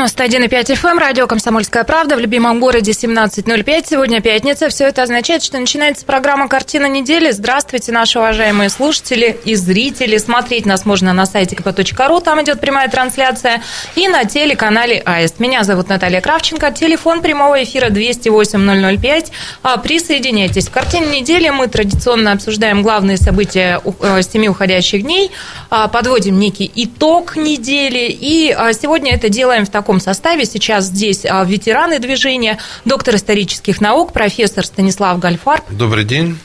91,5 0.00 0.48
FM, 0.80 0.98
радио 0.98 1.26
«Комсомольская 1.26 1.84
правда» 1.84 2.16
в 2.16 2.20
любимом 2.20 2.58
городе 2.58 2.92
17.05. 2.92 3.84
Сегодня 3.86 4.22
пятница. 4.22 4.70
Все 4.70 4.86
это 4.86 5.02
означает, 5.02 5.42
что 5.42 5.58
начинается 5.58 6.06
программа 6.06 6.48
«Картина 6.48 6.86
недели». 6.86 7.30
Здравствуйте, 7.32 7.92
наши 7.92 8.18
уважаемые 8.18 8.70
слушатели 8.70 9.38
и 9.44 9.54
зрители. 9.54 10.16
Смотреть 10.16 10.64
нас 10.64 10.86
можно 10.86 11.12
на 11.12 11.26
сайте 11.26 11.54
kp.ru, 11.54 12.22
там 12.22 12.42
идет 12.42 12.62
прямая 12.62 12.88
трансляция, 12.88 13.62
и 13.94 14.08
на 14.08 14.24
телеканале 14.24 15.02
АИСТ. 15.04 15.38
Меня 15.38 15.64
зовут 15.64 15.90
Наталья 15.90 16.22
Кравченко. 16.22 16.70
Телефон 16.70 17.20
прямого 17.20 17.62
эфира 17.62 17.90
208-005. 17.90 19.26
А, 19.62 19.76
присоединяйтесь. 19.76 20.68
В 20.68 20.70
«Картине 20.70 21.20
недели» 21.20 21.50
мы 21.50 21.68
традиционно 21.68 22.32
обсуждаем 22.32 22.82
главные 22.82 23.18
события 23.18 23.82
э, 23.84 24.22
семи 24.22 24.48
уходящих 24.48 25.02
дней, 25.02 25.30
а, 25.68 25.88
подводим 25.88 26.38
некий 26.38 26.70
итог 26.74 27.36
недели, 27.36 28.08
и 28.08 28.50
а, 28.50 28.72
сегодня 28.72 29.14
это 29.14 29.28
делаем 29.28 29.66
в 29.66 29.70
таком 29.70 29.89
составе. 29.98 30.44
Сейчас 30.44 30.84
здесь 30.84 31.24
а, 31.24 31.42
ветераны 31.44 31.98
движения, 31.98 32.58
доктор 32.84 33.16
исторических 33.16 33.80
наук, 33.80 34.12
профессор 34.12 34.64
Станислав 34.64 35.18
Гальфарб. 35.18 35.64
Добрый 35.70 36.04
день. 36.04 36.38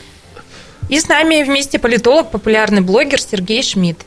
И 0.89 0.99
с 0.99 1.07
нами 1.07 1.43
вместе 1.43 1.79
политолог, 1.79 2.31
популярный 2.31 2.81
блогер 2.81 3.19
Сергей 3.21 3.61
Шмидт. 3.61 3.99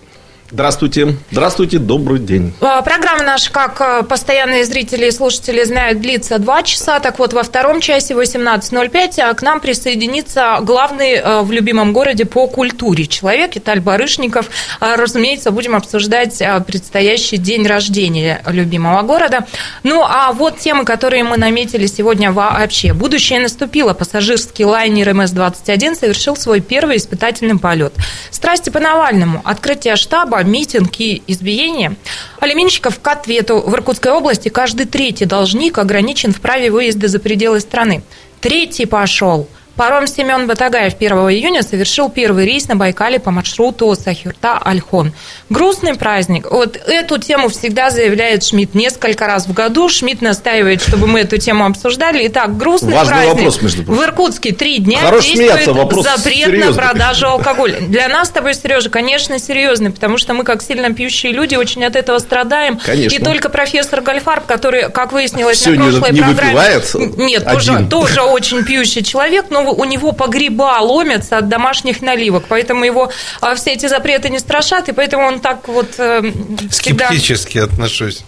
Здравствуйте. 0.51 1.15
Здравствуйте, 1.31 1.79
добрый 1.79 2.21
день. 2.21 2.55
А, 2.63 2.81
программа 2.81 3.23
наша, 3.23 3.53
как 3.53 3.79
а, 3.83 4.03
постоянные 4.03 4.65
зрители 4.65 5.07
и 5.07 5.11
слушатели 5.11 5.63
знают, 5.63 6.01
длится 6.01 6.39
2 6.39 6.63
часа. 6.63 7.01
Так 7.01 7.19
вот, 7.19 7.35
во 7.35 7.43
втором 7.43 7.83
часе 7.83 8.15
18.05 8.15 9.35
к 9.35 9.43
нам 9.43 9.61
присоединится 9.61 10.61
главный 10.63 11.43
в 11.43 11.53
любимом 11.53 11.93
городе 11.93 12.25
по 12.25 12.47
культуре 12.47 13.07
человек 13.07 13.57
Виталь 13.57 13.81
Барышников. 13.81 14.49
Разумеется, 14.81 15.51
будем 15.51 15.75
обсуждать 15.75 16.43
предстоящий 16.67 17.37
день 17.37 17.67
рождения 17.67 18.41
любимого 18.47 19.03
города. 19.03 19.47
Ну, 19.83 20.03
а 20.03 20.33
вот 20.33 20.59
темы, 20.59 20.87
которые 20.87 21.25
мы 21.25 21.37
наметили 21.37 21.87
сегодня 21.87 22.33
вообще. 22.33 22.95
Будущее 22.95 23.41
наступило. 23.41 23.93
Пассажирский 23.93 24.65
лайнер 24.65 25.11
МС-21 25.11 25.95
совершил 25.95 26.37
свой 26.37 26.61
первый 26.61 26.97
испытательный 26.97 27.59
полет. 27.59 27.93
Страсти 28.31 28.71
по 28.71 28.81
Навальному. 28.81 29.43
Открытие 29.45 29.97
штаба 29.97 30.38
митинг 30.43 31.01
и 31.01 31.23
избиение. 31.27 31.97
Алименщиков 32.41 33.01
к 33.01 33.09
ответу. 33.09 33.61
В 33.61 33.75
Иркутской 33.75 34.13
области 34.13 34.49
каждый 34.49 34.87
третий 34.87 35.25
должник 35.25 35.79
ограничен 35.79 36.33
в 36.33 36.41
праве 36.41 36.71
выезда 36.71 37.09
за 37.09 37.19
пределы 37.19 37.61
страны. 37.61 38.03
Третий 38.41 38.87
пошел. 38.87 39.49
Паром 39.79 40.09
Семен 40.09 40.49
Батагаев 40.49 40.95
1 40.99 41.13
июня 41.31 41.63
совершил 41.63 42.11
первый 42.11 42.45
рейс 42.47 42.67
на 42.67 42.75
Байкале 42.75 43.21
по 43.21 43.31
маршруту 43.31 43.93
Сахюрта-Альхон. 43.95 45.13
Грустный 45.51 45.95
праздник. 45.95 46.51
Вот 46.51 46.77
эту 46.77 47.19
тему 47.19 47.49
всегда 47.49 47.91
заявляет 47.91 48.43
Шмидт 48.43 48.75
несколько 48.75 49.29
раз 49.29 49.47
в 49.47 49.53
году. 49.53 49.89
Шмидт 49.89 50.21
настаивает, 50.21 50.83
чтобы 50.83 51.07
мы 51.07 51.21
эту 51.21 51.39
тему 51.39 51.65
обсуждали. 51.65 52.27
Итак, 52.27 52.57
грустный 52.57 52.93
Важный 52.93 53.13
праздник. 53.15 53.35
вопрос, 53.37 53.63
между 53.63 53.85
прочим. 53.85 54.01
В 54.01 54.05
Иркутске 54.05 54.53
три 54.53 54.79
дня 54.79 54.99
Хорош 54.99 55.25
действует 55.27 55.63
смеяться, 55.63 56.03
запрет 56.03 56.25
серьезный. 56.35 56.67
на 56.67 56.73
продажу 56.75 57.29
алкоголя. 57.29 57.79
Для 57.81 58.09
нас 58.09 58.27
с 58.27 58.31
тобой, 58.33 58.55
Сережа, 58.55 58.91
конечно, 58.91 59.39
серьезный, 59.39 59.93
потому 59.93 60.19
что 60.19 60.35
мы, 60.35 60.43
как 60.43 60.61
сильно 60.61 60.93
пьющие 60.93 61.31
люди, 61.33 61.55
очень 61.55 61.85
от 61.85 61.95
этого 61.95 62.19
страдаем. 62.19 62.81
Конечно. 62.85 63.17
И 63.17 63.23
только 63.23 63.49
профессор 63.49 64.01
Гальфарб, 64.01 64.45
который, 64.45 64.91
как 64.91 65.13
выяснилось 65.13 65.59
Всё 65.59 65.71
на 65.71 65.75
не- 65.77 65.91
прошлой 65.93 66.13
не 66.15 66.21
программе... 66.21 66.51
выпивает 66.81 66.95
Нет, 67.17 67.45
тоже, 67.45 67.73
один. 67.75 67.89
тоже 67.89 68.23
очень 68.23 68.65
пьющий 68.65 69.05
человек, 69.05 69.47
но 69.51 69.68
у 69.73 69.85
него 69.85 70.13
погреба 70.13 70.79
ломятся 70.81 71.39
от 71.39 71.49
домашних 71.49 72.03
наливок, 72.03 72.45
поэтому 72.49 72.85
его 72.85 73.11
а, 73.41 73.55
все 73.55 73.73
эти 73.73 73.87
запреты 73.87 74.31
не 74.31 74.39
страшат, 74.39 74.89
и 74.89 74.93
поэтому 74.93 75.27
он 75.27 75.41
так 75.41 75.69
вот 75.69 75.95
э, 75.99 76.23
всегда... 76.71 77.07
Скептически 77.07 77.59
отношусь. 77.59 78.23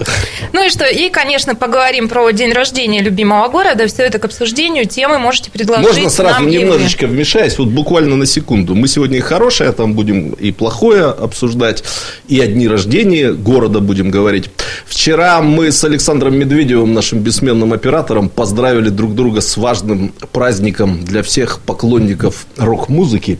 Ну 0.53 0.65
и 0.65 0.71
что, 0.71 0.87
и, 0.87 1.11
конечно, 1.11 1.55
поговорим 1.55 2.09
про 2.09 2.31
день 2.31 2.53
рождения 2.53 3.00
любимого 3.00 3.49
города, 3.49 3.87
все 3.87 4.03
это 4.05 4.19
к 4.19 4.25
обсуждению, 4.25 4.87
темы 4.87 5.19
можете 5.19 5.50
предложить 5.50 5.87
Можно 5.87 6.11
сразу 6.11 6.41
нам, 6.41 6.49
немножечко 6.49 7.06
вмешаюсь, 7.06 7.59
вот 7.59 7.69
буквально 7.69 8.17
на 8.17 8.27
секунду. 8.27 8.75
Мы 8.75 8.89
сегодня 8.89 9.19
и 9.19 9.21
хорошее, 9.21 9.73
там 9.73 9.95
будем 9.95 10.31
и 10.33 10.53
плохое 10.53 11.05
обсуждать, 11.06 11.84
и 12.29 12.41
о 12.41 12.47
дни 12.47 12.69
рождения 12.69 13.33
города 13.33 13.81
будем 13.81 14.11
говорить. 14.11 14.50
Вчера 14.87 15.41
мы 15.41 15.73
с 15.73 15.83
Александром 15.84 16.37
Медведевым, 16.37 16.93
нашим 16.95 17.21
бессменным 17.21 17.73
оператором, 17.73 18.29
поздравили 18.29 18.89
друг 18.89 19.15
друга 19.15 19.41
с 19.41 19.56
важным 19.56 20.12
праздником 20.33 21.05
для 21.05 21.23
всех 21.23 21.30
поклонников 21.65 22.47
рок-музыки. 22.57 23.39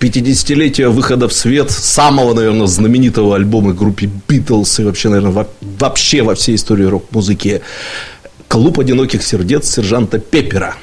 50-летие 0.00 0.88
выхода 0.88 1.28
в 1.28 1.32
свет 1.32 1.70
самого, 1.70 2.34
наверное, 2.34 2.66
знаменитого 2.66 3.34
альбома 3.36 3.72
группы 3.72 4.10
Битлз 4.28 4.80
и 4.80 4.84
вообще, 4.84 5.08
наверное, 5.08 5.32
во- 5.32 5.48
вообще 5.60 6.22
во 6.22 6.34
всей 6.34 6.56
истории 6.56 6.84
рок-музыки 6.84 7.62
«Клуб 8.48 8.78
одиноких 8.80 9.22
сердец» 9.22 9.68
сержанта 9.70 10.18
Пеппера. 10.18 10.74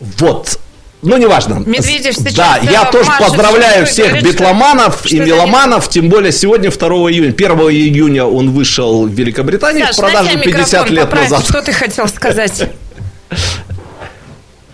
Вот. 0.00 0.58
Ну, 1.02 1.16
неважно. 1.16 1.62
Медведев 1.66 2.16
Да, 2.34 2.58
я 2.58 2.84
тоже 2.84 3.10
поздравляю 3.18 3.86
всех 3.86 4.08
говорит, 4.08 4.24
битломанов 4.34 5.00
что 5.04 5.16
и 5.16 5.20
меломанов, 5.20 5.88
тем 5.88 6.10
более 6.10 6.30
сегодня 6.30 6.70
2 6.70 6.88
июня. 7.10 7.30
1 7.30 7.50
июня 7.70 8.26
он 8.26 8.50
вышел 8.50 9.06
в 9.06 9.10
Великобритании 9.10 9.82
Саш, 9.82 9.96
в 9.96 9.98
тебя 9.98 10.42
50 10.42 10.46
микрофон 10.46 10.94
лет 10.94 11.04
поправь, 11.04 11.30
назад. 11.30 11.44
Что 11.48 11.62
ты 11.62 11.72
хотел 11.72 12.06
сказать? 12.08 12.68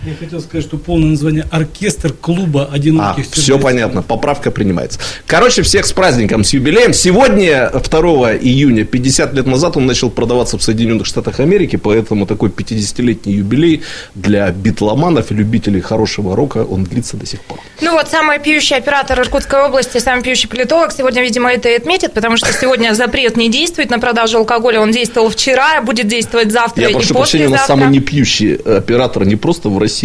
Я 0.07 0.15
хотел 0.15 0.41
сказать, 0.41 0.65
что 0.65 0.79
полное 0.79 1.11
название 1.11 1.45
оркестр 1.51 2.13
клуба 2.13 2.69
А, 2.71 2.75
одиноких 2.77 3.25
сердец. 3.25 3.43
все 3.43 3.59
понятно, 3.59 4.03
поправка 4.03 4.53
принимается. 4.53 5.01
Короче, 5.27 5.63
всех 5.63 5.85
с 5.85 5.93
праздником, 5.93 6.45
с 6.45 6.55
юбилеем. 6.55 6.93
Сегодня, 6.93 7.69
2 7.71 8.37
июня, 8.37 8.85
50 8.85 9.35
лет 9.35 9.47
назад 9.47 9.77
он 9.77 9.87
начал 9.87 10.09
продаваться 10.09 10.59
в 10.59 10.63
Соединенных 10.63 11.07
Штатах 11.07 11.41
Америки, 11.41 11.75
поэтому 11.75 12.25
такой 12.25 12.51
50-летний 12.51 13.33
юбилей 13.33 13.83
для 14.15 14.49
битломанов 14.53 15.33
и 15.33 15.35
любителей 15.35 15.81
хорошего 15.81 16.37
рока, 16.37 16.59
он 16.59 16.85
длится 16.85 17.17
до 17.17 17.27
сих 17.27 17.41
пор. 17.41 17.59
Ну 17.81 17.91
вот 17.91 18.09
самый 18.09 18.39
пьющий 18.39 18.77
оператор 18.77 19.19
Иркутской 19.21 19.65
области, 19.65 19.99
самый 19.99 20.23
пьющий 20.23 20.49
политолог 20.49 20.93
сегодня, 20.93 21.21
видимо, 21.23 21.53
это 21.53 21.69
и 21.69 21.75
отметит, 21.75 22.13
потому 22.13 22.37
что 22.37 22.53
сегодня 22.53 22.95
запрет 22.95 23.37
не 23.37 23.51
действует 23.51 23.91
на 23.91 23.99
продажу 23.99 24.39
алкоголя. 24.39 24.81
Он 24.81 24.93
действовал 24.93 25.31
вчера, 25.31 25.83
будет 25.83 26.07
действовать 26.07 26.53
завтра 26.53 26.85
Я 26.85 26.91
и 26.91 26.93
прошу 26.93 27.15
прощения, 27.15 27.49
у 27.49 27.51
нас 27.51 27.67
самый 27.67 27.89
непьющий 27.89 28.55
оператор 28.55 29.27
не 29.27 29.35
просто 29.35 29.69
в 29.69 29.79
России, 29.79 29.96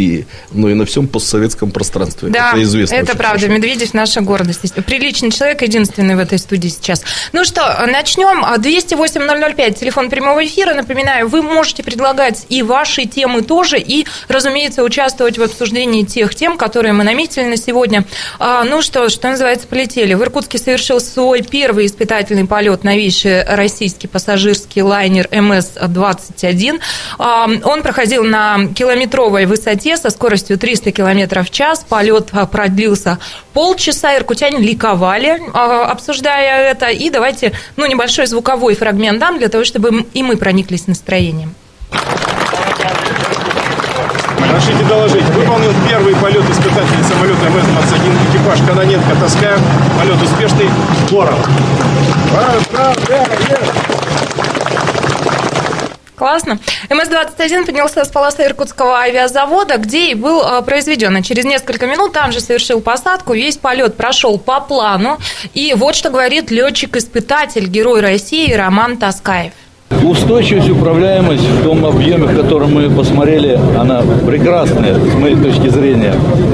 но 0.51 0.69
и 0.69 0.73
на 0.73 0.85
всем 0.85 1.07
постсоветском 1.07 1.71
пространстве. 1.71 2.29
Да, 2.29 2.49
это 2.51 2.63
известно. 2.63 2.95
это 2.95 3.17
правда. 3.17 3.41
хорошо. 3.41 3.53
Медведев 3.53 3.93
наша 3.93 4.21
гордость. 4.21 4.73
Приличный 4.85 5.31
человек, 5.31 5.61
единственный 5.61 6.15
в 6.15 6.19
этой 6.19 6.37
студии 6.37 6.67
сейчас. 6.67 7.03
Ну 7.33 7.43
что, 7.43 7.61
начнем. 7.87 8.43
208-005, 8.43 9.79
телефон 9.79 10.09
прямого 10.09 10.45
эфира. 10.45 10.73
Напоминаю, 10.73 11.27
вы 11.27 11.41
можете 11.41 11.83
предлагать 11.83 12.45
и 12.49 12.61
ваши 12.63 13.05
темы 13.05 13.41
тоже, 13.41 13.79
и, 13.79 14.05
разумеется, 14.27 14.83
участвовать 14.83 15.37
в 15.37 15.43
обсуждении 15.43 16.03
тех 16.03 16.33
тем, 16.35 16.57
которые 16.57 16.93
мы 16.93 17.03
наметили 17.03 17.43
на 17.43 17.57
сегодня. 17.57 18.05
А, 18.39 18.63
Ну 18.63 18.81
что, 18.81 19.09
что 19.09 19.29
называется, 19.29 19.67
полетели. 19.67 20.13
В 20.13 20.21
Иркутске 20.21 20.57
совершил 20.57 20.99
свой 20.99 21.41
первый 21.41 21.85
испытательный 21.85 22.45
полет 22.45 22.83
новейший 22.83 23.43
российский 23.43 24.07
пассажирский 24.07 24.81
лайнер 24.81 25.27
МС-21. 25.31 26.79
А, 27.17 27.47
Он 27.63 27.81
проходил 27.81 28.23
на 28.23 28.67
километровой 28.75 29.45
высоте 29.45 29.80
со 29.97 30.09
скоростью 30.09 30.57
300 30.57 30.91
км 30.91 31.43
в 31.43 31.49
час. 31.49 31.85
Полет 31.87 32.29
а, 32.31 32.45
продлился 32.45 33.19
полчаса. 33.53 34.15
Иркутяне 34.15 34.59
ликовали, 34.59 35.41
а, 35.53 35.85
обсуждая 35.85 36.71
это. 36.71 36.89
И 36.89 37.09
давайте 37.09 37.53
ну, 37.75 37.85
небольшой 37.85 38.27
звуковой 38.27 38.75
фрагмент 38.75 39.19
дам 39.19 39.37
для 39.37 39.49
того, 39.49 39.63
чтобы 39.63 40.05
и 40.13 40.23
мы 40.23 40.37
прониклись 40.37 40.87
настроением. 40.87 41.55
Разрешите 44.39 44.83
доложить. 44.85 45.25
Выполнен 45.29 45.73
первый 45.87 46.15
полет 46.15 46.43
испытательный 46.49 47.03
самолета 47.03 47.45
МС-21. 47.47 48.29
Экипаж 48.29 48.59
Каноненко 48.67 49.15
Тоска. 49.15 49.57
Полет 49.97 50.21
успешный. 50.21 50.69
Здорово. 51.07 51.37
Классно. 56.21 56.59
МС-21 56.91 57.65
поднялся 57.65 58.05
с 58.05 58.09
полосы 58.09 58.43
Иркутского 58.43 58.99
авиазавода, 58.99 59.77
где 59.77 60.11
и 60.11 60.13
был 60.13 60.43
а, 60.43 60.61
произведен. 60.61 61.15
А 61.15 61.23
через 61.23 61.45
несколько 61.45 61.87
минут 61.87 62.13
там 62.13 62.31
же 62.31 62.41
совершил 62.41 62.79
посадку. 62.79 63.33
Весь 63.33 63.57
полет 63.57 63.97
прошел 63.97 64.37
по 64.37 64.61
плану. 64.61 65.17
И 65.55 65.73
вот 65.75 65.95
что 65.95 66.11
говорит 66.11 66.51
летчик-испытатель, 66.51 67.65
герой 67.65 68.01
России 68.01 68.53
Роман 68.53 68.97
Таскаев. 68.97 69.53
Устойчивость, 70.03 70.69
управляемость 70.69 71.43
в 71.43 71.63
том 71.63 71.85
объеме, 71.85 72.25
в 72.25 72.35
котором 72.35 72.73
мы 72.73 72.89
посмотрели, 72.89 73.59
она 73.77 74.01
прекрасная 74.25 74.95
с 74.95 75.15
моей 75.15 75.35
точки 75.35 75.67
зрения. 75.67 76.13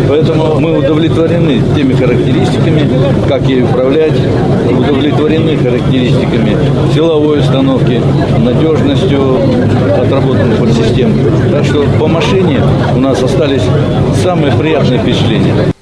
Поэтому 0.10 0.60
мы 0.60 0.78
удовлетворены 0.78 1.62
теми 1.76 1.94
характеристиками, 1.94 2.90
как 3.28 3.44
ей 3.44 3.64
управлять, 3.64 4.20
удовлетворены 4.70 5.56
характеристиками 5.58 6.58
силовой 6.94 7.40
установки, 7.40 8.02
надежностью 8.40 9.38
отработанных 9.98 10.58
подсистем. 10.58 11.14
Так 11.52 11.66
что 11.66 11.86
по 12.00 12.08
машине 12.08 12.62
у 12.96 13.00
нас 13.00 13.22
остались 13.22 13.64
самые 14.24 14.52
приятные 14.54 15.00
впечатления. 15.00 15.77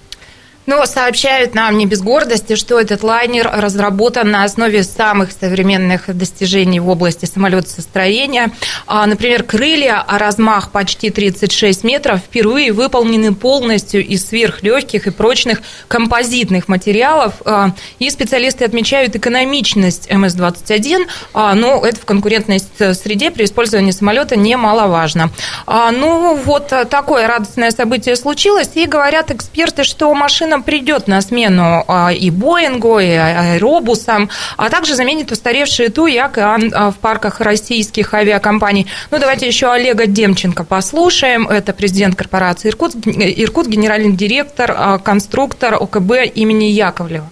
Но 0.66 0.86
сообщают 0.86 1.54
нам 1.54 1.78
не 1.78 1.86
без 1.86 2.02
гордости, 2.02 2.56
что 2.56 2.80
этот 2.80 3.04
лайнер 3.04 3.50
разработан 3.54 4.32
на 4.32 4.44
основе 4.44 4.84
самых 4.84 5.32
современных 5.32 6.16
достижений 6.16 6.80
в 6.80 6.90
области 6.90 7.26
самолетостроения. 7.26 8.52
А, 8.88 9.06
например, 9.06 9.44
крылья, 9.44 10.04
а 10.06 10.18
размах 10.18 10.72
почти 10.72 11.12
36 11.12 11.84
метров, 11.84 12.20
впервые 12.20 12.72
выполнены 12.72 13.34
полностью 13.36 14.06
из 14.06 14.28
сверхлегких 14.28 15.08
и 15.08 15.12
прочных 15.12 15.62
композитных 15.88 16.68
материалов. 16.68 17.34
А, 17.46 17.72
и 18.00 18.10
специалисты 18.10 18.66
отмечают 18.66 19.16
экономичность 19.16 20.10
МС-21, 20.10 21.06
а, 21.34 21.54
но 21.54 21.86
это 21.86 22.00
в 22.00 22.06
конкурентной 22.06 22.60
среде 22.60 23.30
при 23.30 23.46
использовании 23.46 23.92
самолета 23.92 24.36
немаловажно. 24.36 25.30
Ну, 25.68 26.36
вот 26.36 26.68
такое 26.90 27.28
радостное 27.28 27.72
событие 27.72 28.16
случилось, 28.16 28.72
и 28.76 28.86
говорят 28.86 29.32
эксперты, 29.32 29.84
что 29.84 30.14
машина 30.14 30.55
нам 30.56 30.64
придет 30.64 31.08
на 31.08 31.20
смену 31.20 31.84
а, 31.86 32.14
и 32.14 32.30
Боингу, 32.30 32.98
и 33.00 33.12
аэробусам, 33.12 34.30
а 34.56 34.70
также 34.70 34.96
заменит 34.96 35.30
устаревшие 35.34 35.90
Ту 35.90 36.08
и 36.08 36.16
Океан 36.16 36.72
а, 36.74 36.92
в 36.92 36.96
парках 36.96 37.42
российских 37.42 38.14
авиакомпаний. 38.14 38.88
Ну, 39.12 39.20
давайте 39.20 39.48
еще 39.48 39.70
Олега 39.70 40.06
Демченко 40.06 40.64
послушаем. 40.64 41.46
Это 41.50 41.74
президент 41.74 42.16
корпорации 42.16 42.70
«Иркут», 42.70 42.96
Иркут 43.06 43.68
генеральный 43.68 44.14
директор, 44.14 44.74
а, 44.78 44.98
конструктор 44.98 45.74
ОКБ 45.74 46.12
имени 46.34 46.66
Яковлева. 46.66 47.30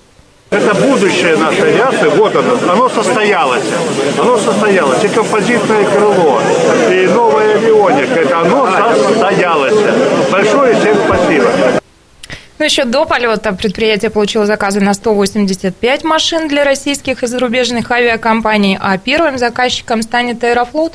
Это 0.49 0.73
будущее 0.75 1.37
нашей 1.37 1.69
авиации, 1.73 2.09
вот 2.09 2.35
оно, 2.35 2.73
оно 2.73 2.89
состоялось. 2.89 3.63
Оно 4.19 4.37
состоялось. 4.37 5.01
И 5.01 5.07
композитное 5.07 5.85
крыло, 5.85 6.41
и 6.91 7.07
новая 7.07 7.55
авионика, 7.55 8.19
это 8.19 8.41
оно 8.41 8.69
состоялось. 8.97 9.79
Большое 10.29 10.75
всем 10.75 10.97
спасибо. 11.05 11.47
Ну, 12.63 12.67
еще 12.67 12.85
до 12.85 13.03
полета 13.03 13.51
предприятие 13.51 14.09
получило 14.09 14.45
заказы 14.45 14.79
на 14.79 14.93
185 14.93 16.05
машин 16.05 16.47
для 16.47 16.63
российских 16.63 17.21
и 17.21 17.27
зарубежных 17.27 17.91
авиакомпаний, 17.91 18.77
а 18.79 18.97
первым 18.97 19.37
заказчиком 19.37 20.01
станет 20.01 20.41
Аэрофлот. 20.45 20.93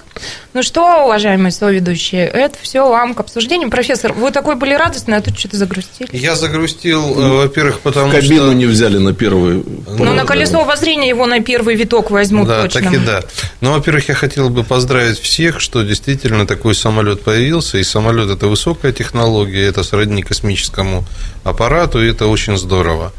Ну 0.54 0.62
что, 0.62 1.04
уважаемые 1.04 1.52
соведущие, 1.52 2.26
это 2.26 2.56
все 2.62 2.88
вам 2.88 3.12
к 3.12 3.20
обсуждению. 3.20 3.68
Профессор, 3.68 4.14
вы 4.14 4.30
такой 4.30 4.54
были 4.54 4.72
радостный, 4.72 5.18
а 5.18 5.20
тут 5.20 5.38
что-то 5.38 5.58
загрустили. 5.58 6.08
Я 6.10 6.36
загрустил, 6.36 7.02
э, 7.02 7.28
во-первых, 7.42 7.80
потому 7.80 8.12
Кабину 8.12 8.24
что... 8.24 8.44
Кабину 8.44 8.52
не 8.52 8.64
взяли 8.64 8.96
на 8.96 9.12
первый... 9.12 9.62
Ну, 9.86 10.14
на 10.14 10.24
колесо 10.24 10.62
обозрения 10.62 11.10
его 11.10 11.26
на 11.26 11.40
первый 11.40 11.74
виток 11.74 12.10
возьмут 12.10 12.48
да, 12.48 12.62
точно. 12.62 12.80
так 12.80 12.94
и 12.94 12.96
да. 12.96 13.22
Ну, 13.60 13.74
во-первых, 13.74 14.08
я 14.08 14.14
хотел 14.14 14.48
бы 14.48 14.64
поздравить 14.64 15.20
всех, 15.20 15.60
что 15.60 15.82
действительно 15.82 16.46
такой 16.46 16.74
самолет 16.74 17.20
появился, 17.20 17.76
и 17.76 17.82
самолет 17.82 18.30
это 18.30 18.46
высокая 18.46 18.92
технология, 18.92 19.66
это 19.66 19.82
сродни 19.82 20.22
космическому 20.22 21.04
аппарату, 21.44 21.57
и 22.02 22.10
это 22.10 22.26
очень 22.26 22.56
здорово. 22.56 23.12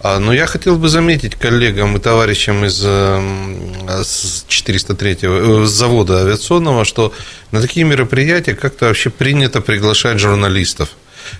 А, 0.00 0.20
но 0.20 0.32
я 0.32 0.46
хотел 0.46 0.76
бы 0.76 0.88
заметить 0.88 1.34
коллегам 1.34 1.96
и 1.96 2.00
товарищам 2.00 2.64
из 2.64 2.80
403-го 4.48 5.62
э, 5.62 5.66
завода 5.66 6.22
авиационного, 6.22 6.84
что 6.84 7.12
на 7.50 7.60
такие 7.60 7.84
мероприятия 7.84 8.54
как-то 8.54 8.86
вообще 8.86 9.10
принято 9.10 9.60
приглашать 9.60 10.20
журналистов. 10.20 10.90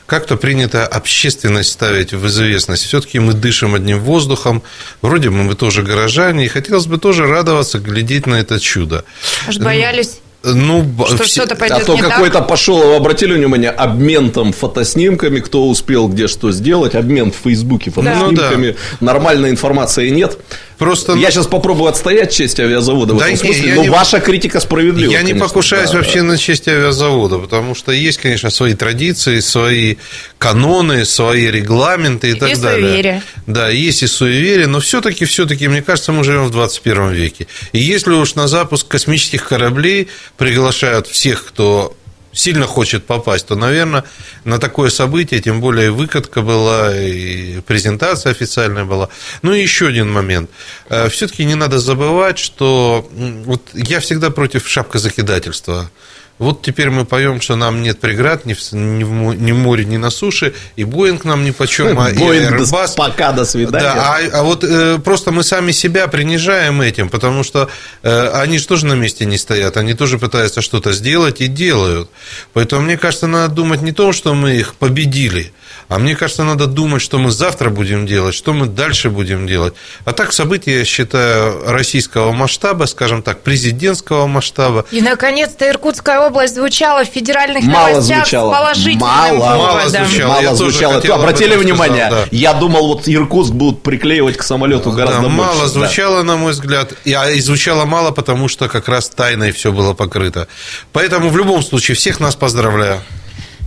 Как-то 0.06 0.36
принято 0.36 0.86
общественность 0.86 1.70
ставить 1.72 2.12
в 2.12 2.26
известность. 2.26 2.84
Все-таки 2.84 3.20
мы 3.20 3.32
дышим 3.32 3.74
одним 3.74 4.00
воздухом. 4.00 4.62
Вроде 5.02 5.30
бы 5.30 5.36
мы 5.36 5.54
тоже 5.54 5.82
горожане. 5.82 6.44
И 6.44 6.48
хотелось 6.48 6.86
бы 6.86 6.98
тоже 6.98 7.26
радоваться, 7.26 7.78
глядеть 7.78 8.26
на 8.26 8.34
это 8.34 8.58
чудо. 8.60 9.04
Аж 9.46 9.58
боялись 9.58 10.18
ну, 10.44 10.86
что 11.06 11.24
все... 11.24 11.40
что-то 11.40 11.56
пойдет 11.56 11.82
А 11.82 11.84
то 11.84 11.96
какой-то 11.96 12.42
пошел, 12.42 12.94
обратили 12.94 13.32
внимание, 13.32 13.70
обмен 13.70 14.30
там 14.30 14.52
фотоснимками, 14.52 15.40
кто 15.40 15.68
успел 15.68 16.08
где 16.08 16.28
что 16.28 16.52
сделать, 16.52 16.94
обмен 16.94 17.32
в 17.32 17.36
Фейсбуке 17.36 17.90
фотоснимками, 17.90 18.70
да. 18.72 18.76
нормальной 19.00 19.50
информации 19.50 20.10
нет. 20.10 20.38
Просто... 20.78 21.14
Я 21.14 21.32
сейчас 21.32 21.48
попробую 21.48 21.88
отстоять 21.88 22.32
честь 22.32 22.60
авиазавода 22.60 23.14
в 23.14 23.18
да 23.18 23.26
этом 23.26 23.38
смысле, 23.38 23.74
но 23.74 23.82
не... 23.82 23.88
ваша 23.88 24.20
критика 24.20 24.60
справедлива. 24.60 25.10
Я 25.10 25.18
конечно, 25.18 25.34
не 25.34 25.40
покушаюсь 25.40 25.90
да. 25.90 25.96
вообще 25.96 26.22
на 26.22 26.38
честь 26.38 26.68
авиазавода, 26.68 27.38
потому 27.38 27.74
что 27.74 27.90
есть, 27.90 28.18
конечно, 28.18 28.50
свои 28.50 28.74
традиции, 28.74 29.40
свои 29.40 29.96
каноны, 30.38 31.04
свои 31.04 31.50
регламенты 31.50 32.28
и, 32.28 32.30
и 32.30 32.34
так 32.34 32.50
и 32.52 32.54
далее. 32.54 32.86
Суеверие. 32.86 33.22
Да, 33.48 33.68
есть 33.70 34.04
и 34.04 34.06
суеверие, 34.06 34.68
но 34.68 34.78
все-таки, 34.78 35.24
все-таки, 35.24 35.66
мне 35.66 35.82
кажется, 35.82 36.12
мы 36.12 36.22
живем 36.22 36.44
в 36.44 36.52
21 36.52 37.10
веке. 37.10 37.48
И 37.72 37.80
если 37.80 38.12
уж 38.12 38.36
на 38.36 38.46
запуск 38.46 38.86
космических 38.86 39.48
кораблей 39.48 40.08
приглашают 40.38 41.06
всех, 41.06 41.44
кто 41.44 41.94
сильно 42.32 42.66
хочет 42.66 43.04
попасть, 43.04 43.46
то, 43.46 43.56
наверное, 43.56 44.04
на 44.44 44.58
такое 44.58 44.90
событие, 44.90 45.40
тем 45.40 45.60
более 45.60 45.90
выкатка 45.90 46.40
была, 46.40 46.96
и 46.96 47.60
презентация 47.60 48.30
официальная 48.30 48.84
была. 48.84 49.08
Ну 49.42 49.52
и 49.52 49.60
еще 49.60 49.88
один 49.88 50.10
момент. 50.10 50.50
Э, 50.88 51.08
Все-таки 51.08 51.44
не 51.44 51.56
надо 51.56 51.78
забывать, 51.78 52.38
что 52.38 53.08
вот 53.44 53.62
я 53.74 53.98
всегда 54.00 54.30
против 54.30 54.68
шапкозакидательства. 54.68 55.90
Вот 56.38 56.62
теперь 56.62 56.90
мы 56.90 57.04
поем, 57.04 57.40
что 57.40 57.56
нам 57.56 57.82
нет 57.82 57.98
преград 57.98 58.46
ни 58.46 58.54
в, 58.54 58.72
ни 58.72 59.02
в, 59.02 59.34
ни 59.34 59.52
в 59.52 59.56
море, 59.56 59.84
ни 59.84 59.96
на 59.96 60.10
суше, 60.10 60.54
и 60.76 60.84
Боинг 60.84 61.24
нам 61.24 61.44
ни 61.44 61.50
почем, 61.50 61.98
а 61.98 62.10
Боинг 62.18 62.60
Airbus... 62.60 62.94
пока, 62.96 63.32
до 63.32 63.44
свидания. 63.44 63.84
Да, 63.84 64.16
а, 64.16 64.38
а 64.38 64.42
вот 64.42 64.62
э, 64.62 64.98
просто 64.98 65.32
мы 65.32 65.42
сами 65.42 65.72
себя 65.72 66.06
принижаем 66.06 66.80
этим, 66.80 67.08
потому 67.08 67.42
что 67.42 67.68
э, 68.02 68.28
они 68.34 68.58
же 68.58 68.66
тоже 68.68 68.86
на 68.86 68.94
месте 68.94 69.26
не 69.26 69.36
стоят, 69.36 69.76
они 69.76 69.94
тоже 69.94 70.18
пытаются 70.18 70.62
что-то 70.62 70.92
сделать 70.92 71.40
и 71.40 71.48
делают. 71.48 72.08
Поэтому, 72.52 72.82
мне 72.82 72.96
кажется, 72.96 73.26
надо 73.26 73.54
думать 73.54 73.82
не 73.82 73.92
то, 73.92 74.12
что 74.12 74.34
мы 74.34 74.56
их 74.56 74.74
победили, 74.74 75.52
а 75.88 75.98
мне 75.98 76.14
кажется, 76.14 76.44
надо 76.44 76.66
думать, 76.66 77.00
что 77.00 77.18
мы 77.18 77.30
завтра 77.30 77.70
будем 77.70 78.06
делать, 78.06 78.34
что 78.34 78.52
мы 78.52 78.66
дальше 78.66 79.08
будем 79.08 79.46
делать. 79.46 79.74
А 80.04 80.12
так 80.12 80.32
события, 80.32 80.78
я 80.78 80.84
считаю, 80.84 81.62
российского 81.66 82.32
масштаба, 82.32 82.84
скажем 82.84 83.22
так, 83.22 83.40
президентского 83.40 84.26
масштаба. 84.26 84.84
И, 84.90 85.00
наконец-то, 85.00 85.68
Иркутская 85.68 86.20
область 86.20 86.54
звучала 86.54 87.04
в 87.04 87.08
федеральных 87.08 87.64
Мало 87.64 87.88
новостях 87.88 88.26
звучало. 88.26 88.52
с 88.52 88.56
положительным 88.56 89.08
Мало, 89.08 89.38
Мало 89.38 89.88
звучало. 89.88 90.32
Мало 90.42 90.54
звучало. 90.54 91.14
Обратили 91.14 91.56
внимание? 91.56 92.06
Сказал, 92.06 92.24
да. 92.24 92.28
Я 92.32 92.52
думал, 92.52 92.88
вот 92.88 93.08
Иркутск 93.08 93.52
будут 93.52 93.82
приклеивать 93.82 94.36
к 94.36 94.42
самолету 94.42 94.92
гораздо 94.92 95.22
да, 95.22 95.28
больше. 95.28 95.54
Мало 95.54 95.68
звучало, 95.68 96.16
да. 96.18 96.24
на 96.24 96.36
мой 96.36 96.52
взгляд. 96.52 96.92
И, 97.04 97.12
а, 97.14 97.30
и 97.30 97.40
звучало 97.40 97.86
мало, 97.86 98.10
потому 98.10 98.48
что 98.48 98.68
как 98.68 98.88
раз 98.88 99.08
тайной 99.08 99.52
все 99.52 99.72
было 99.72 99.94
покрыто. 99.94 100.48
Поэтому 100.92 101.30
в 101.30 101.36
любом 101.36 101.62
случае 101.62 101.96
всех 101.96 102.20
нас 102.20 102.36
поздравляю. 102.36 103.00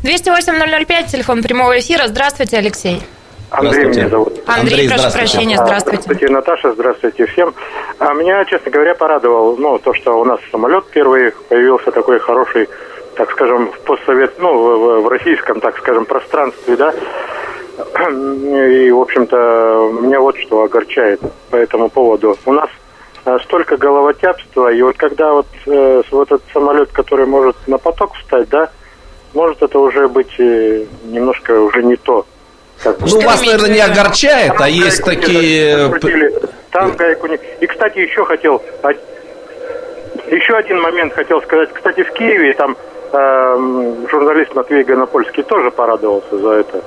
208-005, 0.04 1.12
телефон 1.12 1.44
прямого 1.44 1.80
эфира. 1.80 2.08
Здравствуйте, 2.08 2.58
Алексей. 2.58 3.02
Андрей 3.52 3.86
меня 3.86 4.10
зовут. 4.10 4.42
Андрей, 4.48 4.88
Андрей 4.88 4.90
прошу 4.90 5.12
прощения, 5.12 5.58
здравствуйте. 5.58 6.02
Здравствуйте, 6.02 6.34
Наташа, 6.34 6.74
здравствуйте 6.74 7.26
всем. 7.28 7.54
А 8.00 8.14
меня, 8.14 8.44
честно 8.46 8.72
говоря, 8.72 8.96
порадовал 8.96 9.58
ну, 9.58 9.78
то, 9.78 9.94
что 9.94 10.20
у 10.20 10.26
нас 10.26 10.40
самолет 10.52 10.86
первый 10.92 11.32
появился 11.50 11.92
такой 11.92 12.20
хороший, 12.20 12.68
так 13.16 13.30
скажем, 13.32 13.72
в 13.72 13.80
постсовет, 13.82 14.40
ну, 14.40 14.54
в, 14.54 15.02
в 15.02 15.08
российском, 15.08 15.60
так 15.60 15.78
скажем, 15.78 16.06
пространстве, 16.06 16.78
да. 16.78 16.94
И, 18.10 18.92
в 18.92 19.00
общем-то, 19.00 20.00
меня 20.02 20.20
вот 20.20 20.38
что 20.38 20.64
огорчает 20.64 21.20
по 21.52 21.58
этому 21.58 21.90
поводу. 21.90 22.38
У 22.46 22.54
нас 22.54 22.70
э, 23.26 23.38
столько 23.44 23.78
головотяпства, 23.78 24.72
и 24.72 24.82
вот 24.82 24.98
когда 24.98 25.34
вот, 25.34 25.48
э, 25.68 26.02
вот 26.10 26.32
этот 26.32 26.44
самолет, 26.54 26.92
который 26.92 27.26
может 27.26 27.56
на 27.68 27.78
поток 27.78 28.16
встать, 28.16 28.50
да, 28.50 28.70
может 29.34 29.62
это 29.62 29.80
уже 29.80 30.08
быть 30.08 30.40
э, 30.40 30.86
немножко 31.06 31.60
уже 31.60 31.84
не 31.84 31.96
то. 31.96 32.26
Как 32.84 33.00
ну, 33.00 33.22
вас, 33.22 33.42
наверное, 33.46 33.70
не 33.70 33.80
огорчает, 33.80 34.54
там 34.54 34.64
а 34.64 34.70
есть 34.70 35.04
такие... 35.04 35.92
Там 36.72 36.96
гайку 36.96 37.28
не... 37.28 37.38
И, 37.60 37.68
кстати, 37.68 38.00
еще 38.00 38.26
хотел... 38.26 38.62
Еще 40.30 40.56
один 40.56 40.82
момент 40.82 41.14
хотел 41.14 41.42
сказать. 41.42 41.70
Кстати, 41.74 42.04
в 42.04 42.12
Киеве 42.14 42.54
там 42.54 42.78
э, 43.12 44.06
журналист 44.10 44.56
Матвей 44.56 44.84
Гонопольский 44.84 45.44
тоже 45.44 45.70
порадовался 45.72 46.38
за 46.38 46.50
это, 46.52 46.82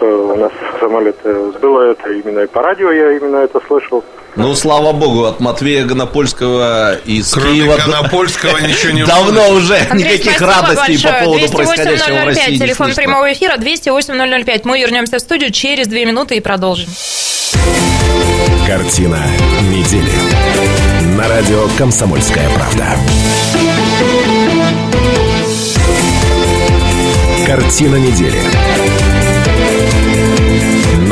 что 0.00 0.32
у 0.32 0.36
нас 0.36 0.50
самолет 0.80 1.16
сбыло 1.56 1.90
это 1.90 2.10
именно 2.10 2.40
и 2.40 2.46
по 2.46 2.62
радио 2.62 2.90
я 2.90 3.12
именно 3.16 3.36
это 3.36 3.60
слышал. 3.66 4.02
Ну, 4.36 4.54
слава 4.54 4.92
богу, 4.92 5.24
от 5.24 5.40
Матвея 5.40 5.84
Гонопольского 5.84 6.94
из 7.04 7.32
Кроме 7.32 7.52
Киева... 7.52 7.76
Гонопольского 7.76 8.58
ничего 8.58 8.92
не 8.92 9.04
Давно 9.06 9.50
уже 9.50 9.76
Андрей, 9.90 10.14
никаких 10.14 10.40
радостей 10.40 10.94
большое. 10.94 11.14
по 11.14 11.24
поводу 11.24 11.48
происходящего 11.52 12.14
в 12.14 12.26
России 12.26 12.56
телефон 12.56 12.94
прямого 12.94 13.32
эфира 13.32 13.56
208 13.56 14.44
005. 14.44 14.64
Мы 14.64 14.80
вернемся 14.80 15.18
в 15.18 15.20
студию 15.20 15.50
через 15.50 15.88
две 15.88 16.06
минуты 16.06 16.36
и 16.36 16.40
продолжим. 16.40 16.88
Картина 18.66 19.18
недели. 19.68 20.12
На 21.16 21.28
радио 21.28 21.66
«Комсомольская 21.76 22.48
правда». 22.54 22.96
Картина 27.46 27.96
недели. 27.96 28.38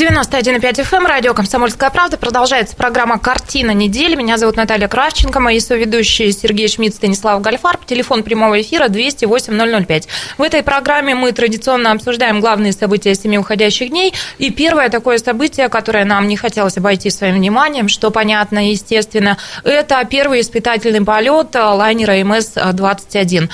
91,5 0.00 0.82
FM, 0.82 0.96
эм, 0.96 1.06
радио 1.06 1.34
«Комсомольская 1.34 1.90
правда». 1.90 2.16
Продолжается 2.16 2.74
программа 2.74 3.18
«Картина 3.18 3.72
недели». 3.72 4.14
Меня 4.14 4.38
зовут 4.38 4.56
Наталья 4.56 4.88
Кравченко, 4.88 5.40
мои 5.40 5.60
соведущие 5.60 6.32
Сергей 6.32 6.68
Шмидт, 6.68 6.94
Станислав 6.94 7.42
Гальфарб. 7.42 7.84
Телефон 7.84 8.22
прямого 8.22 8.58
эфира 8.62 8.88
208-005. 8.88 10.08
В 10.38 10.42
этой 10.42 10.62
программе 10.62 11.14
мы 11.14 11.32
традиционно 11.32 11.92
обсуждаем 11.92 12.40
главные 12.40 12.72
события 12.72 13.14
семи 13.14 13.36
уходящих 13.38 13.90
дней. 13.90 14.14
И 14.38 14.50
первое 14.50 14.88
такое 14.88 15.18
событие, 15.18 15.68
которое 15.68 16.06
нам 16.06 16.28
не 16.28 16.38
хотелось 16.38 16.78
обойти 16.78 17.10
своим 17.10 17.34
вниманием, 17.34 17.88
что 17.88 18.10
понятно, 18.10 18.70
естественно, 18.70 19.36
это 19.64 20.02
первый 20.10 20.40
испытательный 20.40 21.04
полет 21.04 21.54
лайнера 21.54 22.12
МС-21. 22.12 23.50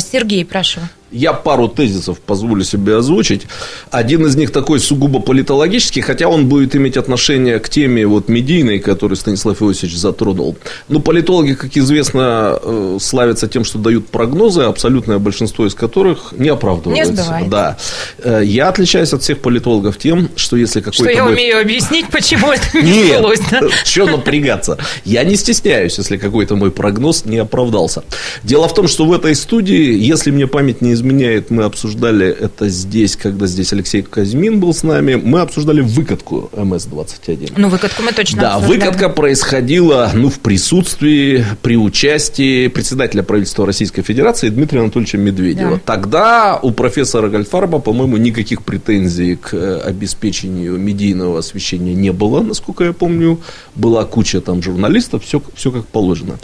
Сергей, 0.00 0.44
прошу. 0.44 0.80
Я 1.12 1.32
пару 1.32 1.68
тезисов 1.68 2.18
позволю 2.18 2.64
себе 2.64 2.96
озвучить. 2.96 3.46
Один 3.90 4.26
из 4.26 4.34
них 4.34 4.50
такой 4.50 4.80
сугубо 4.80 5.20
политологический, 5.20 6.02
хотя 6.02 6.28
он 6.28 6.48
будет 6.48 6.74
иметь 6.74 6.96
отношение 6.96 7.60
к 7.60 7.68
теме 7.68 8.06
вот 8.06 8.28
медийной, 8.28 8.80
которую 8.80 9.16
Станислав 9.16 9.62
Иосифович 9.62 9.96
затронул. 9.96 10.56
Но 10.88 11.00
политологи, 11.00 11.54
как 11.54 11.76
известно, 11.76 12.58
э, 12.60 12.98
славятся 13.00 13.46
тем, 13.46 13.64
что 13.64 13.78
дают 13.78 14.08
прогнозы, 14.08 14.62
абсолютное 14.62 15.18
большинство 15.18 15.66
из 15.66 15.74
которых 15.74 16.32
не 16.32 16.48
оправдываются. 16.48 17.40
Не. 17.40 17.48
Да. 17.48 17.78
Э, 18.18 18.42
я 18.44 18.68
отличаюсь 18.68 19.12
от 19.12 19.22
всех 19.22 19.38
политологов 19.38 19.98
тем, 19.98 20.28
что 20.34 20.56
если 20.56 20.80
какой-то... 20.80 21.04
Что 21.04 21.10
я 21.10 21.24
умею 21.24 21.60
объяснить, 21.60 22.08
почему 22.08 22.50
это 22.52 22.78
не 22.78 23.14
сбылось. 23.14 23.40
Да? 23.48 23.60
Что 23.84 24.06
напрягаться? 24.06 24.76
Я 25.04 25.22
не 25.22 25.36
стесняюсь, 25.36 25.98
если 25.98 26.16
какой-то 26.16 26.56
мой 26.56 26.72
прогноз 26.72 27.24
не 27.24 27.38
оправдался. 27.38 28.02
Дело 28.42 28.66
в 28.66 28.74
том, 28.74 28.88
что 28.88 29.06
в 29.06 29.12
этой 29.12 29.36
студии, 29.36 29.94
если 29.98 30.32
мне 30.32 30.48
память 30.48 30.80
не 30.80 30.95
изменяет, 30.96 31.50
мы 31.50 31.62
обсуждали 31.62 32.26
это 32.26 32.68
здесь, 32.68 33.16
когда 33.16 33.46
здесь 33.46 33.72
Алексей 33.72 34.02
Казьмин 34.02 34.58
был 34.60 34.74
с 34.74 34.82
нами, 34.82 35.14
мы 35.14 35.40
обсуждали 35.40 35.80
выкатку 35.80 36.50
МС-21. 36.52 37.52
Ну, 37.56 37.68
выкатку 37.68 38.02
мы 38.02 38.12
точно 38.12 38.40
Да, 38.42 38.54
обсуждали. 38.56 38.80
выкатка 38.80 39.08
происходила 39.08 40.10
ну, 40.14 40.28
в 40.28 40.40
присутствии, 40.40 41.44
при 41.62 41.76
участии 41.76 42.68
председателя 42.68 43.22
правительства 43.22 43.64
Российской 43.66 44.02
Федерации 44.02 44.48
Дмитрия 44.48 44.80
Анатольевича 44.80 45.18
Медведева. 45.18 45.76
Да. 45.76 45.80
Тогда 45.84 46.58
у 46.62 46.72
профессора 46.72 47.28
Гальфарба, 47.28 47.78
по-моему, 47.78 48.16
никаких 48.16 48.62
претензий 48.62 49.36
к 49.36 49.54
э, 49.54 49.80
обеспечению 49.84 50.78
медийного 50.78 51.38
освещения 51.38 51.94
не 51.94 52.12
было, 52.12 52.42
насколько 52.42 52.84
я 52.84 52.92
помню. 52.92 53.38
Была 53.74 54.04
куча 54.04 54.40
там 54.40 54.62
журналистов, 54.62 55.24
все, 55.24 55.42
все 55.54 55.70
как 55.70 55.86
положено. 55.86 56.38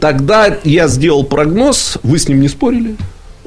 Тогда 0.00 0.56
я 0.64 0.88
сделал 0.88 1.24
прогноз, 1.24 1.98
вы 2.02 2.18
с 2.18 2.28
ним 2.28 2.40
не 2.40 2.48
спорили? 2.48 2.96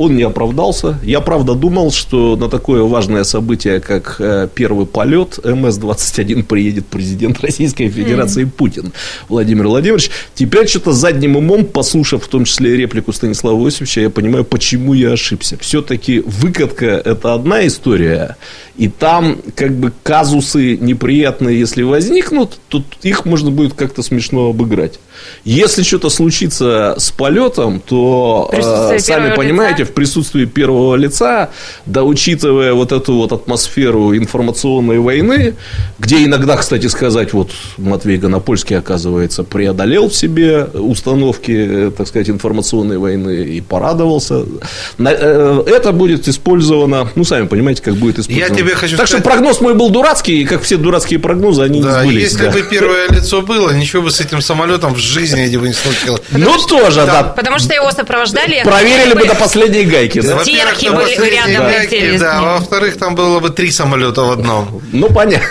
Он 0.02 0.16
не 0.16 0.24
оправдался. 0.24 0.98
Я 1.04 1.22
правда 1.22 1.54
думал, 1.54 1.92
что 1.92 2.36
на 2.36 2.50
такое 2.50 2.82
важное 2.82 3.24
событие, 3.24 3.80
как 3.80 4.16
э, 4.18 4.48
первый 4.52 4.88
полет 4.88 5.38
МС-21 5.44 6.42
приедет 6.42 6.88
президент 6.88 7.40
Российской 7.42 7.88
Федерации 7.88 8.46
mm. 8.46 8.50
Путин 8.50 8.94
Владимир 9.30 9.68
Владимирович. 9.68 10.10
Теперь 10.34 10.68
что-то 10.68 10.92
задним 10.92 11.36
умом, 11.36 11.66
послушав 11.66 12.24
в 12.24 12.28
том 12.30 12.46
числе 12.46 12.76
реплику 12.76 13.14
Станислава 13.14 13.64
Иосифовича, 13.64 14.02
я 14.02 14.10
понимаю, 14.10 14.44
почему 14.44 14.96
я 14.96 15.12
ошибся. 15.12 15.56
Все-таки 15.62 16.24
выкатка– 16.26 16.86
это 17.06 17.36
одна 17.36 17.68
история, 17.68 18.38
и 18.78 18.88
там 18.88 19.38
как 19.54 19.72
бы 19.76 19.94
казусы 20.02 20.78
неприятные, 20.78 21.60
если 21.60 21.84
возникнут, 21.84 22.58
то 22.70 22.84
их 23.04 23.26
можно 23.26 23.52
будет 23.52 23.76
как-то 23.76 24.02
смешно 24.02 24.50
обыграть. 24.50 25.00
Если 25.44 25.84
что-то 25.84 26.10
случится 26.10 26.96
с 26.98 27.12
полетом, 27.12 27.80
то, 27.80 28.50
э, 28.54 29.00
сами 29.00 29.36
понимаете, 29.36 29.80
лица? 29.80 29.92
в 29.92 29.96
присутствии 29.96 30.46
первого 30.46 30.96
лица, 30.96 31.50
да 31.86 32.04
учитывая 32.04 32.74
вот 32.74 32.92
эту 32.92 33.14
вот 33.16 33.32
атмосферу 33.32 34.16
информационной 34.16 35.00
войны, 35.00 35.56
где 36.00 36.24
иногда, 36.24 36.58
кстати 36.58 36.88
сказать, 36.88 37.34
вот 37.34 37.52
Матвей 37.78 38.18
Гонопольский, 38.18 38.78
оказывается, 38.78 39.44
преодолел 39.44 40.10
в 40.10 40.16
себе 40.16 40.66
установки, 40.74 41.52
э, 41.52 41.92
так 41.96 42.08
сказать, 42.08 42.30
информационной 42.30 42.98
войны 42.98 43.44
и 43.46 43.62
порадовался. 43.62 44.46
Э, 45.00 45.64
это 45.66 45.92
будет 45.92 46.28
использовано, 46.28 47.10
ну, 47.16 47.24
сами 47.24 47.48
понимаете, 47.48 47.82
как 47.82 47.96
будет 47.96 48.20
использовано. 48.20 48.52
Я 48.52 48.56
тебе 48.56 48.76
хочу 48.76 48.98
так 48.98 49.08
сказать... 49.08 49.24
что 49.24 49.30
прогноз 49.30 49.62
мой 49.62 49.74
был 49.74 49.90
дурацкий, 49.90 50.42
и 50.42 50.46
как 50.46 50.62
все 50.62 50.78
дурацкие 50.78 51.20
прогнозы, 51.20 51.64
они 51.64 51.82
да, 51.82 52.04
не 52.04 52.04
сбылись. 52.04 52.24
Если 52.24 52.46
да. 52.46 52.52
бы 52.52 52.64
первое 52.64 53.08
лицо 53.10 53.42
было, 53.42 53.72
ничего 53.72 54.04
бы 54.04 54.12
с 54.12 54.20
этим 54.20 54.42
самолетом 54.42 54.94
в 54.94 55.00
жизни 55.12 55.56
бы 55.58 55.68
не 55.68 55.74
случилось. 55.74 56.22
Ну, 56.32 56.58
тоже, 56.68 57.06
да. 57.06 57.24
Потому 57.24 57.60
что 57.60 57.74
его 57.74 57.92
сопровождали... 57.92 58.64
Проверили 58.64 59.14
бы 59.14 59.26
до 59.28 59.36
последней 59.36 59.86
гайки? 59.86 60.22
Терки 60.22 60.90
были 60.90 61.30
рядом 61.30 61.70
летели. 61.70 62.18
Да, 62.18 62.42
во-вторых, 62.42 62.98
там 62.98 63.16
было 63.16 63.40
бы 63.40 63.50
три 63.50 63.72
самолета 63.72 64.22
в 64.22 64.32
одном. 64.32 64.82
Ну, 64.92 65.08
понятно. 65.10 65.48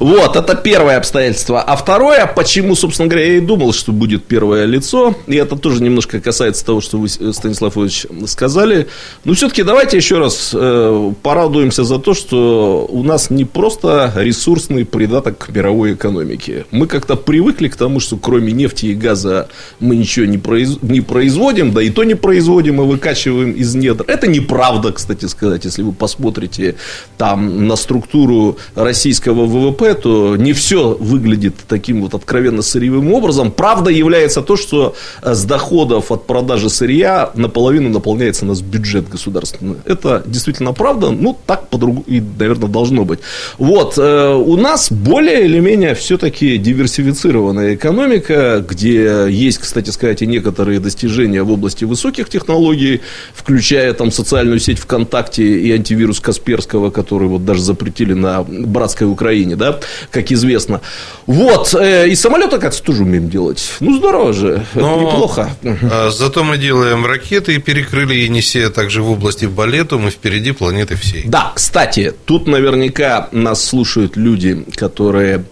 Вот, 0.00 0.34
это 0.34 0.54
первое 0.54 0.96
обстоятельство. 0.96 1.60
А 1.60 1.76
второе, 1.76 2.24
почему, 2.26 2.74
собственно 2.74 3.06
говоря, 3.06 3.26
я 3.26 3.34
и 3.34 3.40
думал, 3.40 3.74
что 3.74 3.92
будет 3.92 4.24
первое 4.24 4.64
лицо, 4.64 5.14
и 5.26 5.36
это 5.36 5.56
тоже 5.56 5.82
немножко 5.82 6.20
касается 6.20 6.64
того, 6.64 6.80
что 6.80 6.96
вы, 6.96 7.10
Станислав 7.10 7.76
Ильич, 7.76 8.06
сказали. 8.26 8.88
Но 9.24 9.34
все-таки 9.34 9.62
давайте 9.62 9.98
еще 9.98 10.16
раз 10.16 10.52
э, 10.54 11.12
порадуемся 11.22 11.84
за 11.84 11.98
то, 11.98 12.14
что 12.14 12.86
у 12.88 13.02
нас 13.02 13.28
не 13.28 13.44
просто 13.44 14.10
ресурсный 14.16 14.86
придаток 14.86 15.36
к 15.36 15.48
мировой 15.50 15.92
экономике. 15.92 16.64
Мы 16.70 16.86
как-то 16.86 17.16
привыкли 17.16 17.68
к 17.68 17.76
тому, 17.76 18.00
что 18.00 18.16
кроме 18.16 18.52
нефти 18.52 18.86
и 18.86 18.94
газа 18.94 19.48
мы 19.80 19.96
ничего 19.96 20.24
не, 20.24 20.38
произ... 20.38 20.78
не 20.80 21.02
производим, 21.02 21.72
да 21.72 21.82
и 21.82 21.90
то 21.90 22.04
не 22.04 22.14
производим, 22.14 22.80
и 22.80 22.86
выкачиваем 22.86 23.52
из 23.52 23.74
недр. 23.74 24.06
Это 24.08 24.26
неправда, 24.26 24.92
кстати 24.92 25.26
сказать, 25.26 25.66
если 25.66 25.82
вы 25.82 25.92
посмотрите 25.92 26.76
там 27.18 27.68
на 27.68 27.76
структуру 27.76 28.56
российского 28.74 29.44
ВВП, 29.44 29.89
то 29.94 30.36
не 30.36 30.52
все 30.52 30.96
выглядит 30.98 31.54
таким 31.68 32.02
вот 32.02 32.14
откровенно 32.14 32.62
сырьевым 32.62 33.12
образом. 33.12 33.50
Правда 33.50 33.90
является 33.90 34.42
то, 34.42 34.56
что 34.56 34.94
э, 35.22 35.34
с 35.34 35.44
доходов 35.44 36.10
от 36.12 36.26
продажи 36.26 36.70
сырья 36.70 37.30
наполовину 37.34 37.88
наполняется 37.88 38.44
у 38.44 38.48
нас 38.48 38.60
бюджет 38.60 39.08
государственный. 39.08 39.76
Это 39.84 40.22
действительно 40.26 40.72
правда, 40.72 41.10
ну 41.10 41.36
так 41.46 41.68
по-другому 41.68 42.04
и, 42.06 42.20
наверное, 42.20 42.68
должно 42.68 43.04
быть. 43.04 43.20
Вот, 43.58 43.98
э, 43.98 44.34
у 44.34 44.56
нас 44.56 44.90
более 44.92 45.44
или 45.44 45.58
менее 45.60 45.94
все-таки 45.94 46.58
диверсифицированная 46.58 47.74
экономика, 47.74 48.64
где 48.66 49.26
есть, 49.28 49.58
кстати 49.58 49.90
сказать, 49.90 50.22
и 50.22 50.26
некоторые 50.26 50.80
достижения 50.80 51.42
в 51.42 51.50
области 51.50 51.84
высоких 51.84 52.28
технологий, 52.28 53.00
включая 53.34 53.92
там 53.94 54.10
социальную 54.10 54.60
сеть 54.60 54.78
ВКонтакте 54.78 55.42
и 55.42 55.72
антивирус 55.72 56.20
Касперского, 56.20 56.90
который 56.90 57.28
вот 57.28 57.44
даже 57.44 57.62
запретили 57.62 58.14
на 58.14 58.42
братской 58.42 59.06
Украине, 59.06 59.56
да, 59.56 59.79
как 60.10 60.32
известно. 60.32 60.80
Вот, 61.26 61.74
э, 61.74 62.08
и 62.08 62.14
самолеты, 62.14 62.56
оказывается, 62.56 62.82
тоже 62.82 63.02
умеем 63.02 63.28
делать. 63.28 63.62
Ну, 63.80 63.96
здорово 63.96 64.32
же, 64.32 64.64
Но, 64.74 64.96
это 64.96 65.04
неплохо. 65.04 65.50
А, 65.90 66.10
зато 66.10 66.44
мы 66.44 66.58
делаем 66.58 67.06
ракеты 67.06 67.54
и 67.54 67.58
перекрыли 67.58 68.14
Енисея 68.14 68.70
также 68.70 69.02
в 69.02 69.10
области 69.10 69.46
балету, 69.46 69.98
мы 69.98 70.10
впереди 70.10 70.52
планеты 70.52 70.96
всей. 70.96 71.24
Да, 71.24 71.52
кстати, 71.54 72.14
тут 72.24 72.46
наверняка 72.46 73.28
нас 73.32 73.64
слушают 73.64 74.16
люди, 74.16 74.64
которые 74.76 75.44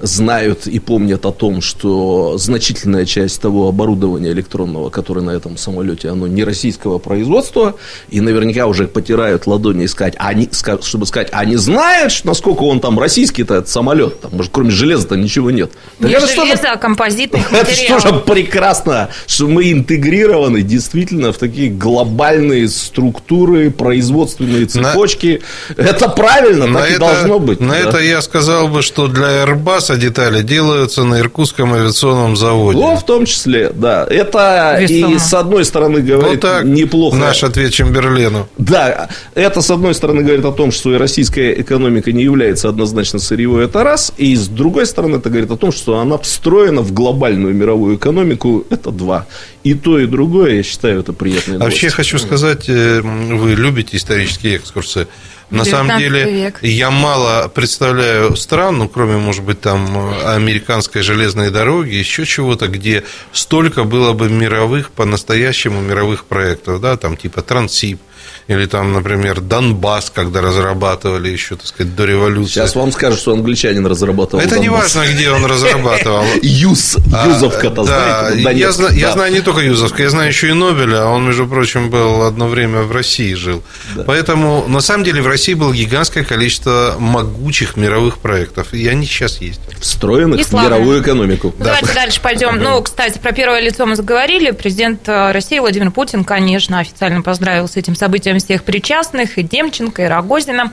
знают 0.00 0.66
и 0.66 0.78
помнят 0.78 1.26
о 1.26 1.32
том, 1.32 1.60
что 1.60 2.36
значительная 2.38 3.04
часть 3.06 3.40
того 3.40 3.68
оборудования 3.68 4.30
электронного, 4.30 4.90
которое 4.90 5.22
на 5.22 5.30
этом 5.30 5.56
самолете, 5.56 6.10
оно 6.10 6.26
не 6.26 6.44
российского 6.44 6.98
производства, 6.98 7.74
и 8.10 8.20
наверняка 8.20 8.66
уже 8.66 8.86
потирают 8.86 9.46
ладони 9.46 9.86
искать, 9.86 10.14
они, 10.18 10.48
чтобы 10.82 11.06
сказать, 11.06 11.28
а 11.32 11.44
не 11.44 11.56
знают, 11.56 12.12
насколько 12.24 12.62
он 12.62 12.80
там 12.80 12.98
российский-то 12.98 13.54
этот 13.54 13.68
самолет, 13.74 14.20
там, 14.20 14.30
может, 14.34 14.52
кроме 14.52 14.70
железа-то 14.70 15.16
ничего 15.16 15.50
нет. 15.50 15.72
Не 15.98 16.12
так 16.12 16.28
железо, 16.28 16.56
что 16.56 16.72
а 16.72 16.76
композитных 16.76 17.42
материалов. 17.50 17.68
Это 17.68 18.00
что 18.00 18.08
же 18.08 18.20
прекрасно, 18.20 19.08
что 19.26 19.48
мы 19.48 19.72
интегрированы 19.72 20.62
действительно 20.62 21.32
в 21.32 21.38
такие 21.38 21.70
глобальные 21.70 22.68
структуры, 22.68 23.70
производственные 23.70 24.66
цепочки. 24.66 25.42
На... 25.76 25.82
Это 25.82 26.08
правильно, 26.08 26.66
на 26.66 26.80
так 26.80 26.90
это, 26.90 26.96
и 26.96 26.98
должно 26.98 27.38
быть. 27.40 27.60
На 27.60 27.72
да. 27.72 27.78
это 27.78 27.98
я 27.98 28.22
сказал 28.22 28.68
бы, 28.68 28.82
что 28.82 29.08
для 29.08 29.44
Airbus 29.44 29.98
детали 29.98 30.42
делаются 30.42 31.02
на 31.02 31.18
Иркутском 31.18 31.74
авиационном 31.74 32.36
заводе. 32.36 32.78
Ну, 32.78 32.96
в 32.96 33.04
том 33.04 33.26
числе, 33.26 33.70
да. 33.74 34.06
Это 34.08 34.78
Весомо. 34.80 35.14
и 35.14 35.18
с 35.18 35.34
одной 35.34 35.64
стороны 35.64 36.00
говорит 36.00 36.30
вот 36.30 36.40
так 36.40 36.64
неплохо. 36.64 37.16
Наш 37.16 37.42
ответ 37.42 37.72
Чемберлену. 37.72 38.48
Да, 38.56 39.08
это 39.34 39.60
с 39.60 39.70
одной 39.70 39.94
стороны 39.94 40.22
говорит 40.22 40.44
о 40.44 40.52
том, 40.52 40.70
что 40.70 40.94
и 40.94 40.96
российская 40.96 41.60
экономика 41.60 42.12
не 42.12 42.22
является 42.22 42.68
однозначно 42.68 43.18
сырьевой, 43.18 43.63
это 43.64 43.84
раз. 43.84 44.12
И 44.16 44.36
с 44.36 44.48
другой 44.48 44.86
стороны, 44.86 45.16
это 45.16 45.30
говорит 45.30 45.50
о 45.50 45.56
том, 45.56 45.72
что 45.72 45.98
она 45.98 46.18
встроена 46.18 46.82
в 46.82 46.92
глобальную 46.92 47.54
мировую 47.54 47.96
экономику, 47.96 48.64
это 48.70 48.90
два. 48.90 49.26
И 49.62 49.74
то, 49.74 49.98
и 49.98 50.06
другое, 50.06 50.56
я 50.56 50.62
считаю, 50.62 51.00
это 51.00 51.12
приятные 51.12 51.58
новости. 51.58 51.84
Вообще, 51.84 51.90
хочу 51.90 52.18
сказать, 52.18 52.68
э, 52.68 53.00
вы 53.00 53.54
любите 53.54 53.96
исторические 53.96 54.56
экскурсы. 54.56 55.06
На 55.50 55.64
самом 55.64 55.98
деле, 55.98 56.24
век. 56.24 56.58
я 56.62 56.90
мало 56.90 57.48
представляю 57.48 58.34
стран, 58.36 58.78
ну, 58.78 58.88
кроме, 58.88 59.16
может 59.16 59.44
быть, 59.44 59.60
там 59.60 60.14
американской 60.24 61.02
железной 61.02 61.50
дороги, 61.50 61.94
еще 61.94 62.24
чего-то, 62.24 62.66
где 62.66 63.04
столько 63.32 63.84
было 63.84 64.14
бы 64.14 64.28
мировых, 64.28 64.90
по-настоящему 64.90 65.80
мировых 65.80 66.24
проектов, 66.24 66.80
да, 66.80 66.96
там 66.96 67.16
типа 67.16 67.42
Трансип, 67.42 68.00
или 68.46 68.66
там, 68.66 68.92
например, 68.92 69.40
Донбасс, 69.40 70.10
когда 70.10 70.42
разрабатывали 70.42 71.30
еще, 71.30 71.56
так 71.56 71.66
сказать, 71.66 71.96
до 71.96 72.04
революции. 72.04 72.54
Сейчас 72.54 72.74
вам 72.74 72.92
скажут, 72.92 73.18
что 73.18 73.32
англичанин 73.32 73.86
разрабатывал 73.86 74.42
Это 74.42 74.58
не 74.58 74.68
важно, 74.68 75.04
где 75.06 75.30
он 75.30 75.46
разрабатывал. 75.46 76.24
Юз, 76.42 76.96
а, 77.12 77.28
Юзовка-то, 77.28 77.84
да, 77.84 78.30
я, 78.30 78.50
я 78.50 79.12
знаю 79.12 79.32
не 79.32 79.40
только 79.40 79.62
Юзовка, 79.62 80.02
я 80.02 80.10
знаю 80.10 80.28
еще 80.28 80.50
и 80.50 80.52
Нобеля, 80.52 81.04
а 81.04 81.06
он, 81.06 81.26
между 81.26 81.46
прочим, 81.46 81.88
был 81.88 82.22
одно 82.22 82.48
время 82.48 82.82
в 82.82 82.92
России 82.92 83.32
жил. 83.34 83.62
Поэтому, 84.06 84.66
на 84.68 84.80
самом 84.80 85.04
деле, 85.04 85.22
в 85.22 85.26
России 85.26 85.54
было 85.54 85.72
гигантское 85.72 86.24
количество 86.24 86.96
могучих 86.98 87.76
мировых 87.76 88.18
проектов, 88.18 88.74
и 88.74 88.86
они 88.88 89.06
сейчас 89.06 89.40
есть. 89.40 89.60
Встроенных 89.80 90.46
в 90.46 90.52
мировую 90.52 91.02
экономику. 91.02 91.54
Давайте 91.58 91.94
дальше 91.94 92.20
пойдем. 92.20 92.58
Ну, 92.58 92.82
кстати, 92.82 93.18
про 93.18 93.32
первое 93.32 93.60
лицо 93.60 93.86
мы 93.86 93.96
заговорили. 93.96 94.50
Президент 94.50 95.08
э, 95.08 95.32
России 95.32 95.58
Владимир 95.58 95.90
Путин, 95.90 96.24
конечно, 96.24 96.80
официально 96.80 97.22
поздравил 97.22 97.68
с 97.68 97.76
этим 97.76 97.96
событием 97.96 98.33
всех 98.38 98.64
причастных, 98.64 99.38
и 99.38 99.42
Демченко, 99.42 100.02
и 100.02 100.06
Рогозина. 100.06 100.72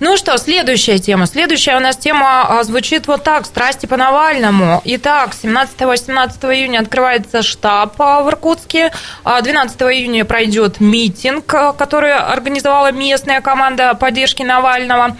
Ну 0.00 0.16
что, 0.16 0.36
следующая 0.38 0.98
тема. 0.98 1.26
Следующая 1.26 1.76
у 1.76 1.80
нас 1.80 1.96
тема 1.96 2.42
а, 2.48 2.64
звучит 2.64 3.06
вот 3.06 3.24
так. 3.24 3.46
Страсти 3.46 3.86
по 3.86 3.96
Навальному. 3.96 4.80
Итак, 4.84 5.30
17-18 5.40 6.54
июня 6.54 6.80
открывается 6.80 7.42
штаб 7.42 8.00
а, 8.00 8.22
в 8.22 8.28
Иркутске. 8.28 8.92
12 9.24 9.82
а, 9.82 9.92
июня 9.92 10.24
пройдет 10.24 10.80
митинг, 10.80 11.46
который 11.46 12.14
организовала 12.14 12.92
местная 12.92 13.40
команда 13.40 13.94
поддержки 13.94 14.42
Навального. 14.42 15.16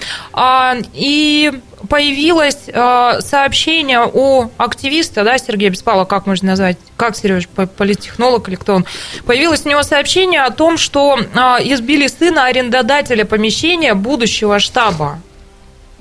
И 0.94 1.52
появилось 1.92 2.56
э, 2.68 3.20
сообщение 3.20 4.00
у 4.10 4.48
активиста, 4.56 5.24
да, 5.24 5.36
Сергея 5.36 5.68
Беспалова, 5.68 6.06
как 6.06 6.24
можно 6.24 6.48
назвать, 6.48 6.78
как 6.96 7.14
Сереж, 7.14 7.46
политтехнолог 7.48 8.48
или 8.48 8.54
кто 8.54 8.76
он, 8.76 8.86
появилось 9.26 9.66
у 9.66 9.68
него 9.68 9.82
сообщение 9.82 10.40
о 10.40 10.50
том, 10.50 10.78
что 10.78 11.18
э, 11.18 11.38
избили 11.64 12.06
сына 12.06 12.46
арендодателя 12.46 13.26
помещения 13.26 13.92
будущего 13.92 14.58
штаба 14.58 15.18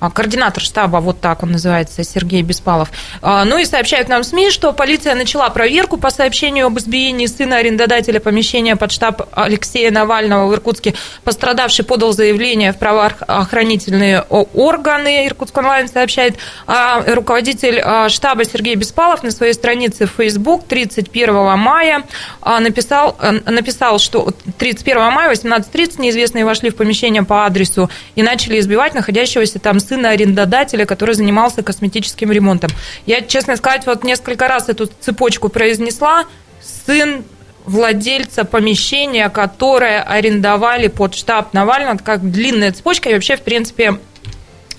координатор 0.09 0.63
штаба, 0.63 0.97
вот 0.97 1.21
так 1.21 1.43
он 1.43 1.51
называется, 1.51 2.03
Сергей 2.03 2.41
Беспалов. 2.41 2.91
А, 3.21 3.45
ну 3.45 3.57
и 3.57 3.65
сообщают 3.65 4.09
нам 4.09 4.23
СМИ, 4.23 4.49
что 4.49 4.73
полиция 4.73 5.15
начала 5.15 5.49
проверку 5.49 5.97
по 5.97 6.09
сообщению 6.09 6.67
об 6.67 6.79
избиении 6.79 7.27
сына 7.27 7.57
арендодателя 7.57 8.19
помещения 8.19 8.75
под 8.75 8.91
штаб 8.91 9.21
Алексея 9.33 9.91
Навального 9.91 10.47
в 10.47 10.53
Иркутске. 10.53 10.95
Пострадавший 11.23 11.85
подал 11.85 12.13
заявление 12.13 12.73
в 12.73 12.77
правоохранительные 12.77 14.21
органы. 14.21 15.27
Иркутск 15.27 15.57
онлайн 15.57 15.87
сообщает. 15.87 16.35
А 16.67 17.03
руководитель 17.13 18.09
штаба 18.09 18.43
Сергей 18.43 18.75
Беспалов 18.75 19.23
на 19.23 19.31
своей 19.31 19.53
странице 19.53 20.07
в 20.07 20.11
Facebook 20.17 20.65
31 20.67 21.57
мая 21.57 22.03
написал, 22.59 23.17
написал 23.45 23.99
что 23.99 24.33
31 24.57 24.97
мая 25.11 25.31
18.30 25.31 26.01
неизвестные 26.01 26.45
вошли 26.45 26.69
в 26.69 26.75
помещение 26.75 27.23
по 27.23 27.45
адресу 27.45 27.89
и 28.15 28.23
начали 28.23 28.59
избивать 28.59 28.93
находящегося 28.93 29.59
там 29.59 29.79
сына 29.79 29.90
сына 29.91 30.11
арендодателя, 30.11 30.85
который 30.85 31.15
занимался 31.15 31.63
косметическим 31.63 32.31
ремонтом. 32.31 32.71
Я, 33.05 33.21
честно 33.21 33.57
сказать, 33.57 33.85
вот 33.85 34.05
несколько 34.05 34.47
раз 34.47 34.69
эту 34.69 34.89
цепочку 35.01 35.49
произнесла. 35.49 36.23
Сын 36.85 37.25
владельца 37.65 38.45
помещения, 38.45 39.27
которое 39.29 40.01
арендовали 40.01 40.87
под 40.87 41.13
штаб 41.13 41.53
Навального, 41.53 41.97
как 41.97 42.31
длинная 42.31 42.71
цепочка, 42.71 43.09
и 43.09 43.13
вообще, 43.13 43.35
в 43.35 43.41
принципе, 43.41 43.99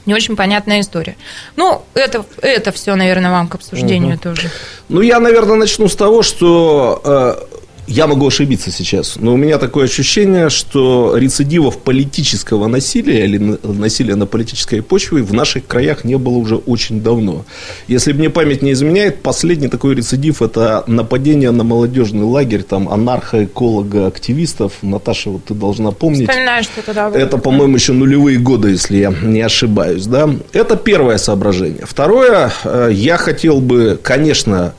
не 0.07 0.15
очень 0.15 0.35
понятная 0.35 0.81
история. 0.81 1.17
Ну, 1.57 1.83
это, 1.93 2.25
это 2.41 2.73
все, 2.73 2.95
наверное, 2.95 3.31
вам 3.31 3.49
к 3.49 3.55
обсуждению 3.57 4.15
угу. 4.15 4.23
тоже. 4.23 4.51
Ну, 4.89 5.03
я, 5.03 5.21
наверное, 5.21 5.57
начну 5.57 5.89
с 5.89 5.95
того, 5.95 6.23
что 6.23 7.03
э, 7.05 7.52
я 7.87 8.07
могу 8.07 8.29
ошибиться 8.29 8.71
сейчас, 8.71 9.17
но 9.17 9.35
у 9.35 9.37
меня 9.37 9.59
такое 9.59 9.85
ощущение, 9.85 10.51
что 10.51 11.17
рецидивов 11.17 11.79
политического 11.79 12.69
насилия 12.69 13.25
или 13.25 13.59
насилия 13.63 14.15
на 14.15 14.27
политической 14.27 14.83
почве 14.83 15.23
в 15.23 15.35
наших 15.35 15.67
краях 15.67 16.05
не 16.05 16.17
было 16.17 16.35
уже 16.35 16.57
очень 16.57 17.03
давно. 17.03 17.45
Если 17.89 18.13
мне 18.13 18.31
память 18.31 18.63
не 18.63 18.73
изменяет, 18.73 19.23
последний 19.23 19.69
такой 19.69 19.95
рецидив– 19.97 20.43
это 20.43 20.85
нападение 20.87 21.51
на 21.51 21.65
молодежный 21.65 22.25
лагерь, 22.25 22.63
там, 22.63 22.89
анархоэколога, 22.89 24.07
активистов. 24.07 24.75
Наташа, 24.83 25.31
вот 25.31 25.45
ты 25.45 25.55
должна 25.55 25.91
помнить. 25.91 26.29
Вспоминаю, 26.29 26.63
что 26.63 26.81
это, 26.81 26.95
да, 26.95 27.11
Это, 27.11 27.37
по-моему, 27.37 27.75
еще 27.75 27.93
нулевые 27.93 28.39
годы, 28.39 28.71
если 28.71 28.99
я 28.99 29.11
не 29.11 29.41
ошибаюсь. 29.41 30.07
Да? 30.07 30.31
Это 30.53 30.77
первое 30.77 31.19
соображение. 31.19 31.85
Второе, 31.85 32.53
э, 32.65 32.91
я 32.93 33.17
хотел 33.17 33.61
бы, 33.61 33.99
конечно, 34.03 34.75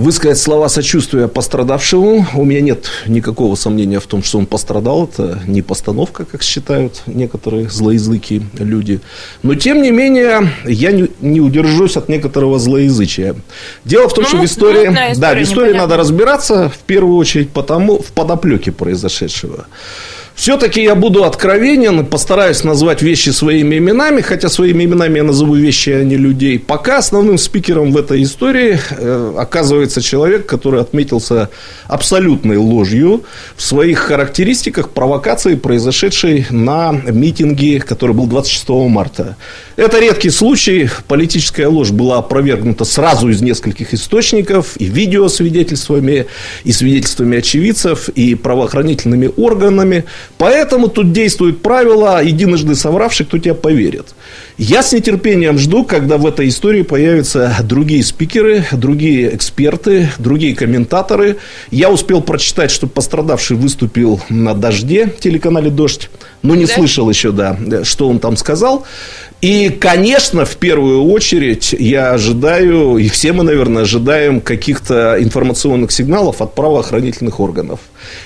высказать 0.00 0.38
слова 0.38 0.68
сочувствия 0.68 1.28
пострадавшему. 1.28 2.26
У 2.34 2.44
меня 2.44 2.60
нет 2.60 2.86
никакого 3.06 3.54
сомнения 3.54 4.00
в 4.00 4.06
том, 4.06 4.22
что 4.22 4.38
он 4.38 4.46
пострадал. 4.46 5.04
Это 5.04 5.40
не 5.46 5.62
постановка, 5.62 6.24
как 6.24 6.42
считают 6.42 7.02
некоторые 7.06 7.68
злоязыкие 7.68 8.42
люди. 8.58 9.00
Но, 9.42 9.54
тем 9.54 9.82
не 9.82 9.90
менее, 9.90 10.50
я 10.64 10.92
не, 10.92 11.08
не 11.20 11.40
удержусь 11.40 11.96
от 11.96 12.08
некоторого 12.08 12.58
злоязычия. 12.58 13.36
Дело 13.84 14.08
в 14.08 14.14
том, 14.14 14.24
ну, 14.24 14.28
что 14.28 14.38
в 14.38 14.44
истории, 14.44 14.88
история, 14.88 15.14
да, 15.16 15.34
в 15.34 15.42
истории 15.42 15.68
непонятно. 15.68 15.80
надо 15.80 15.96
разбираться 15.96 16.68
в 16.70 16.78
первую 16.78 17.16
очередь 17.16 17.50
потому, 17.50 17.98
в 17.98 18.12
подоплеке 18.12 18.72
произошедшего. 18.72 19.66
Все-таки 20.40 20.82
я 20.82 20.94
буду 20.94 21.24
откровенен, 21.24 22.06
постараюсь 22.06 22.64
назвать 22.64 23.02
вещи 23.02 23.28
своими 23.28 23.76
именами, 23.76 24.22
хотя 24.22 24.48
своими 24.48 24.84
именами 24.84 25.18
я 25.18 25.22
назову 25.22 25.54
вещи, 25.54 25.90
а 25.90 26.02
не 26.02 26.16
людей. 26.16 26.58
Пока 26.58 26.96
основным 26.96 27.36
спикером 27.36 27.92
в 27.92 27.98
этой 27.98 28.22
истории 28.22 28.80
э, 28.90 29.34
оказывается 29.36 30.00
человек, 30.00 30.46
который 30.46 30.80
отметился 30.80 31.50
абсолютной 31.88 32.56
ложью 32.56 33.24
в 33.54 33.60
своих 33.60 33.98
характеристиках 33.98 34.88
провокации, 34.92 35.56
произошедшей 35.56 36.46
на 36.48 36.92
митинге, 36.92 37.78
который 37.78 38.16
был 38.16 38.26
26 38.26 38.68
марта. 38.88 39.36
Это 39.76 40.00
редкий 40.00 40.30
случай. 40.30 40.88
Политическая 41.06 41.66
ложь 41.66 41.90
была 41.90 42.16
опровергнута 42.16 42.86
сразу 42.86 43.28
из 43.28 43.42
нескольких 43.42 43.92
источников, 43.92 44.72
и 44.78 44.86
видеосвидетельствами, 44.86 46.28
и 46.64 46.72
свидетельствами 46.72 47.36
очевидцев, 47.36 48.08
и 48.08 48.34
правоохранительными 48.34 49.30
органами. 49.36 50.06
Поэтому 50.38 50.88
тут 50.88 51.12
действует 51.12 51.62
правило 51.62 52.22
«единожды 52.24 52.74
совравший, 52.74 53.26
кто 53.26 53.38
тебя 53.38 53.54
поверит». 53.54 54.14
Я 54.56 54.82
с 54.82 54.92
нетерпением 54.92 55.58
жду, 55.58 55.84
когда 55.84 56.18
в 56.18 56.26
этой 56.26 56.48
истории 56.48 56.82
появятся 56.82 57.54
другие 57.62 58.04
спикеры, 58.04 58.64
другие 58.72 59.34
эксперты, 59.34 60.10
другие 60.18 60.54
комментаторы. 60.54 61.38
Я 61.70 61.90
успел 61.90 62.20
прочитать, 62.22 62.70
что 62.70 62.86
пострадавший 62.86 63.56
выступил 63.56 64.20
на 64.28 64.54
«Дожде», 64.54 65.12
телеканале 65.20 65.70
«Дождь», 65.70 66.10
но 66.42 66.54
не 66.54 66.66
да? 66.66 66.74
слышал 66.74 67.08
еще, 67.10 67.32
да, 67.32 67.56
что 67.84 68.08
он 68.08 68.18
там 68.18 68.36
сказал. 68.36 68.86
И, 69.40 69.70
конечно, 69.70 70.44
в 70.44 70.56
первую 70.56 71.04
очередь 71.04 71.74
я 71.78 72.12
ожидаю, 72.12 72.98
и 72.98 73.08
все 73.08 73.32
мы, 73.32 73.42
наверное, 73.42 73.84
ожидаем 73.84 74.42
каких-то 74.42 75.16
информационных 75.18 75.92
сигналов 75.92 76.42
от 76.42 76.54
правоохранительных 76.54 77.40
органов. 77.40 77.80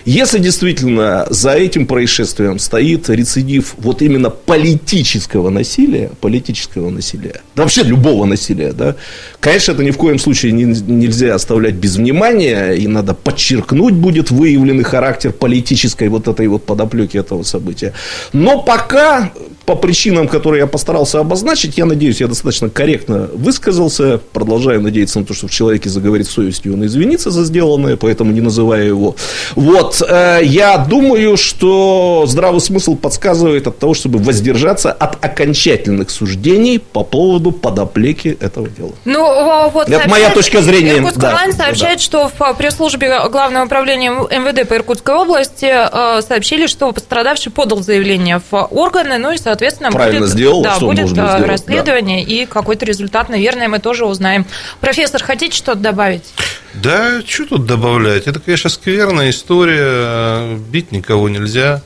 Если 0.05 0.39
действительно 0.39 1.27
за 1.31 1.53
этим 1.53 1.87
происшествием 1.87 2.59
стоит 2.59 3.09
рецидив 3.09 3.75
вот 3.79 4.03
именно 4.03 4.31
политического 4.31 5.51
насилия, 5.51 6.11
политического 6.21 6.91
насилия, 6.91 7.43
да 7.55 7.63
вообще 7.63 7.83
любого 7.83 8.25
насилия, 8.25 8.73
да, 8.73 8.97
конечно, 9.39 9.73
это 9.73 9.85
ни 9.85 9.93
в 9.93 9.97
коем 9.97 10.19
случае 10.19 10.51
не, 10.51 10.65
нельзя 10.65 11.35
оставлять 11.35 11.75
без 11.75 11.95
внимания, 11.97 12.73
и 12.73 12.89
надо 12.89 13.15
подчеркнуть 13.15 13.95
будет 13.95 14.33
выявленный 14.33 14.85
характер 14.85 15.33
политической 15.33 16.09
вот 16.09 16.27
этой 16.27 16.49
вот 16.49 16.65
подоплеки 16.65 17.19
этого 17.19 17.45
события. 17.45 17.93
Но 18.33 18.63
пока, 18.63 19.31
по 19.67 19.77
причинам, 19.77 20.29
которые 20.29 20.61
я 20.61 20.67
постарался 20.67 21.21
обозначить, 21.21 21.79
я 21.79 21.87
надеюсь, 21.87 22.21
я 22.21 22.29
достаточно 22.29 22.69
корректно 22.69 23.29
высказался, 23.33 24.21
продолжаю 24.33 24.81
надеяться 24.81 25.21
на 25.21 25.25
то, 25.25 25.33
что 25.33 25.49
в 25.49 25.51
человеке 25.51 25.89
заговорит 25.89 26.27
совестью, 26.27 26.75
он 26.75 26.85
извинится 26.85 27.31
за 27.31 27.45
сделанное, 27.45 27.97
поэтому 27.97 28.33
не 28.33 28.41
называя 28.41 28.85
его. 28.85 29.17
Вот, 29.55 30.03
э, 30.07 30.41
я 30.43 30.77
думаю, 30.79 31.37
что 31.37 32.25
здравый 32.27 32.61
смысл 32.61 32.97
подсказывает 32.97 33.67
от 33.67 33.79
того, 33.79 33.95
чтобы 33.95 34.19
воздержаться 34.19 34.93
от 34.93 35.25
окончательных 35.25 36.11
суждений 36.11 36.79
по 36.79 37.03
поводу 37.03 37.51
подоплеки 37.51 38.37
этого 38.41 38.69
дела. 38.69 38.93
Ну, 39.05 39.71
вот 39.71 39.89
Это 39.89 40.09
моя 40.09 40.31
точка 40.31 40.61
зрения. 40.61 40.99
Иркутск 40.99 41.19
да, 41.19 41.47
сообщает, 41.57 41.99
да. 41.99 42.03
что 42.03 42.31
в 42.39 42.55
пресс-службе 42.55 43.29
Главного 43.31 43.65
управления 43.65 44.11
МВД 44.11 44.69
по 44.69 44.75
Иркутской 44.75 45.15
области 45.15 45.71
э, 45.71 46.23
сообщили, 46.23 46.67
что 46.67 46.93
пострадавший 46.93 47.51
подал 47.51 47.83
заявление 47.83 48.41
в 48.51 48.69
органы, 48.71 49.19
ну 49.19 49.33
и, 49.33 49.39
соответственно, 49.39 49.54
Правильно 49.91 50.21
будет, 50.21 50.31
сделал, 50.31 50.63
да, 50.63 50.77
что 50.77 50.87
будет 50.87 51.07
э, 51.07 51.09
сделать, 51.09 51.47
расследование, 51.47 52.25
да. 52.25 52.33
и 52.33 52.47
какой-то 52.47 52.85
результат, 52.85 53.29
наверное, 53.29 53.69
мы 53.69 53.79
тоже 53.79 54.05
узнаем. 54.05 54.47
Профессор, 54.81 55.23
хотите 55.23 55.57
что-то 55.57 55.81
добавить? 55.81 56.25
Да, 56.75 57.23
что 57.27 57.47
тут 57.47 57.67
добавлять? 57.67 58.27
Это, 58.27 58.41
конечно, 58.41 58.71
скверная 58.71 59.31
история. 59.31 60.57
Бить 60.57 60.93
никого 60.93 61.29
нельзя. 61.29 61.83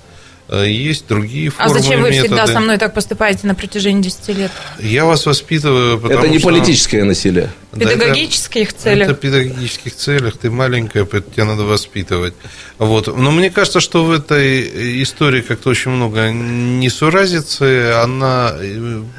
Э, 0.49 0.67
есть 0.67 1.07
другие 1.07 1.51
формы. 1.51 1.71
А 1.71 1.75
зачем 1.75 2.01
вы 2.01 2.11
методы. 2.11 2.29
всегда 2.29 2.47
со 2.47 2.61
мной 2.61 2.79
так 2.79 2.95
поступаете 2.95 3.47
на 3.47 3.55
протяжении 3.55 4.01
10 4.01 4.29
лет? 4.29 4.51
Я 4.79 5.05
вас 5.05 5.27
воспитываю, 5.27 5.99
потому 5.99 6.21
Это 6.21 6.29
не 6.29 6.39
что... 6.39 6.49
политическое 6.49 7.05
насилие. 7.05 7.51
В 7.73 7.79
педагогических 7.79 8.71
это, 8.71 8.81
целях. 8.81 9.09
Это 9.09 9.15
в 9.15 9.21
педагогических 9.21 9.95
целях. 9.95 10.39
Ты 10.39 10.51
маленькая, 10.51 11.05
тебя 11.05 11.45
надо 11.45 11.65
воспитывать. 11.65 12.33
Вот. 12.79 13.15
Но 13.15 13.31
мне 13.31 13.51
кажется, 13.51 13.81
что 13.81 14.05
в 14.05 14.11
этой 14.11 15.03
истории 15.03 15.43
как-то 15.43 15.69
очень 15.69 15.91
много 15.91 16.31
несуразицы. 16.31 17.93
Она, 18.03 18.55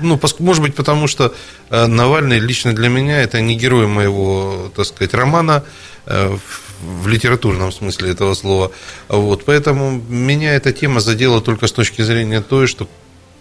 ну, 0.01 0.19
может 0.39 0.63
быть, 0.63 0.73
потому 0.73 1.05
что 1.07 1.35
э, 1.69 1.85
Навальный 1.85 2.39
лично 2.39 2.73
для 2.73 2.89
меня 2.89 3.21
это 3.21 3.39
не 3.39 3.55
герой 3.55 3.85
моего, 3.85 4.71
так 4.75 4.85
сказать, 4.85 5.13
романа 5.13 5.63
э, 6.07 6.37
в 6.81 7.07
литературном 7.07 7.71
смысле 7.71 8.11
этого 8.11 8.33
слова. 8.33 8.71
Вот, 9.07 9.45
поэтому 9.45 10.01
меня 10.09 10.55
эта 10.55 10.71
тема 10.71 10.99
задела 10.99 11.41
только 11.41 11.67
с 11.67 11.71
точки 11.71 12.01
зрения 12.01 12.41
той, 12.41 12.67
что 12.67 12.87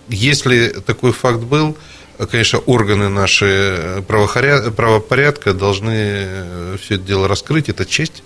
если 0.09 0.69
такой 0.69 1.13
факт 1.13 1.41
был, 1.41 1.77
конечно, 2.31 2.59
органы 2.61 3.09
наши 3.09 4.03
правопорядка 4.07 5.53
должны 5.53 6.77
все 6.83 6.95
это 6.97 7.05
дело 7.05 7.29
раскрыть, 7.29 7.69
это 7.69 7.85
честь 7.87 8.23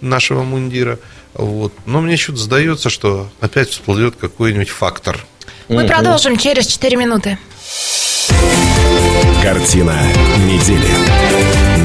нашего 0.00 0.42
мундира. 0.42 0.98
Вот. 1.34 1.72
Но 1.86 2.00
мне 2.00 2.16
что-то 2.16 2.38
сдается, 2.38 2.90
что 2.90 3.30
опять 3.40 3.70
всплывет 3.70 4.16
какой-нибудь 4.16 4.68
фактор. 4.68 5.24
Мы 5.68 5.86
продолжим 5.86 6.36
через 6.36 6.66
4 6.66 6.96
минуты. 6.96 7.38
Картина 9.42 9.96
недели. 10.38 11.69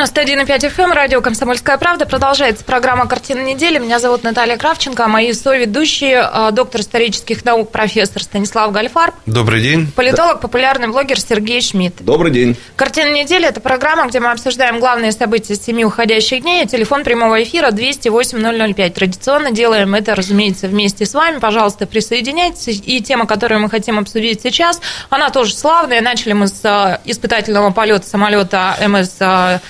91,5 0.00 0.74
FM, 0.74 0.84
эм, 0.84 0.92
радио 0.92 1.20
«Комсомольская 1.20 1.76
правда». 1.76 2.06
Продолжается 2.06 2.64
программа 2.64 3.06
«Картина 3.06 3.40
недели». 3.40 3.78
Меня 3.78 3.98
зовут 3.98 4.22
Наталья 4.22 4.56
Кравченко, 4.56 5.04
а 5.04 5.08
мои 5.08 5.34
соведущие– 5.34 6.26
доктор 6.52 6.80
исторических 6.80 7.44
наук, 7.44 7.70
профессор 7.70 8.22
Станислав 8.22 8.72
Гальфар. 8.72 9.12
Добрый 9.26 9.60
день. 9.60 9.92
Политолог, 9.94 10.40
популярный 10.40 10.88
блогер 10.88 11.20
Сергей 11.20 11.60
Шмидт. 11.60 11.96
Добрый 12.00 12.32
день. 12.32 12.56
«Картина 12.76 13.12
недели»– 13.12 13.46
это 13.46 13.60
программа, 13.60 14.06
где 14.08 14.20
мы 14.20 14.30
обсуждаем 14.30 14.80
главные 14.80 15.12
события 15.12 15.54
семи 15.54 15.84
уходящих 15.84 16.40
дней. 16.40 16.66
Телефон 16.66 17.04
прямого 17.04 17.42
эфира 17.42 17.70
208 17.70 18.74
005. 18.74 18.94
Традиционно 18.94 19.50
делаем 19.50 19.94
это, 19.94 20.14
разумеется, 20.14 20.66
вместе 20.66 21.04
с 21.04 21.12
вами. 21.12 21.40
Пожалуйста, 21.40 21.86
присоединяйтесь. 21.86 22.82
И 22.86 23.02
тема, 23.02 23.26
которую 23.26 23.60
мы 23.60 23.68
хотим 23.68 23.98
обсудить 23.98 24.40
сейчас, 24.40 24.80
она 25.10 25.28
тоже 25.28 25.54
славная. 25.54 26.00
Начали 26.00 26.32
мы 26.32 26.48
с 26.48 26.64
э, 26.64 27.00
испытательного 27.04 27.70
полета 27.70 28.06
самолета 28.06 28.76
МС 28.80 29.60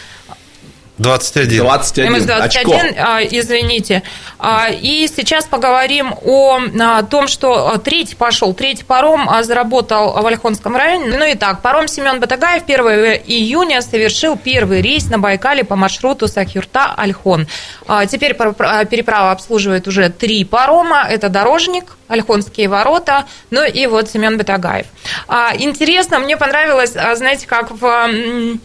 21. 1.01 1.63
21. 1.65 2.15
МС-21, 2.15 3.29
извините. 3.31 4.03
А, 4.39 4.69
и 4.71 5.09
сейчас 5.09 5.47
поговорим 5.47 6.15
о 6.25 7.03
том, 7.11 7.27
что 7.27 7.79
третий 7.79 8.17
пошел, 8.17 8.53
третий 8.53 8.85
паром 8.85 9.29
а, 9.29 9.43
заработал 9.43 10.13
в 10.21 10.27
Ольхонском 10.27 10.77
районе. 10.77 11.17
Ну 11.17 11.25
и 11.25 11.35
так, 11.35 11.63
паром 11.63 11.89
Семен 11.89 12.21
Батагаев 12.21 12.65
1 12.65 12.81
июня 13.27 13.81
совершил 13.81 14.37
первый 14.37 14.83
рейс 14.83 15.09
на 15.09 15.19
Байкале 15.19 15.65
по 15.65 15.75
маршруту 15.75 16.27
Сахюрта-Альхон. 16.27 17.47
А, 17.87 18.05
теперь 18.05 18.35
переправа 18.35 19.33
обслуживает 19.33 19.89
уже 19.89 20.11
три 20.11 20.45
парома. 20.45 21.07
Это 21.09 21.31
дорожник, 21.31 21.97
Ольхонские 22.09 22.69
ворота, 22.69 23.25
ну 23.51 23.65
и 23.65 23.87
вот 23.87 24.11
Семен 24.11 24.37
Батагаев. 24.37 24.87
Интересно, 25.59 26.19
мне 26.19 26.37
понравилось, 26.37 26.91
знаете, 26.91 27.47
как 27.47 27.71
в 27.71 28.59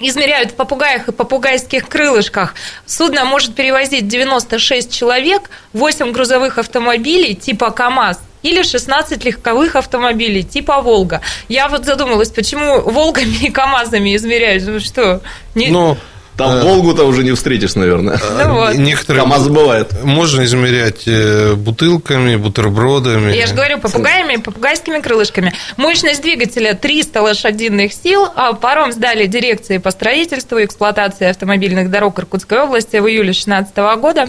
измеряют 0.00 0.52
в 0.52 0.54
попугаях 0.54 1.08
и 1.08 1.12
попугайских 1.12 1.88
крылышках. 1.88 2.54
Судно 2.84 3.24
может 3.24 3.54
перевозить 3.54 4.08
96 4.08 4.92
человек, 4.92 5.50
8 5.72 6.12
грузовых 6.12 6.58
автомобилей 6.58 7.34
типа 7.34 7.70
КАМАЗ 7.70 8.20
или 8.42 8.62
16 8.62 9.24
легковых 9.24 9.76
автомобилей 9.76 10.42
типа 10.42 10.80
Волга. 10.80 11.20
Я 11.48 11.68
вот 11.68 11.84
задумалась, 11.84 12.30
почему 12.30 12.80
Волгами 12.80 13.46
и 13.46 13.50
КАМАЗами 13.50 14.14
измеряют? 14.16 14.64
Ну 14.66 14.80
что? 14.80 15.20
Не... 15.54 15.68
Ну, 15.68 15.96
там 16.36 16.50
э, 16.52 16.62
Волгу-то 16.62 17.04
уже 17.04 17.24
не 17.24 17.32
встретишь, 17.32 17.74
наверное. 17.74 18.18
Ну, 18.44 18.54
вот. 18.54 18.74
Некоторые 18.74 19.22
КамАЗ 19.22 19.48
бывает. 19.48 19.92
Можно 20.04 20.44
измерять 20.44 21.04
э, 21.06 21.54
бутылками, 21.54 22.36
бутербродами. 22.36 23.34
Я 23.34 23.46
же 23.46 23.54
говорю, 23.54 23.78
попугаями, 23.78 24.36
попугайскими 24.36 25.00
крылышками. 25.00 25.52
Мощность 25.76 26.22
двигателя 26.22 26.74
300 26.74 27.22
лошадиных 27.22 27.92
сил. 27.92 28.26
А 28.34 28.52
паром 28.52 28.92
сдали 28.92 29.26
дирекции 29.26 29.78
по 29.78 29.90
строительству 29.90 30.58
и 30.58 30.64
эксплуатации 30.64 31.28
автомобильных 31.28 31.90
дорог 31.90 32.18
Иркутской 32.18 32.60
области 32.60 32.96
в 32.96 33.06
июле 33.06 33.32
2016 33.32 33.76
года. 33.98 34.28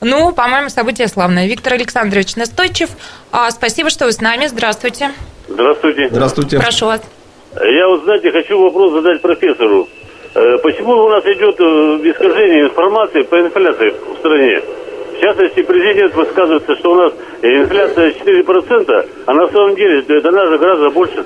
Ну, 0.00 0.32
по-моему, 0.32 0.68
событие 0.68 1.08
славное. 1.08 1.46
Виктор 1.46 1.72
Александрович 1.72 2.36
Настойчев, 2.36 2.90
а, 3.32 3.50
спасибо, 3.50 3.88
что 3.88 4.04
вы 4.04 4.12
с 4.12 4.20
нами. 4.20 4.46
Здравствуйте. 4.46 5.10
Здравствуйте. 5.48 6.08
Здравствуйте. 6.10 6.58
Прошу 6.58 6.86
вас. 6.86 7.00
Я 7.54 7.88
вот, 7.88 8.04
знаете, 8.04 8.30
хочу 8.30 8.60
вопрос 8.60 8.92
задать 8.92 9.22
профессору. 9.22 9.88
Э, 10.36 10.58
почему 10.58 10.92
у 10.92 11.08
нас 11.08 11.24
идет 11.24 11.58
э, 11.58 12.10
искажение 12.10 12.64
информации 12.64 13.22
по 13.22 13.40
инфляции 13.40 13.88
в 13.88 14.18
стране? 14.18 14.60
В 15.16 15.18
частности, 15.18 15.62
президент 15.62 16.14
высказывается, 16.14 16.76
что 16.76 16.90
у 16.90 16.94
нас 16.94 17.12
инфляция 17.40 18.10
4%, 18.10 19.08
а 19.24 19.32
на 19.32 19.48
самом 19.48 19.74
деле 19.76 20.04
это 20.06 20.28
она 20.28 20.58
гораздо 20.58 20.90
больше. 20.90 21.24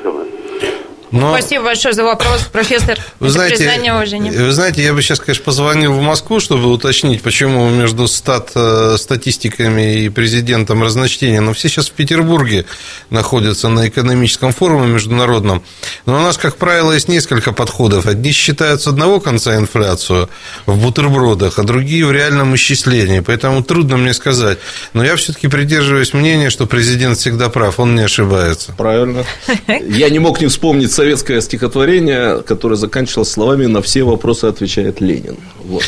Но... 1.12 1.36
Спасибо 1.36 1.64
большое 1.64 1.92
за 1.92 2.04
вопрос, 2.04 2.42
профессор. 2.52 2.98
Вы 3.18 3.28
Это 3.28 3.34
знаете, 3.34 3.92
уважения. 3.92 4.30
Вы 4.30 4.52
знаете, 4.52 4.82
я 4.82 4.94
бы 4.94 5.02
сейчас, 5.02 5.18
конечно, 5.18 5.44
позвонил 5.44 5.92
в 5.92 6.00
Москву, 6.00 6.38
чтобы 6.38 6.70
уточнить, 6.70 7.20
почему 7.22 7.68
между 7.68 8.06
стат, 8.06 8.52
э, 8.54 8.96
статистиками 8.96 10.04
и 10.04 10.08
президентом 10.08 10.82
разночтения. 10.82 11.40
Но 11.40 11.52
все 11.52 11.68
сейчас 11.68 11.88
в 11.88 11.92
Петербурге 11.92 12.64
находятся 13.10 13.68
на 13.68 13.88
экономическом 13.88 14.52
форуме 14.52 14.86
международном. 14.86 15.64
Но 16.06 16.16
у 16.16 16.20
нас, 16.20 16.36
как 16.36 16.56
правило, 16.56 16.92
есть 16.92 17.08
несколько 17.08 17.52
подходов. 17.52 18.06
Одни 18.06 18.30
считают 18.30 18.80
с 18.80 18.86
одного 18.86 19.18
конца 19.18 19.56
инфляцию 19.56 20.28
в 20.66 20.78
бутербродах, 20.78 21.58
а 21.58 21.64
другие 21.64 22.06
в 22.06 22.12
реальном 22.12 22.54
исчислении. 22.54 23.18
Поэтому 23.20 23.64
трудно 23.64 23.96
мне 23.96 24.14
сказать. 24.14 24.58
Но 24.92 25.04
я 25.04 25.16
все-таки 25.16 25.48
придерживаюсь 25.48 26.12
мнения, 26.12 26.50
что 26.50 26.66
президент 26.66 27.18
всегда 27.18 27.48
прав, 27.48 27.80
он 27.80 27.96
не 27.96 28.02
ошибается. 28.02 28.72
Правильно. 28.76 29.24
Я 29.88 30.08
не 30.08 30.20
мог 30.20 30.40
не 30.40 30.46
вспомнить 30.46 30.92
советское 31.00 31.40
стихотворение, 31.40 32.42
которое 32.42 32.76
заканчивалось 32.76 33.30
словами 33.30 33.64
«На 33.64 33.80
все 33.80 34.02
вопросы 34.02 34.44
отвечает 34.44 35.00
Ленин». 35.00 35.38
Вот. 35.64 35.82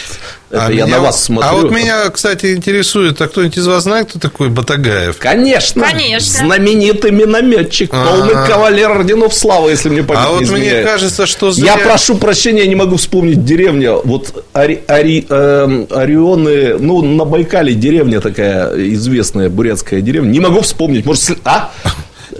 Это 0.48 0.66
а 0.66 0.72
я 0.72 0.86
меня, 0.86 0.96
на 0.96 1.02
вас 1.02 1.24
смотрю. 1.24 1.50
А 1.50 1.52
вот 1.52 1.70
меня, 1.70 2.08
кстати, 2.08 2.54
интересует, 2.54 3.20
а 3.20 3.28
кто-нибудь 3.28 3.58
из 3.58 3.66
вас 3.66 3.82
знает, 3.82 4.08
кто 4.08 4.18
такой 4.18 4.48
Батагаев? 4.48 5.18
Конечно. 5.18 5.82
Конечно. 5.82 6.46
Знаменитый 6.46 7.10
минометчик, 7.10 7.92
А-а-а. 7.92 8.06
полный 8.06 8.46
кавалер 8.46 8.90
орденов 8.90 9.34
славы, 9.34 9.72
если 9.72 9.90
мне 9.90 10.02
память 10.02 10.22
А 10.24 10.30
вот 10.30 10.42
изменяет. 10.44 10.76
мне 10.76 10.82
кажется, 10.82 11.26
что 11.26 11.52
зря... 11.52 11.74
Я 11.74 11.78
прошу 11.86 12.16
прощения, 12.16 12.62
я 12.62 12.68
не 12.68 12.74
могу 12.74 12.96
вспомнить 12.96 13.44
деревню. 13.44 14.00
Вот 14.04 14.46
Ари, 14.54 14.82
Ари, 14.86 15.26
э, 15.28 15.86
Орионы, 15.90 16.78
ну, 16.78 17.02
на 17.02 17.26
Байкале 17.26 17.74
деревня 17.74 18.22
такая 18.22 18.74
известная, 18.94 19.50
бурятская 19.50 20.00
деревня. 20.00 20.30
Не 20.30 20.40
могу 20.40 20.62
вспомнить. 20.62 21.04
Может, 21.04 21.36
а? 21.44 21.70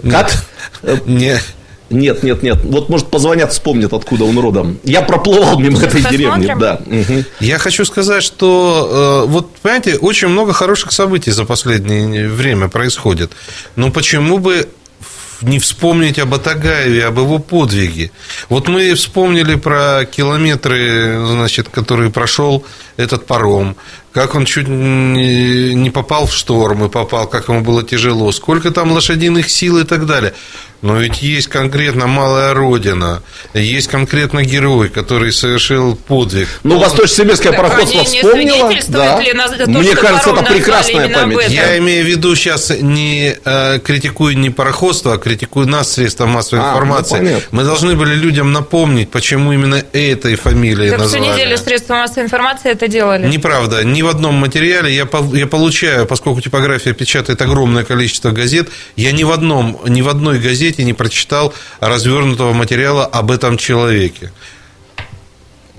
Как? 0.09 0.31
Нет. 1.05 1.43
Нет, 1.89 2.23
нет, 2.23 2.43
нет. 2.43 2.59
Вот, 2.63 2.89
может, 2.89 3.07
позвонят, 3.07 3.51
вспомнят, 3.51 3.93
откуда 3.93 4.23
он 4.25 4.39
родом. 4.39 4.79
Я 4.83 5.01
проплывал 5.01 5.59
мимо 5.59 5.79
этой 5.81 6.01
деревни. 6.01 6.53
Да. 6.59 6.79
Угу. 6.85 7.23
Я 7.39 7.57
хочу 7.57 7.85
сказать, 7.85 8.23
что, 8.23 9.23
э, 9.25 9.29
вот, 9.29 9.55
понимаете, 9.57 9.97
очень 9.97 10.27
много 10.29 10.53
хороших 10.53 10.91
событий 10.91 11.31
за 11.31 11.45
последнее 11.45 12.29
время 12.29 12.67
происходит. 12.67 13.31
Но 13.75 13.91
почему 13.91 14.39
бы 14.39 14.67
не 15.43 15.59
вспомнить 15.59 16.19
об 16.19 16.33
Атагаеве, 16.33 17.05
об 17.05 17.19
его 17.19 17.39
подвиге. 17.39 18.11
Вот 18.49 18.67
мы 18.67 18.93
вспомнили 18.93 19.55
про 19.55 20.05
километры, 20.05 21.25
значит, 21.27 21.69
которые 21.69 22.09
прошел 22.09 22.65
этот 22.97 23.25
паром, 23.25 23.75
как 24.11 24.35
он 24.35 24.45
чуть 24.45 24.67
не 24.67 25.89
попал 25.89 26.27
в 26.27 26.33
шторм 26.33 26.85
и 26.85 26.89
попал, 26.89 27.27
как 27.27 27.49
ему 27.49 27.61
было 27.61 27.83
тяжело, 27.83 28.31
сколько 28.31 28.71
там 28.71 28.91
лошадиных 28.91 29.49
сил 29.49 29.77
и 29.77 29.83
так 29.83 30.05
далее. 30.05 30.33
Но 30.83 30.97
ведь 30.97 31.21
есть 31.21 31.47
конкретно 31.47 32.07
малая 32.07 32.53
родина, 32.53 33.23
есть 33.53 33.87
конкретно 33.87 34.43
герой, 34.43 34.89
который 34.89 35.31
совершил 35.31 35.95
подвиг. 35.95 36.49
Ну, 36.63 36.77
Восточно-Сибирское 36.77 37.53
пароходство 37.53 38.03
вспомнило. 38.03 38.69
Да. 38.89 39.17
То, 39.17 39.65
Мне 39.69 39.95
кажется, 39.95 40.31
это 40.31 40.43
прекрасная 40.43 41.07
память. 41.07 41.49
Я 41.49 41.77
имею 41.77 42.03
в 42.03 42.07
виду 42.09 42.35
сейчас 42.35 42.69
не 42.69 43.33
э, 43.45 43.79
критикую 43.79 44.37
не 44.37 44.49
пароходство, 44.49 45.13
а 45.13 45.17
критикую 45.17 45.67
нас, 45.67 45.93
средства 45.93 46.25
массовой 46.25 46.63
а, 46.63 46.65
ну, 46.65 46.71
информации. 46.71 47.19
Ну, 47.19 47.41
Мы 47.51 47.63
должны 47.63 47.95
были 47.95 48.15
людям 48.15 48.51
напомнить, 48.51 49.09
почему 49.09 49.53
именно 49.53 49.81
этой 49.93 50.35
фамилией 50.35 50.89
так 50.89 50.99
назвали. 50.99 51.23
всю 51.23 51.33
неделю 51.33 51.57
средства 51.57 51.93
массовой 51.93 52.25
информации 52.25 52.71
это 52.71 52.89
делали. 52.89 53.25
Неправда. 53.25 53.85
Ни 53.85 54.01
в 54.01 54.09
одном 54.09 54.35
материале 54.35 54.93
я, 54.93 55.07
я 55.31 55.47
получаю, 55.47 56.05
поскольку 56.07 56.41
типография 56.41 56.91
печатает 56.91 57.41
огромное 57.41 57.85
количество 57.85 58.31
газет, 58.31 58.67
я 58.97 59.13
ни 59.13 59.23
в 59.23 59.31
одном, 59.31 59.79
ни 59.87 60.01
в 60.01 60.09
одной 60.09 60.39
газете 60.39 60.72
газете 60.73 60.83
не 60.83 60.93
прочитал 60.93 61.53
развернутого 61.79 62.53
материала 62.53 63.05
об 63.05 63.31
этом 63.31 63.57
человеке. 63.57 64.31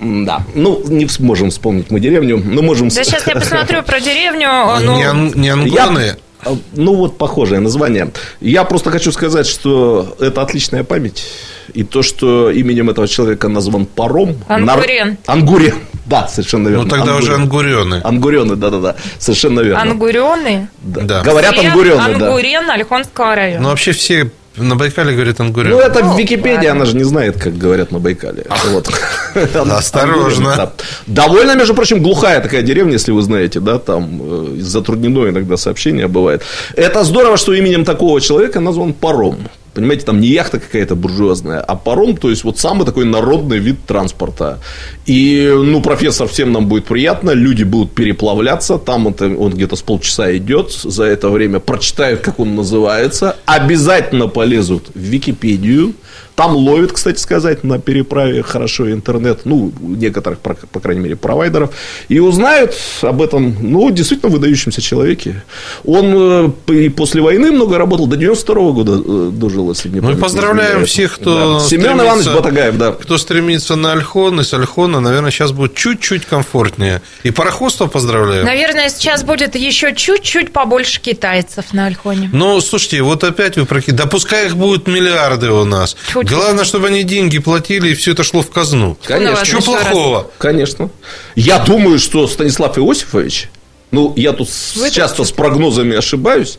Да, 0.01 0.43
ну, 0.55 0.83
не 0.89 1.09
сможем 1.09 1.51
вспомнить 1.51 1.91
мы 1.91 2.01
деревню, 2.01 2.43
но 2.45 2.63
можем... 2.63 2.89
Да 2.89 3.05
сейчас 3.05 3.27
я 3.27 3.35
посмотрю 3.35 3.83
про 3.83 4.01
деревню. 4.01 4.49
Ну... 4.83 4.97
Не, 4.97 5.05
ан, 5.05 5.33
не 5.35 5.49
ангоны? 5.49 6.01
Я... 6.01 6.17
А, 6.45 6.57
ну, 6.75 6.95
вот 6.95 7.17
похожее 7.17 7.61
название. 7.61 8.11
Я 8.41 8.65
просто 8.65 8.91
хочу 8.91 9.13
сказать, 9.13 9.47
что 9.47 10.17
это 10.21 10.43
отличная 10.43 10.85
память. 10.85 11.25
И 11.73 11.85
то, 11.85 12.03
что 12.03 12.51
именем 12.51 12.91
этого 12.91 13.09
человека 13.09 13.49
назван 13.49 13.87
паром... 13.87 14.37
Ангурен. 14.49 15.09
Нар... 15.27 15.37
Ангурен. 15.39 15.75
Да, 16.05 16.29
совершенно 16.29 16.69
верно. 16.69 16.85
Ну, 16.85 16.91
тогда 16.91 17.13
Ангурен. 17.13 17.23
уже 17.23 17.35
ангурены. 17.35 18.01
Ангурены, 18.05 18.57
да-да-да. 18.57 18.97
Совершенно 19.19 19.61
верно. 19.61 19.81
Ангурены? 19.81 20.69
Да. 20.83 21.01
да. 21.03 21.23
Говорят 21.23 21.57
ангурены, 21.57 22.19
да. 22.19 22.27
Ангурен 22.27 22.71
Альхонского 22.71 23.35
района. 23.37 23.63
Ну, 23.63 23.69
вообще 23.71 23.93
все 23.93 24.31
на 24.57 24.77
Байкале 24.77 25.13
говорит 25.13 25.41
Ангурян. 25.41 25.73
Ну, 25.73 25.81
это 25.81 26.05
в 26.05 26.19
Википедии, 26.19 26.67
она 26.67 26.85
же 26.85 26.97
не 26.97 27.05
знает, 27.05 27.41
как 27.41 27.57
говорят 27.57 27.93
на 27.93 27.99
Байкале. 27.99 28.45
Вот. 28.71 28.89
Осторожно. 29.55 30.73
Довольно, 31.07 31.55
между 31.57 31.75
прочим, 31.75 32.03
глухая 32.03 32.41
такая 32.41 32.63
деревня, 32.63 32.93
если 32.95 33.13
вы 33.13 33.23
знаете, 33.23 33.61
да, 33.61 33.79
там 33.79 34.21
э, 34.23 34.61
затруднено 34.61 35.29
иногда 35.29 35.57
сообщение 35.57 36.09
бывает. 36.09 36.43
Это 36.77 37.05
здорово, 37.05 37.37
что 37.37 37.53
именем 37.53 37.85
такого 37.85 38.21
человека 38.21 38.61
назван 38.61 38.93
паром. 38.93 39.49
Понимаете, 39.75 40.05
там 40.05 40.21
не 40.21 40.29
яхта 40.29 40.61
какая-то 40.61 40.95
буржуазная, 40.95 41.61
а 41.61 41.75
паром, 41.75 42.17
то 42.17 42.31
есть 42.31 42.45
вот 42.45 42.59
самый 42.59 42.87
такой 42.87 43.05
народный 43.05 43.59
вид 43.59 43.85
транспорта. 43.87 44.61
И, 45.05 45.53
ну, 45.53 45.83
профессор, 45.83 46.29
всем 46.29 46.53
нам 46.53 46.69
будет 46.69 46.85
приятно, 46.85 47.33
люди 47.33 47.65
будут 47.65 47.93
переплавляться, 47.93 48.79
там 48.79 49.09
это, 49.09 49.27
он 49.27 49.53
где-то 49.53 49.75
с 49.75 49.83
полчаса 49.83 50.37
идет, 50.37 50.71
за 50.71 51.05
это 51.05 51.29
время 51.29 51.59
прочитают, 51.59 52.21
как 52.21 52.39
он 52.39 52.55
называется, 52.55 53.37
обязательно 53.47 54.29
полезут 54.29 54.91
в 54.95 54.99
Википедию, 54.99 55.95
там 56.35 56.57
ловит, 56.57 56.93
кстати 56.93 57.21
сказать, 57.21 57.63
на 57.63 57.79
переправе 57.79 58.43
хорошо 58.43 58.91
интернет, 58.91 59.41
ну, 59.45 59.73
некоторых, 59.81 60.41
по 60.41 60.81
крайней 60.81 61.03
мере, 61.03 61.17
провайдеров, 61.17 61.71
и 62.09 62.19
узнают 62.19 62.75
об 63.03 63.23
этом, 63.23 63.55
ну, 63.61 63.91
действительно 63.91 64.33
выдающемся 64.33 64.81
человеке. 64.83 65.45
Он 65.85 66.53
э, 66.69 66.73
и 66.73 66.89
после 66.89 67.23
войны 67.23 67.53
много 67.53 67.79
работал, 67.79 68.09
до 68.09 68.17
92 68.17 68.55
-го 68.55 68.73
года 68.73 68.93
э, 68.93 69.31
дожил, 69.65 69.71
если 69.73 69.89
не 69.89 70.01
Ну, 70.01 70.13
и 70.13 70.21
поздравляем 70.21 70.85
всех, 70.87 71.15
кто 71.15 71.59
да. 71.59 71.65
Семен 71.65 72.01
Иванович 72.01 72.27
Батагаев, 72.27 72.77
да. 72.77 72.93
Кто 72.93 73.19
стремится 73.19 73.77
на 73.77 73.93
Альхон, 73.93 74.41
и 74.41 74.45
с 74.45 74.53
Альхона, 74.53 75.01
наверное, 75.01 75.31
сейчас 75.31 75.53
будет 75.53 75.75
чуть-чуть 75.75 76.27
комфортнее. 76.27 77.03
И 77.23 77.31
пароходство 77.31 77.87
поздравляю. 77.87 78.45
Наверное, 78.45 78.89
сейчас 78.89 79.23
будет 79.23 79.55
еще 79.55 79.95
чуть-чуть 79.95 80.53
побольше 80.53 81.01
китайцев 81.01 81.73
на 81.73 81.87
Альхоне. 81.87 82.31
Ну, 82.33 82.61
слушайте, 82.61 83.03
вот 83.03 83.25
опять 83.25 83.57
вы 83.57 83.65
прокид... 83.65 83.97
Да 83.97 84.07
пускай 84.07 84.47
их 84.47 84.57
будут 84.57 84.87
миллиарды 84.87 85.51
у 85.51 85.65
нас. 85.65 85.97
Чуть 86.13 86.29
Главное, 86.29 86.65
чтобы 86.65 86.89
они 86.89 87.03
деньги 87.03 87.39
платили, 87.39 87.91
и 87.91 87.95
все 87.95 88.13
это 88.13 88.25
шло 88.25 88.43
в 88.43 88.51
казну. 88.51 88.99
Конечно. 89.05 89.45
Что 89.45 89.61
плохого? 89.61 90.19
Раз. 90.19 90.27
Конечно. 90.39 90.91
Я 91.35 91.59
думаю, 91.59 91.99
что 91.99 92.27
Станислав 92.27 92.79
Иосифович, 92.79 93.49
ну, 93.95 94.13
я 94.17 94.33
тут 94.33 94.49
Вы 94.75 94.91
часто 94.91 95.25
с 95.25 95.31
прогнозами 95.31 95.97
ошибаюсь, 95.97 96.59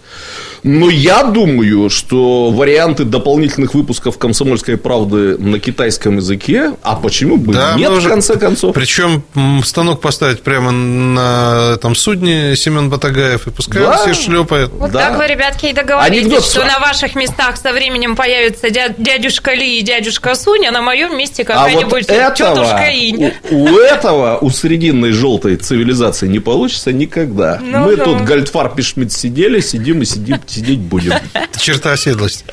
но 0.63 0.89
я 0.89 1.23
думаю, 1.23 1.91
что 1.91 2.49
варианты 2.49 3.03
дополнительных 3.03 3.75
выпусков 3.75 4.17
«Комсомольской 4.17 4.77
правды» 4.77 5.37
на 5.37 5.59
китайском 5.59 6.17
языке, 6.17 6.71
а 6.81 6.95
почему 6.95 7.37
бы 7.37 7.53
да, 7.53 7.75
нет, 7.75 7.91
в 7.91 8.07
конце 8.07 8.35
концов? 8.37 8.73
Причем 8.73 9.21
станок 9.63 10.01
поставить 10.01 10.41
прямо 10.41 10.71
на 10.71 11.73
этом 11.75 11.93
судне 11.93 12.55
Семен 12.55 12.89
Батагаев, 12.89 13.45
и 13.45 13.51
пускай 13.51 13.83
да. 13.83 13.97
все 13.97 14.13
шлепает. 14.13 14.71
Вот 14.71 14.91
да. 14.91 15.09
так 15.09 15.17
вы, 15.19 15.27
ребятки, 15.27 15.67
и 15.67 15.73
договорились, 15.73 16.23
Анекдот 16.23 16.43
что 16.45 16.61
с... 16.61 16.63
на 16.63 16.79
ваших 16.79 17.15
местах 17.15 17.57
со 17.57 17.71
временем 17.71 18.15
появится 18.15 18.69
дядюшка 18.69 19.53
Ли 19.53 19.79
и 19.79 19.81
дядюшка 19.83 20.33
Суня, 20.35 20.69
а 20.69 20.71
на 20.71 20.81
моем 20.81 21.17
месте 21.17 21.43
какая-нибудь 21.43 22.09
а 22.09 22.29
вот 22.29 22.35
тетушка 22.35 22.89
Инь. 22.91 23.33
У, 23.51 23.65
у 23.65 23.77
этого, 23.77 24.39
у 24.41 24.49
срединной 24.49 25.11
желтой 25.11 25.57
цивилизации 25.57 26.27
не 26.27 26.39
получится 26.39 26.91
никогда. 27.25 27.59
Ну, 27.61 27.85
Мы 27.85 27.95
ну. 27.95 28.03
тут 28.03 28.21
Гальдфарб 28.21 28.77
и 28.79 28.81
Шмидт 28.81 29.11
сидели, 29.11 29.59
сидим 29.59 30.01
и 30.01 30.05
сидим, 30.05 30.39
сидеть 30.45 30.79
будем. 30.79 31.13
Черта 31.57 31.93
оседлости. 31.93 32.45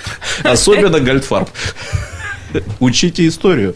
Особенно 0.42 1.00
Гальдфарб. 1.00 1.48
Учите 2.80 3.26
историю. 3.26 3.74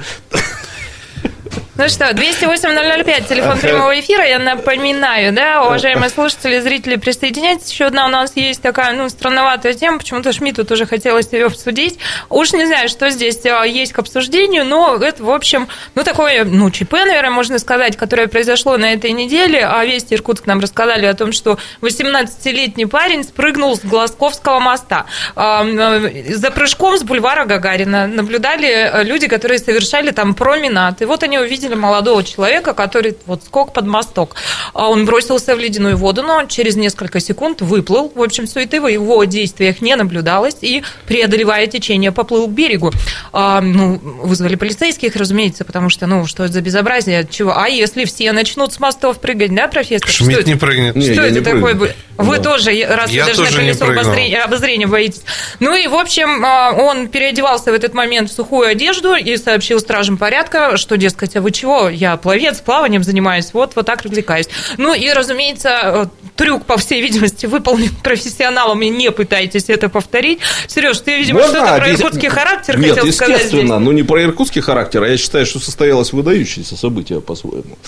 Ну 1.79 1.91
что, 1.91 2.07
208-005, 2.07 3.29
телефон 3.29 3.59
прямого 3.59 4.01
эфира, 4.01 4.27
я 4.27 4.39
напоминаю, 4.39 5.35
да, 5.35 5.63
уважаемые 5.63 6.09
слушатели, 6.09 6.59
зрители, 6.59 6.97
присоединяйтесь. 6.97 7.71
Еще 7.71 7.85
одна 7.85 8.07
у 8.07 8.09
нас 8.09 8.33
есть 8.35 8.63
такая, 8.63 8.95
ну, 8.95 9.11
странноватая 9.11 9.75
тема, 9.75 9.99
почему-то 9.99 10.33
Шмидту 10.33 10.65
тоже 10.65 10.87
хотелось 10.87 11.31
ее 11.35 11.47
обсудить. 11.47 11.99
Уж 12.31 12.55
не 12.55 12.65
знаю, 12.65 12.89
что 12.89 13.11
здесь 13.11 13.45
а, 13.45 13.65
есть 13.65 13.93
к 13.93 13.99
обсуждению, 13.99 14.65
но 14.65 14.97
это, 14.97 15.23
в 15.23 15.31
общем, 15.31 15.69
ну, 15.95 16.03
такое, 16.03 16.47
ну, 16.47 16.71
ЧП, 16.71 16.93
наверное, 16.93 17.31
можно 17.31 17.59
сказать, 17.59 17.99
которое 17.99 18.27
произошло 18.27 18.79
на 18.79 18.95
этой 18.95 19.13
неделе, 19.13 19.67
а 19.67 19.85
Вести 19.85 20.15
Иркутск 20.15 20.47
нам 20.47 20.61
рассказали 20.61 21.05
о 21.05 21.13
том, 21.13 21.33
что 21.33 21.59
18-летний 21.83 22.87
парень 22.87 23.23
спрыгнул 23.23 23.77
с 23.77 23.81
Глазковского 23.81 24.61
моста. 24.61 25.05
А, 25.35 25.63
за 25.63 26.51
прыжком 26.51 26.97
с 26.97 27.03
бульвара 27.03 27.45
Гагарина 27.45 28.07
наблюдали 28.07 29.05
люди, 29.05 29.29
которые 29.29 29.59
совершали 29.59 30.11
там 30.11 30.35
променад, 30.35 31.03
и 31.03 31.05
вот 31.05 31.23
они 31.23 31.39
увидели 31.39 31.66
увидели 31.67 31.81
молодого 31.81 32.23
человека, 32.23 32.75
который 32.75 33.17
вот 33.27 33.45
скок 33.45 33.73
под 33.73 33.87
мосток. 33.87 34.35
А 34.73 34.89
он 34.89 35.05
бросился 35.05 35.55
в 35.57 35.59
ледяную 35.59 35.97
воду, 35.97 36.23
но 36.23 36.45
через 36.47 36.77
несколько 36.77 37.21
секунд 37.21 37.61
выплыл. 37.61 38.13
В 38.15 38.23
общем, 38.23 38.47
суеты 38.47 38.81
в 38.81 38.87
его 38.87 39.25
действиях 39.25 39.81
не 39.81 39.97
наблюдалось 39.97 40.59
и, 40.63 40.83
преодолевая 41.07 41.67
течение, 41.67 42.13
поплыл 42.13 42.47
к 42.47 42.51
берегу. 42.51 42.93
А, 43.33 43.61
ну, 43.61 43.99
вызвали 44.03 44.57
полицейских, 44.57 45.17
разумеется, 45.17 45.65
потому 45.65 45.91
что, 45.91 46.07
ну, 46.07 46.27
что 46.27 46.45
это 46.45 46.55
за 46.55 46.61
безобразие? 46.61 47.27
Чего? 47.29 47.57
А 47.57 47.69
если 47.69 48.05
все 48.05 48.33
начнут 48.33 48.73
с 48.73 48.81
мостов 48.81 49.19
прыгать, 49.19 49.55
да, 49.55 49.69
профессор? 49.69 50.09
Шмидт 50.09 50.41
что 50.41 50.51
не 50.51 50.57
прыгнет. 50.57 50.93
Что 50.93 51.31
не, 51.31 51.39
это 51.39 51.43
такое 51.43 51.75
будет? 51.75 51.97
Вы 52.19 52.39
да. 52.39 52.43
тоже, 52.43 52.71
раз 52.89 53.11
я 53.11 53.25
вы 53.25 53.31
даже 53.31 53.43
на 53.43 53.51
колесо 53.51 53.87
обозрения, 53.87 54.43
обозрения 54.43 54.87
боитесь. 54.87 55.23
Ну 55.61 55.77
и, 55.77 55.87
в 55.87 55.95
общем, 55.95 56.45
а, 56.45 56.73
он 56.73 57.09
переодевался 57.09 57.71
в 57.71 57.75
этот 57.75 57.93
момент 57.93 58.31
в 58.31 58.33
сухую 58.33 58.69
одежду 58.69 59.15
и 59.15 59.37
сообщил 59.37 59.81
стражам 59.81 60.17
порядка, 60.17 60.77
что, 60.77 60.97
дескать, 60.97 61.37
а 61.37 61.41
вы 61.41 61.51
чего? 61.57 61.89
Я 61.89 62.17
пловец, 62.17 62.61
плаванием 62.61 63.03
занимаюсь, 63.03 63.51
вот, 63.53 63.73
вот 63.77 63.87
так 63.87 64.03
развлекаюсь. 64.03 64.49
Ну 64.77 64.95
и, 64.95 65.11
разумеется, 65.11 65.69
э, 65.69 66.07
трюк, 66.37 66.65
по 66.67 66.77
всей 66.77 67.01
видимости, 67.01 67.47
выполнен 67.57 67.91
профессионалом, 68.03 68.83
и 68.83 68.89
не 68.89 69.11
пытайтесь 69.11 69.65
это 69.69 69.89
повторить. 69.89 70.41
Сереж, 70.67 70.99
ты, 71.01 71.19
видимо, 71.19 71.41
Можно 71.41 71.61
что-то 71.61 71.77
про 71.79 71.91
иркутский 71.91 72.29
характер 72.29 72.79
Нет, 72.79 72.91
хотел 72.91 73.13
сказать 73.13 73.37
естественно, 73.37 73.79
ну 73.79 73.93
не 73.93 74.03
про 74.03 74.23
иркутский 74.23 74.61
характер, 74.61 75.03
а 75.03 75.09
я 75.09 75.17
считаю, 75.17 75.47
что 75.47 75.59
состоялось 75.59 76.13
выдающееся 76.13 76.77
событие 76.77 77.21
по-своему. 77.21 77.79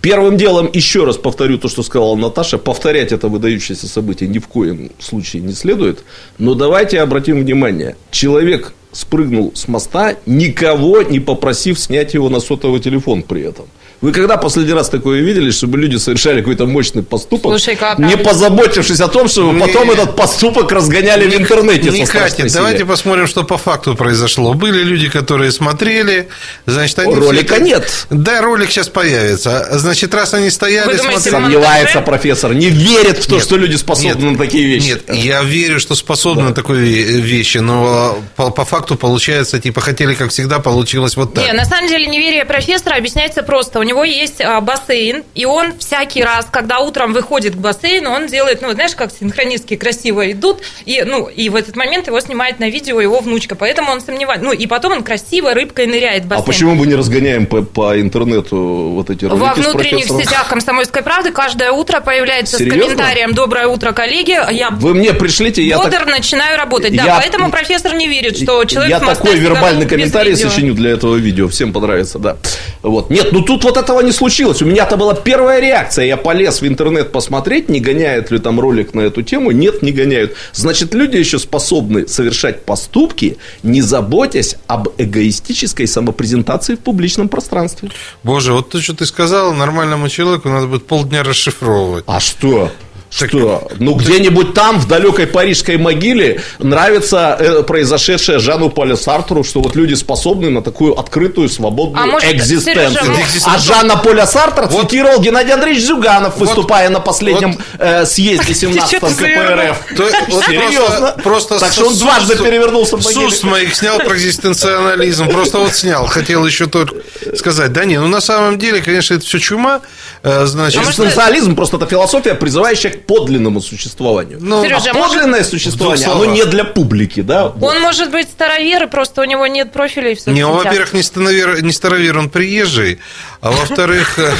Первым 0.00 0.36
делом, 0.36 0.70
еще 0.72 1.04
раз 1.04 1.16
повторю 1.16 1.58
то, 1.58 1.68
что 1.68 1.82
сказала 1.82 2.16
Наташа, 2.16 2.58
повторять 2.58 3.12
это 3.12 3.28
выдающееся 3.28 3.86
событие 3.86 4.28
ни 4.28 4.38
в 4.38 4.48
коем 4.48 4.90
случае 4.98 5.42
не 5.42 5.52
следует. 5.52 6.04
Но 6.38 6.54
давайте 6.54 7.00
обратим 7.00 7.40
внимание. 7.40 7.96
Человек 8.10 8.72
спрыгнул 8.92 9.52
с 9.54 9.68
моста, 9.68 10.16
никого 10.26 11.02
не 11.02 11.20
попросив 11.20 11.78
снять 11.78 12.14
его 12.14 12.28
на 12.28 12.40
сотовый 12.40 12.80
телефон 12.80 13.22
при 13.22 13.42
этом. 13.42 13.66
Вы 14.00 14.12
когда 14.12 14.36
последний 14.36 14.74
раз 14.74 14.88
такое 14.88 15.20
видели, 15.20 15.50
чтобы 15.50 15.76
люди 15.76 15.96
совершали 15.96 16.40
какой-то 16.40 16.66
мощный 16.66 17.02
поступок, 17.02 17.50
Слушай, 17.50 17.74
как, 17.74 17.98
не 17.98 18.16
позаботившись 18.16 19.00
о 19.00 19.08
том, 19.08 19.28
чтобы 19.28 19.54
не, 19.54 19.60
потом 19.60 19.90
этот 19.90 20.14
поступок 20.14 20.70
разгоняли 20.70 21.28
не, 21.28 21.36
в 21.36 21.40
интернете? 21.40 21.90
Не 21.90 22.06
катит. 22.06 22.52
Давайте 22.52 22.84
посмотрим, 22.84 23.26
что 23.26 23.42
по 23.42 23.58
факту 23.58 23.96
произошло. 23.96 24.54
Были 24.54 24.84
люди, 24.84 25.08
которые 25.08 25.50
смотрели, 25.50 26.28
значит, 26.66 26.96
они... 27.00 27.12
Ролика 27.14 27.56
это... 27.56 27.64
нет. 27.64 28.06
Да, 28.08 28.40
ролик 28.40 28.70
сейчас 28.70 28.88
появится. 28.88 29.66
Значит, 29.72 30.14
раз 30.14 30.32
они 30.32 30.50
стояли, 30.50 30.92
Вы 30.92 30.96
думаете, 30.98 31.30
смотрели... 31.30 31.52
Сомневается 31.54 32.00
профессор, 32.00 32.54
не 32.54 32.68
верит 32.70 33.18
в 33.18 33.26
то, 33.26 33.34
нет, 33.34 33.42
что 33.42 33.56
люди 33.56 33.74
способны 33.74 34.22
нет, 34.22 34.32
на 34.32 34.38
такие 34.38 34.64
вещи. 34.64 34.90
Нет, 34.90 35.02
я 35.12 35.42
верю, 35.42 35.80
что 35.80 35.96
способны 35.96 36.42
да. 36.42 36.48
на 36.50 36.54
такие 36.54 37.20
вещи, 37.20 37.58
но 37.58 38.16
по, 38.36 38.50
по 38.50 38.64
факту 38.64 38.94
получается, 38.94 39.58
типа, 39.58 39.80
хотели, 39.80 40.14
как 40.14 40.30
всегда, 40.30 40.60
получилось 40.60 41.16
вот 41.16 41.34
так. 41.34 41.44
Нет, 41.44 41.54
на 41.54 41.64
самом 41.64 41.88
деле, 41.88 42.06
неверие 42.06 42.44
профессора 42.44 42.94
объясняется 42.94 43.42
просто. 43.42 43.80
У 43.80 43.87
него 43.88 44.04
есть 44.04 44.40
а, 44.40 44.60
бассейн, 44.60 45.24
и 45.34 45.44
он 45.44 45.78
всякий 45.78 46.22
раз, 46.22 46.46
когда 46.50 46.78
утром 46.78 47.12
выходит 47.12 47.54
к 47.54 47.58
бассейну, 47.58 48.10
он 48.10 48.26
делает, 48.26 48.62
ну, 48.62 48.72
знаешь, 48.72 48.94
как 48.94 49.10
синхронистки 49.10 49.76
красиво 49.76 50.30
идут, 50.30 50.58
и, 50.84 51.02
ну, 51.04 51.26
и 51.28 51.48
в 51.48 51.56
этот 51.56 51.74
момент 51.76 52.06
его 52.06 52.20
снимает 52.20 52.60
на 52.60 52.68
видео 52.68 53.00
его 53.00 53.20
внучка, 53.20 53.54
поэтому 53.54 53.90
он 53.90 54.00
сомневается. 54.00 54.44
Ну, 54.44 54.52
и 54.52 54.66
потом 54.66 54.92
он 54.92 55.02
красиво 55.02 55.54
рыбкой 55.54 55.86
ныряет 55.86 56.24
в 56.24 56.28
бассейн. 56.28 56.44
А 56.44 56.46
почему 56.46 56.74
мы 56.74 56.86
не 56.86 56.94
разгоняем 56.94 57.46
по, 57.46 57.62
по 57.62 58.00
интернету 58.00 58.56
вот 58.94 59.10
эти 59.10 59.24
ролики 59.24 59.42
Во 59.42 59.54
внутренних 59.54 60.04
сетях 60.04 60.48
«Комсомольской 60.48 61.02
правды» 61.02 61.32
каждое 61.32 61.72
утро 61.72 62.00
появляется 62.00 62.58
Серьезно? 62.58 62.82
с 62.82 62.84
комментарием 62.84 63.34
«Доброе 63.34 63.66
утро, 63.66 63.92
коллеги». 63.92 64.38
Я 64.52 64.70
Вы 64.70 64.94
мне 64.94 65.14
пришлите, 65.14 65.62
я 65.62 65.78
бодр 65.78 65.98
так... 65.98 66.08
начинаю 66.08 66.58
работать. 66.58 66.94
Да, 66.94 67.04
Я- 67.04 67.16
поэтому 67.16 67.50
профессор 67.50 67.94
не 67.94 68.06
верит, 68.06 68.36
что 68.36 68.64
человек 68.64 68.90
Я 68.90 69.00
такой 69.00 69.36
вербальный 69.36 69.86
комментарий 69.86 70.36
сочиню 70.36 70.74
для 70.74 70.90
этого 70.90 71.16
видео. 71.16 71.48
Всем 71.48 71.72
понравится, 71.72 72.18
да. 72.18 72.36
Вот. 72.82 73.10
Нет, 73.10 73.32
ну 73.32 73.42
тут 73.42 73.64
вот 73.64 73.77
этого 73.78 74.00
не 74.00 74.12
случилось. 74.12 74.62
У 74.62 74.66
меня-то 74.66 74.96
была 74.96 75.14
первая 75.14 75.60
реакция. 75.60 76.04
Я 76.04 76.16
полез 76.16 76.60
в 76.60 76.66
интернет 76.66 77.12
посмотреть, 77.12 77.68
не 77.68 77.80
гоняют 77.80 78.30
ли 78.30 78.38
там 78.38 78.60
ролик 78.60 78.94
на 78.94 79.02
эту 79.02 79.22
тему. 79.22 79.50
Нет, 79.50 79.82
не 79.82 79.92
гоняют. 79.92 80.34
Значит, 80.52 80.94
люди 80.94 81.16
еще 81.16 81.38
способны 81.38 82.06
совершать 82.08 82.64
поступки, 82.64 83.38
не 83.62 83.80
заботясь 83.80 84.56
об 84.66 84.88
эгоистической 84.98 85.86
самопрезентации 85.86 86.74
в 86.74 86.80
публичном 86.80 87.28
пространстве. 87.28 87.90
Боже, 88.22 88.52
вот 88.52 88.70
то, 88.70 88.80
что 88.80 88.94
ты 88.94 89.06
сказал, 89.06 89.54
нормальному 89.54 90.08
человеку 90.08 90.48
надо 90.48 90.66
будет 90.66 90.86
полдня 90.86 91.22
расшифровывать. 91.22 92.04
А 92.06 92.20
что? 92.20 92.70
Что? 93.10 93.68
Ну, 93.78 93.94
где-нибудь 93.94 94.52
там, 94.54 94.78
в 94.78 94.86
далекой 94.86 95.26
парижской 95.26 95.78
могиле, 95.78 96.42
нравится 96.58 97.36
э, 97.40 97.62
произошедшее 97.62 98.38
Жану 98.38 98.68
Полю 98.70 98.96
Сартру, 98.96 99.42
что 99.44 99.60
вот 99.60 99.74
люди 99.76 99.94
способны 99.94 100.50
на 100.50 100.62
такую 100.62 100.98
открытую, 100.98 101.48
свободную 101.48 102.02
А 102.02 102.06
может, 102.06 102.30
экзистенцию. 102.30 102.90
Сережа, 103.14 103.46
а 103.46 103.58
Жанна 103.58 103.96
Поля 103.96 104.26
Сартр 104.26 104.66
Вот- 104.70 104.82
цитировал 104.82 105.20
Геннадий 105.20 105.52
Андреевич 105.54 105.84
Зюганов, 105.84 106.36
выступая 106.38 106.90
на 106.90 107.00
последнем 107.00 107.52
вот- 107.52 107.60
э, 107.78 108.04
съезде 108.04 108.54
17 108.54 108.90
Ты 108.90 108.96
что-то 108.98 109.14
КПРФ. 109.14 109.96
То- 109.96 110.08
вот 110.28 110.44
Серьезно? 110.44 110.96
Просто, 110.98 111.22
просто 111.22 111.58
так 111.60 111.72
что 111.72 111.86
он 111.88 111.96
дважды 111.96 112.36
перевернулся 112.36 112.96
в 112.96 113.02
С 113.02 113.06
могиле. 113.06 113.26
уст 113.26 113.42
моих 113.44 113.74
снял 113.74 113.98
про 113.98 114.14
экзистенциализм. 114.16 115.28
Просто 115.28 115.58
вот 115.58 115.74
снял. 115.74 116.06
Хотел 116.06 116.44
еще 116.46 116.66
только 116.66 116.96
сказать. 117.36 117.72
Да 117.72 117.84
не, 117.84 117.98
ну 117.98 118.06
на 118.08 118.20
самом 118.20 118.58
деле, 118.58 118.82
конечно, 118.82 119.14
это 119.14 119.24
все 119.24 119.38
чума. 119.38 119.80
Э, 120.22 120.44
Значит, 120.46 120.82
Экзистенциализм 120.82 121.54
просто 121.56 121.76
это 121.76 121.86
философия, 121.86 122.34
призывающая 122.34 122.90
к 122.90 122.97
подлинному 122.98 123.60
существованию. 123.60 124.38
Ну, 124.40 124.62
Сережа, 124.62 124.90
а 124.90 124.94
может- 124.94 125.14
подлинное 125.16 125.44
существование, 125.44 126.06
В 126.06 126.10
двух 126.12 126.24
оно 126.24 126.34
не 126.34 126.44
для 126.44 126.64
публики, 126.64 127.20
да? 127.20 127.48
Вот. 127.48 127.74
Он 127.74 127.80
может 127.80 128.10
быть 128.10 128.28
старовер, 128.28 128.84
и 128.84 128.86
просто 128.86 129.22
у 129.22 129.24
него 129.24 129.46
нет 129.46 129.72
профиля 129.72 130.10
и 130.12 130.14
все. 130.14 130.30
Не, 130.30 130.44
он, 130.44 130.56
во-первых, 130.62 130.92
не 130.92 131.02
старовер, 131.02 131.62
не 131.62 131.72
старовер, 131.72 132.18
он 132.18 132.30
приезжий, 132.30 132.98
а 133.40 133.50
во-вторых, 133.50 134.18
э, 134.18 134.32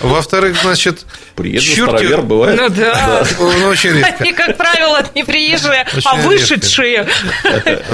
во-вторых, 0.00 0.56
значит, 0.62 1.06
Приезжий 1.36 1.74
старовер 1.74 2.22
бывает. 2.22 2.60
Ну 2.60 2.68
да. 2.68 3.24
Он 3.40 3.62
очень 3.64 3.90
редко. 3.90 4.16
Они, 4.22 4.32
как 4.32 4.56
правило, 4.56 5.04
не 5.14 5.24
приезжие, 5.24 5.84
Очень 5.96 6.08
а 6.08 6.16
редко. 6.16 6.28
вышедшие. 6.28 7.08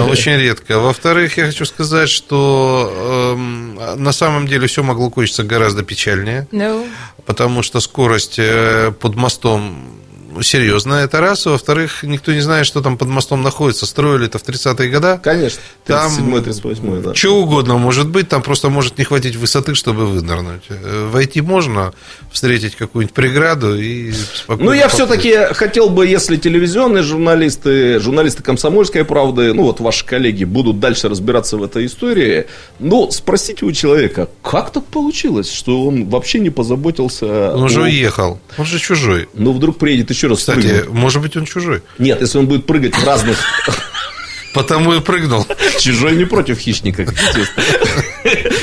Очень 0.08 0.36
редко. 0.36 0.78
Во-вторых, 0.78 1.36
я 1.38 1.46
хочу 1.46 1.64
сказать, 1.64 2.10
что 2.10 3.34
эм, 3.36 4.02
на 4.02 4.12
самом 4.12 4.46
деле 4.46 4.66
все 4.66 4.82
могло 4.82 5.10
кончиться 5.10 5.42
гораздо 5.42 5.82
печальнее, 5.82 6.46
Ну, 6.50 6.86
потому 7.24 7.62
что 7.62 7.80
скорость 7.80 8.38
э, 8.38 8.92
под 9.00 9.14
мостом 9.14 9.99
серьезная, 10.42 11.04
это 11.04 11.20
раз. 11.20 11.46
Во-вторых, 11.46 12.02
никто 12.02 12.32
не 12.32 12.40
знает, 12.40 12.66
что 12.66 12.80
там 12.80 12.96
под 12.98 13.08
мостом 13.08 13.42
находится. 13.42 13.86
Строили 13.86 14.26
это 14.26 14.38
в 14.38 14.44
30-е 14.44 14.88
годы. 14.90 15.20
Конечно. 15.22 15.60
Там 15.86 16.10
37-38, 16.34 17.02
да. 17.02 17.14
Что 17.14 17.36
угодно 17.42 17.78
может 17.78 18.08
быть, 18.08 18.28
там 18.28 18.42
просто 18.42 18.68
может 18.70 18.98
не 18.98 19.04
хватить 19.04 19.36
высоты, 19.36 19.74
чтобы 19.74 20.06
вынырнуть. 20.06 20.62
Э, 20.68 21.08
Войти 21.10 21.40
можно, 21.40 21.92
встретить 22.32 22.76
какую-нибудь 22.76 23.14
преграду 23.14 23.76
и 23.78 24.12
спокойно... 24.12 24.70
Ну, 24.70 24.76
я 24.76 24.88
все-таки 24.88 25.52
хотел 25.54 25.90
бы, 25.90 26.06
если 26.06 26.36
телевизионные 26.36 27.02
журналисты, 27.02 27.98
журналисты 28.00 28.42
комсомольской 28.42 29.04
правды, 29.04 29.52
ну, 29.54 29.62
вот 29.64 29.80
ваши 29.80 30.04
коллеги 30.04 30.44
будут 30.44 30.78
дальше 30.80 31.08
разбираться 31.08 31.56
в 31.56 31.62
этой 31.64 31.86
истории, 31.86 32.46
ну, 32.78 33.10
спросите 33.10 33.64
у 33.64 33.72
человека, 33.72 34.28
как 34.42 34.70
так 34.72 34.84
получилось, 34.86 35.50
что 35.52 35.86
он 35.86 36.08
вообще 36.08 36.38
не 36.40 36.50
позаботился... 36.50 37.54
Он 37.54 37.68
же 37.68 37.80
о- 37.80 37.84
уехал, 37.84 38.38
он 38.58 38.66
же 38.66 38.78
чужой. 38.78 39.28
Ну, 39.34 39.52
вдруг 39.52 39.78
приедет 39.78 40.10
еще 40.10 40.19
раз 40.28 40.38
Кстати, 40.40 40.60
прыгнет. 40.60 40.88
может 40.90 41.22
быть, 41.22 41.36
он 41.36 41.44
чужой. 41.44 41.82
Нет, 41.98 42.20
если 42.20 42.38
он 42.38 42.46
будет 42.46 42.66
прыгать 42.66 42.94
в 42.96 43.04
разных... 43.04 43.38
Потому 44.52 44.92
и 44.94 45.00
прыгнул. 45.00 45.46
Чужой 45.78 46.16
не 46.16 46.24
против 46.24 46.58
хищника, 46.58 47.04
как 47.04 47.14
естественно. 47.14 47.64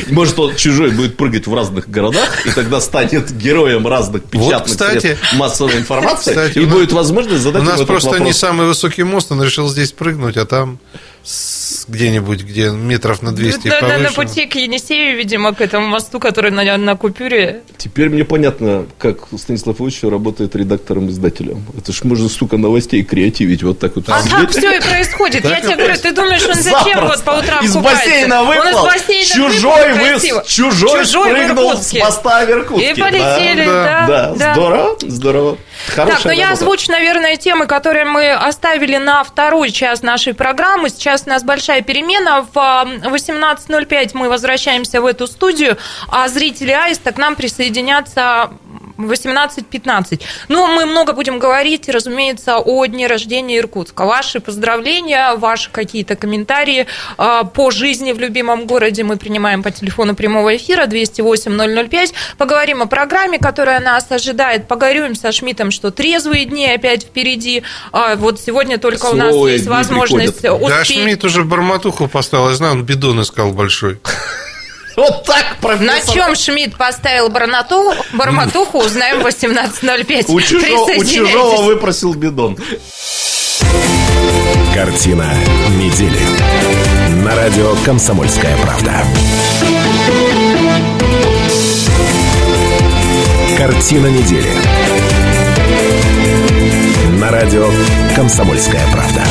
Может, 0.09 0.37
он 0.37 0.53
чужой 0.57 0.91
будет 0.91 1.15
прыгать 1.15 1.47
в 1.47 1.53
разных 1.55 1.89
городах, 1.89 2.45
и 2.45 2.51
тогда 2.51 2.81
станет 2.81 3.31
героем 3.31 3.87
разных 3.87 4.23
печатных 4.25 4.65
кстати. 4.65 4.99
средств 4.99 5.33
массовой 5.35 5.77
информации, 5.77 6.31
Кстати, 6.31 6.57
и 6.59 6.65
нас- 6.65 6.73
будет 6.73 6.91
возможность 6.91 7.41
задать 7.41 7.61
У 7.61 7.65
нас 7.65 7.81
просто 7.83 8.09
не 8.15 8.17
вопрос. 8.19 8.37
самый 8.37 8.67
высокий 8.67 9.03
мост, 9.03 9.31
он 9.31 9.41
решил 9.41 9.69
здесь 9.69 9.93
прыгнуть, 9.93 10.35
а 10.35 10.45
там 10.45 10.77
с- 11.23 11.56
где-нибудь, 11.87 12.43
где 12.43 12.69
метров 12.69 13.21
на 13.21 13.31
200 13.33 13.67
на, 13.67 13.81
на- 13.81 13.87
на 13.87 13.93
повыше. 14.11 14.13
пути 14.15 14.45
к 14.45 14.55
Енисею, 14.55 15.17
видимо, 15.17 15.53
к 15.53 15.61
этому 15.61 15.87
мосту, 15.87 16.19
который 16.19 16.51
на, 16.51 16.77
на 16.77 16.95
купюре. 16.95 17.61
Теперь 17.77 18.09
мне 18.09 18.25
понятно, 18.25 18.85
как 18.97 19.19
Станислав 19.37 19.79
Ильич 19.81 20.03
работает 20.03 20.55
редактором-издателем. 20.55 21.63
Это 21.77 21.91
ж 21.93 22.03
можно, 22.03 22.29
сука, 22.29 22.57
новостей 22.57 23.03
креативить 23.03 23.63
вот 23.63 23.79
так 23.79 23.95
вот. 23.95 24.09
А 24.09 24.21
сидеть. 24.21 24.33
так 24.37 24.49
все 24.51 24.77
и 24.77 24.79
происходит. 24.81 25.45
Я 25.45 25.61
тебе 25.61 25.75
говорю, 25.75 25.95
ты 25.97 26.11
думаешь, 26.13 26.45
он 26.45 26.55
зачем 26.55 27.05
вот 27.05 27.23
по 27.23 27.31
утрам 27.31 27.63
Из 27.63 27.73
купается? 27.73 28.05
бассейна 28.05 28.43
бассейна 28.43 29.25
чужой, 29.25 29.87
выплыл 29.89 30.03
вы, 30.03 30.09
красиво. 30.11 30.43
чужой, 30.47 31.05
спрыгнул 31.05 31.73
с 31.77 31.93
моста 31.93 32.45
в 32.45 32.49
Иркутске. 32.49 32.91
И 32.91 32.95
полетели, 32.99 33.65
да. 33.65 33.83
да, 33.83 34.07
Да, 34.07 34.35
да. 34.35 34.53
здорово, 34.53 34.97
здорово. 35.01 35.57
Хорошая 35.95 36.15
Так, 36.17 36.25
ну 36.25 36.31
я 36.31 36.51
озвучу, 36.51 36.91
наверное, 36.91 37.37
темы, 37.37 37.67
которые 37.67 38.05
мы 38.05 38.31
оставили 38.31 38.97
на 38.97 39.23
второй 39.23 39.71
час 39.71 40.01
нашей 40.01 40.33
программы. 40.33 40.89
Сейчас 40.89 41.23
у 41.25 41.29
нас 41.29 41.43
большая 41.43 41.76
перемена. 41.81 42.41
В 42.41 42.57
а, 42.57 42.85
18.05 42.85 44.11
мы 44.13 44.29
возвращаемся 44.29 45.01
в 45.01 45.05
эту 45.05 45.27
студию, 45.27 45.77
а 46.09 46.27
зрители 46.27 46.71
Аиста 46.71 47.11
к 47.11 47.17
нам 47.17 47.35
присоединятся 47.35 48.51
18.15. 48.97 50.21
Ну, 50.49 50.67
мы 50.67 50.85
много 50.85 51.13
будем 51.13 51.39
говорить, 51.39 51.87
разумеется, 51.89 52.57
о 52.57 52.85
дне 52.85 53.07
рождения 53.07 53.57
Иркутска. 53.59 54.05
Ваши 54.05 54.39
поздравления, 54.39 55.35
ваши 55.35 55.69
какие-то 55.71 56.15
комментарии 56.15 56.87
а, 57.17 57.43
по 57.43 57.71
жизни 57.71 58.11
в 58.11 58.19
любимом 58.19 58.65
городе 58.65 59.03
мы 59.03 59.17
принимаем 59.17 59.63
по 59.63 59.71
телефону 59.71 60.15
прямого 60.15 60.55
эфира 60.55 60.85
208-005. 60.85 62.13
Поговорим 62.37 62.81
о 62.81 62.87
программе, 62.87 63.39
которая 63.39 63.79
нас 63.79 64.11
ожидает. 64.11 64.67
Поговорим 64.67 65.15
со 65.15 65.31
Шмидтом, 65.31 65.71
что 65.71 65.91
трезвые 65.91 66.45
дни 66.45 66.65
опять 66.67 67.03
впереди. 67.03 67.63
А, 67.91 68.15
Вот 68.15 68.39
сегодня 68.39 68.77
только 68.77 69.05
у 69.07 69.13
нас 69.13 69.31
Слово 69.31 69.47
есть 69.47 69.67
возможность 69.67 70.41
приходят. 70.41 70.67
Да, 70.67 70.81
успеть. 70.81 70.97
Шмидт 70.97 71.23
уже 71.23 71.43
барматуху 71.43 72.07
поставил, 72.07 72.49
я 72.49 72.55
знаю, 72.55 72.73
он 72.73 72.83
бидон 72.83 73.21
искал 73.21 73.51
большой. 73.51 73.99
Вот 74.97 75.25
так, 75.25 75.57
профессор. 75.61 75.85
На 75.85 76.13
чем 76.13 76.35
Шмидт 76.35 76.75
поставил 76.75 77.29
барнату, 77.29 77.93
барматуху, 78.13 78.79
узнаем 78.79 79.21
в 79.21 79.27
18.05. 79.27 80.25
У 80.27 80.41
чужого, 80.41 80.89
у 80.91 81.05
чужого 81.05 81.61
выпросил 81.61 82.15
бидон. 82.15 82.57
Картина 84.73 85.31
недели. 85.75 86.19
На 87.23 87.35
радио 87.35 87.75
«Комсомольская 87.85 88.57
правда». 88.57 89.03
Картина 93.55 94.07
недели. 94.07 94.49
На 97.19 97.29
радио 97.29 97.69
«Комсомольская 98.15 98.81
правда». 98.91 99.23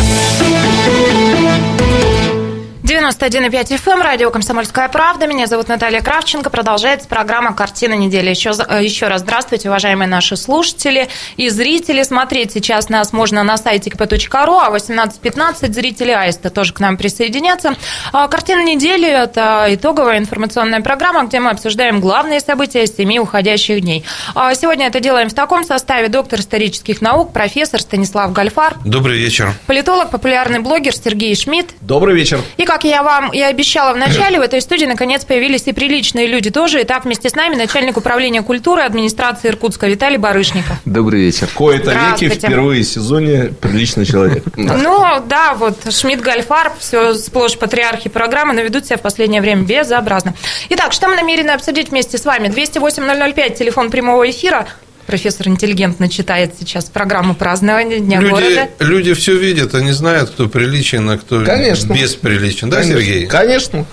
91,5 3.10 3.78
FM, 3.78 4.02
радио 4.02 4.30
«Комсомольская 4.32 4.88
правда». 4.88 5.28
Меня 5.28 5.46
зовут 5.46 5.68
Наталья 5.68 6.00
Кравченко. 6.00 6.50
Продолжается 6.50 7.06
программа 7.06 7.54
«Картина 7.54 7.94
недели». 7.94 8.30
Еще, 8.30 8.50
э, 8.50 8.82
еще 8.82 9.06
раз 9.06 9.20
здравствуйте, 9.20 9.68
уважаемые 9.68 10.08
наши 10.08 10.36
слушатели 10.36 11.08
и 11.36 11.48
зрители. 11.48 12.02
Смотреть 12.02 12.50
сейчас 12.52 12.88
нас 12.88 13.12
можно 13.12 13.44
на 13.44 13.58
сайте 13.58 13.90
kp.ru, 13.90 14.60
а 14.60 14.70
18.15 14.70 15.72
зрители 15.72 16.10
Аиста 16.10 16.50
тоже 16.50 16.72
к 16.72 16.80
нам 16.80 16.96
присоединятся. 16.96 17.76
А, 18.12 18.26
«Картина 18.26 18.64
недели»– 18.64 19.08
это 19.08 19.66
итоговая 19.70 20.18
информационная 20.18 20.80
программа, 20.80 21.22
где 21.24 21.38
мы 21.38 21.50
обсуждаем 21.50 22.00
главные 22.00 22.40
события 22.40 22.88
семи 22.88 23.20
уходящих 23.20 23.82
дней. 23.82 24.04
А, 24.34 24.52
Сегодня 24.56 24.88
это 24.88 24.98
делаем 24.98 25.28
в 25.28 25.34
таком 25.34 25.62
составе. 25.62 26.08
Доктор 26.08 26.40
исторических 26.40 27.00
наук, 27.00 27.32
профессор 27.32 27.80
Станислав 27.80 28.32
Гальфар, 28.32 28.74
Добрый 28.84 29.16
вечер. 29.16 29.52
политолог, 29.68 30.10
популярный 30.10 30.58
блогер 30.58 30.92
Сергей 30.92 31.36
Шмидт, 31.36 31.68
Добрый 31.80 32.16
вечер. 32.16 32.40
и, 32.56 32.64
как 32.64 32.82
я 32.82 32.95
я 32.96 33.02
вам 33.02 33.30
и 33.30 33.40
обещала 33.42 33.92
в 33.92 33.98
начале, 33.98 34.38
в 34.38 34.42
этой 34.42 34.62
студии 34.62 34.86
наконец 34.86 35.22
появились 35.26 35.66
и 35.66 35.72
приличные 35.74 36.26
люди 36.26 36.50
тоже. 36.50 36.82
Итак, 36.82 37.04
вместе 37.04 37.28
с 37.28 37.34
нами 37.34 37.54
начальник 37.54 37.98
управления 37.98 38.40
культуры 38.40 38.82
администрации 38.82 39.48
Иркутска 39.48 39.86
Виталий 39.86 40.16
Барышников. 40.16 40.76
Добрый 40.86 41.20
вечер. 41.20 41.46
Кое-то 41.54 41.92
веки 41.92 42.34
впервые 42.34 42.84
в 42.84 42.86
сезоне 42.86 43.52
приличный 43.60 44.06
человек. 44.06 44.44
Ну, 44.56 45.22
да, 45.26 45.54
вот 45.54 45.92
Шмидт 45.92 46.22
Гальфарб, 46.22 46.72
все 46.78 47.14
сплошь 47.14 47.56
патриархи 47.58 48.08
программы, 48.08 48.52
но 48.52 48.62
ведут 48.62 48.86
себя 48.86 48.96
в 48.96 49.00
последнее 49.00 49.40
время 49.40 49.62
безобразно. 49.62 50.34
Итак, 50.70 50.92
что 50.92 51.08
мы 51.08 51.16
намерены 51.16 51.50
обсудить 51.50 51.90
вместе 51.90 52.18
с 52.18 52.24
вами? 52.24 52.48
208-005, 52.48 53.56
телефон 53.56 53.90
прямого 53.90 54.28
эфира 54.28 54.66
профессор 55.06 55.48
интеллигентно 55.48 56.08
читает 56.08 56.54
сейчас 56.58 56.86
программу 56.86 57.34
празднования 57.34 57.98
Дня 58.00 58.20
люди, 58.20 58.30
города. 58.32 58.68
Люди 58.80 59.14
все 59.14 59.36
видят, 59.36 59.74
они 59.74 59.92
знают, 59.92 60.30
кто 60.30 60.48
приличен, 60.48 61.08
а 61.08 61.18
кто 61.18 61.44
Конечно. 61.44 61.92
бесприличен. 61.94 62.70
Да, 62.70 62.78
Конечно. 62.78 63.00
Сергей? 63.00 63.26
Конечно. 63.26 63.86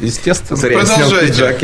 Естественно. 0.00 0.56
Зря 0.56 0.78
Продолжайте. 0.78 1.54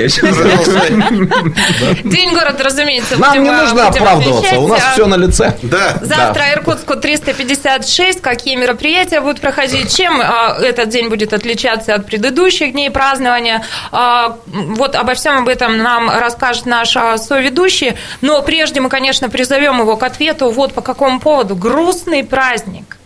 День 2.04 2.34
города, 2.34 2.62
разумеется. 2.64 3.18
Нам 3.18 3.42
не 3.42 3.50
нужно 3.50 3.88
оправдываться, 3.88 4.58
у 4.58 4.68
нас 4.68 4.82
а 4.86 4.92
все 4.92 5.06
на 5.06 5.16
лице. 5.16 5.56
Да. 5.62 5.98
Завтра 6.02 6.52
Иркутску 6.54 6.96
356. 6.96 8.20
Какие 8.20 8.56
мероприятия 8.56 9.20
будут 9.20 9.40
проходить? 9.40 9.94
Чем 9.94 10.20
а, 10.20 10.56
этот 10.60 10.88
день 10.88 11.08
будет 11.08 11.32
отличаться 11.32 11.94
от 11.94 12.06
предыдущих 12.06 12.72
дней 12.72 12.90
празднования? 12.90 13.64
А, 13.92 14.36
вот 14.46 14.94
обо 14.94 15.14
всем 15.14 15.38
об 15.38 15.48
этом 15.48 15.78
нам 15.78 16.10
расскажет 16.10 16.66
наш 16.66 16.90
соведущий. 16.90 17.94
Но 18.20 18.42
прежде 18.42 18.80
мы, 18.80 18.88
конечно, 18.88 19.28
призовем 19.28 19.80
его 19.80 19.96
к 19.96 20.02
ответу. 20.02 20.50
Вот 20.50 20.74
по 20.74 20.82
какому 20.82 21.20
поводу. 21.20 21.56
Грустный 21.56 22.24
праздник. 22.24 22.96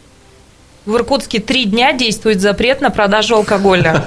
В 0.91 0.97
Иркутске 0.97 1.39
три 1.39 1.67
дня 1.67 1.93
действует 1.93 2.41
запрет 2.41 2.81
на 2.81 2.91
продажу 2.91 3.37
алкоголя. 3.37 4.05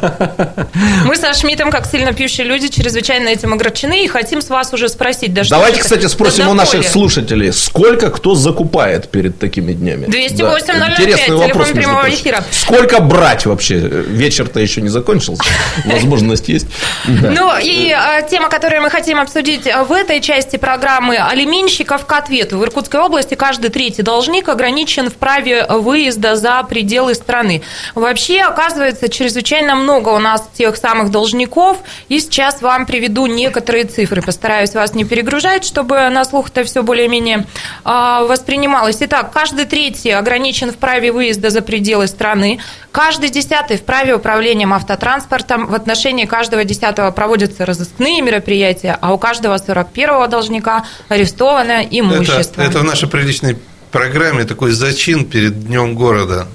Мы 1.05 1.15
со 1.15 1.33
Шмидтом, 1.33 1.71
как 1.71 1.85
сильно 1.85 2.11
пьющие 2.11 2.45
люди, 2.45 2.67
чрезвычайно 2.67 3.29
этим 3.29 3.53
огорчены 3.53 4.03
и 4.03 4.07
хотим 4.09 4.41
с 4.41 4.49
вас 4.49 4.73
уже 4.73 4.89
спросить. 4.89 5.33
Да 5.33 5.43
Давайте, 5.49 5.79
кстати, 5.79 6.07
спросим 6.07 6.49
у 6.49 6.53
наших 6.53 6.85
слушателей, 6.85 7.53
сколько 7.53 8.09
кто 8.09 8.35
закупает 8.35 9.09
перед 9.09 9.39
такими 9.39 9.71
днями? 9.71 10.07
208 10.07 10.65
да. 10.77 10.91
Интересный 10.91 11.37
вопрос, 11.37 11.69
телефон 11.69 11.73
прямого 11.73 12.09
эфира. 12.09 12.43
Сколько 12.51 12.99
брать 12.99 13.45
вообще? 13.45 13.75
Вечер-то 13.77 14.59
еще 14.59 14.81
не 14.81 14.89
закончился, 14.89 15.43
возможность 15.85 16.49
есть. 16.49 16.67
Ну 17.07 17.49
и 17.61 17.91
а, 17.91 18.23
тема, 18.23 18.49
которую 18.49 18.81
мы 18.81 18.89
хотим 18.89 19.21
обсудить 19.21 19.69
в 19.87 19.91
этой 19.93 20.19
части 20.19 20.57
программы 20.57 21.15
алименщиков 21.15 22.05
к 22.05 22.11
ответу. 22.11 22.57
В 22.57 22.63
Иркутской 22.65 22.99
области 22.99 23.35
каждый 23.35 23.69
третий 23.69 24.01
должник 24.01 24.49
ограничен 24.49 25.09
в 25.09 25.13
праве 25.13 25.65
выезда 25.69 26.35
за 26.35 26.59
пределы 26.73 27.13
страны. 27.13 27.61
Вообще, 27.93 28.41
оказывается, 28.41 29.07
чрезвычайно 29.07 29.75
много 29.75 30.09
у 30.09 30.17
нас 30.17 30.49
тех 30.57 30.75
самых 30.75 31.11
должников, 31.11 31.77
и 32.09 32.19
сейчас 32.19 32.63
вам 32.63 32.87
приведу 32.87 33.27
некоторые 33.27 33.83
цифры. 33.83 34.23
Постараюсь 34.23 34.73
вас 34.73 34.95
не 34.95 35.05
перегружать, 35.05 35.65
чтобы 35.65 36.09
на 36.09 36.25
слух 36.25 36.49
это 36.49 36.63
все 36.63 36.81
более-менее 36.81 37.45
а, 37.83 38.23
воспринималось. 38.23 38.97
Итак, 39.01 39.31
каждый 39.31 39.65
третий 39.65 40.09
ограничен 40.09 40.71
в 40.71 40.77
праве 40.77 41.11
выезда 41.11 41.51
за 41.51 41.61
пределы 41.61 42.07
страны, 42.07 42.59
каждый 42.91 43.29
десятый 43.29 43.77
в 43.77 43.83
праве 43.83 44.15
управлением 44.15 44.73
автотранспортом, 44.73 45.67
в 45.67 45.75
отношении 45.75 46.25
каждого 46.25 46.63
десятого 46.63 47.11
проводятся 47.11 47.67
разыскные 47.67 48.23
мероприятия, 48.23 48.97
а 48.99 49.13
у 49.13 49.19
каждого 49.19 49.55
41-го 49.57 50.25
должника 50.25 50.85
арестовано 51.07 51.83
имущество. 51.87 52.63
Это, 52.63 52.71
это 52.71 52.79
в 52.79 52.83
нашей 52.83 53.07
приличной 53.07 53.57
программе 53.93 54.43
такой 54.43 54.71
зачин 54.71 55.23
перед 55.23 55.67
Днем 55.67 55.95
города. 55.95 56.47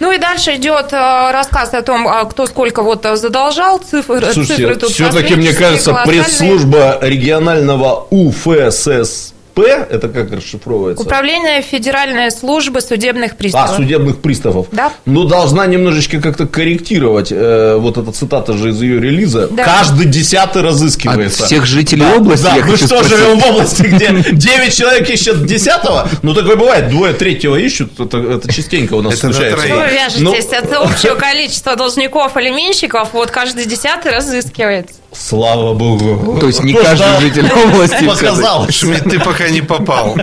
Ну 0.00 0.12
и 0.12 0.18
дальше 0.18 0.54
идет 0.54 0.92
э, 0.92 1.30
рассказ 1.32 1.74
о 1.74 1.82
том, 1.82 2.06
а, 2.06 2.24
кто 2.24 2.46
сколько 2.46 2.82
вот 2.82 3.04
задолжал, 3.14 3.78
цифры, 3.78 4.20
Слушайте, 4.32 4.56
цифры 4.56 4.76
тут 4.76 4.90
все-таки, 4.92 5.34
мне 5.34 5.52
кажется, 5.52 5.92
пресс-служба 6.06 6.98
регионального 7.02 8.06
УФСС 8.10 9.34
это 9.66 10.08
как 10.08 10.32
расшифровывается? 10.32 11.02
Управление 11.02 11.62
Федеральной 11.62 12.30
службы 12.30 12.80
судебных 12.80 13.36
приставов. 13.36 13.70
А, 13.70 13.76
судебных 13.76 14.20
приставов. 14.20 14.66
Да. 14.72 14.92
Ну, 15.06 15.24
должна 15.24 15.66
немножечко 15.66 16.20
как-то 16.20 16.46
корректировать. 16.46 17.28
Э, 17.30 17.76
вот 17.76 17.98
эта 17.98 18.12
цитата 18.12 18.52
же 18.52 18.70
из 18.70 18.80
ее 18.80 19.00
релиза. 19.00 19.48
Да. 19.48 19.64
Каждый 19.64 20.06
десятый 20.06 20.62
разыскивается. 20.62 21.44
От 21.44 21.46
всех 21.46 21.66
жителей 21.66 22.02
да, 22.02 22.16
области? 22.16 22.44
Да, 22.44 22.56
мы 22.66 22.76
что, 22.76 22.86
спросить. 22.86 23.08
живем 23.08 23.38
в 23.38 23.46
области, 23.46 23.82
где 23.82 24.32
9 24.32 24.76
человек 24.76 25.10
ищут 25.10 25.46
десятого? 25.46 26.08
Ну, 26.22 26.34
такое 26.34 26.56
бывает. 26.56 26.88
Двое 26.88 27.12
третьего 27.12 27.56
ищут. 27.56 27.98
Это, 27.98 28.18
это 28.18 28.52
частенько 28.52 28.94
у 28.94 29.02
нас 29.02 29.14
это 29.14 29.32
случается. 29.32 29.66
Вы 29.66 29.86
вяжетесь 29.86 30.50
ну... 30.50 30.58
от 30.58 30.72
общего 30.72 31.14
количества 31.14 31.76
должников 31.76 32.36
или 32.36 32.50
менщиков. 32.50 33.10
Вот 33.12 33.30
каждый 33.30 33.66
десятый 33.66 34.12
разыскивается. 34.12 34.94
Слава 35.12 35.72
богу. 35.72 36.38
То 36.38 36.48
есть 36.48 36.62
не 36.62 36.74
каждый 36.74 37.20
житель 37.20 37.50
области 37.50 38.06
показал. 38.06 38.68
Шмидт, 38.68 39.04
ты 39.04 39.18
пока 39.18 39.48
не 39.48 39.62
попал. 39.62 40.16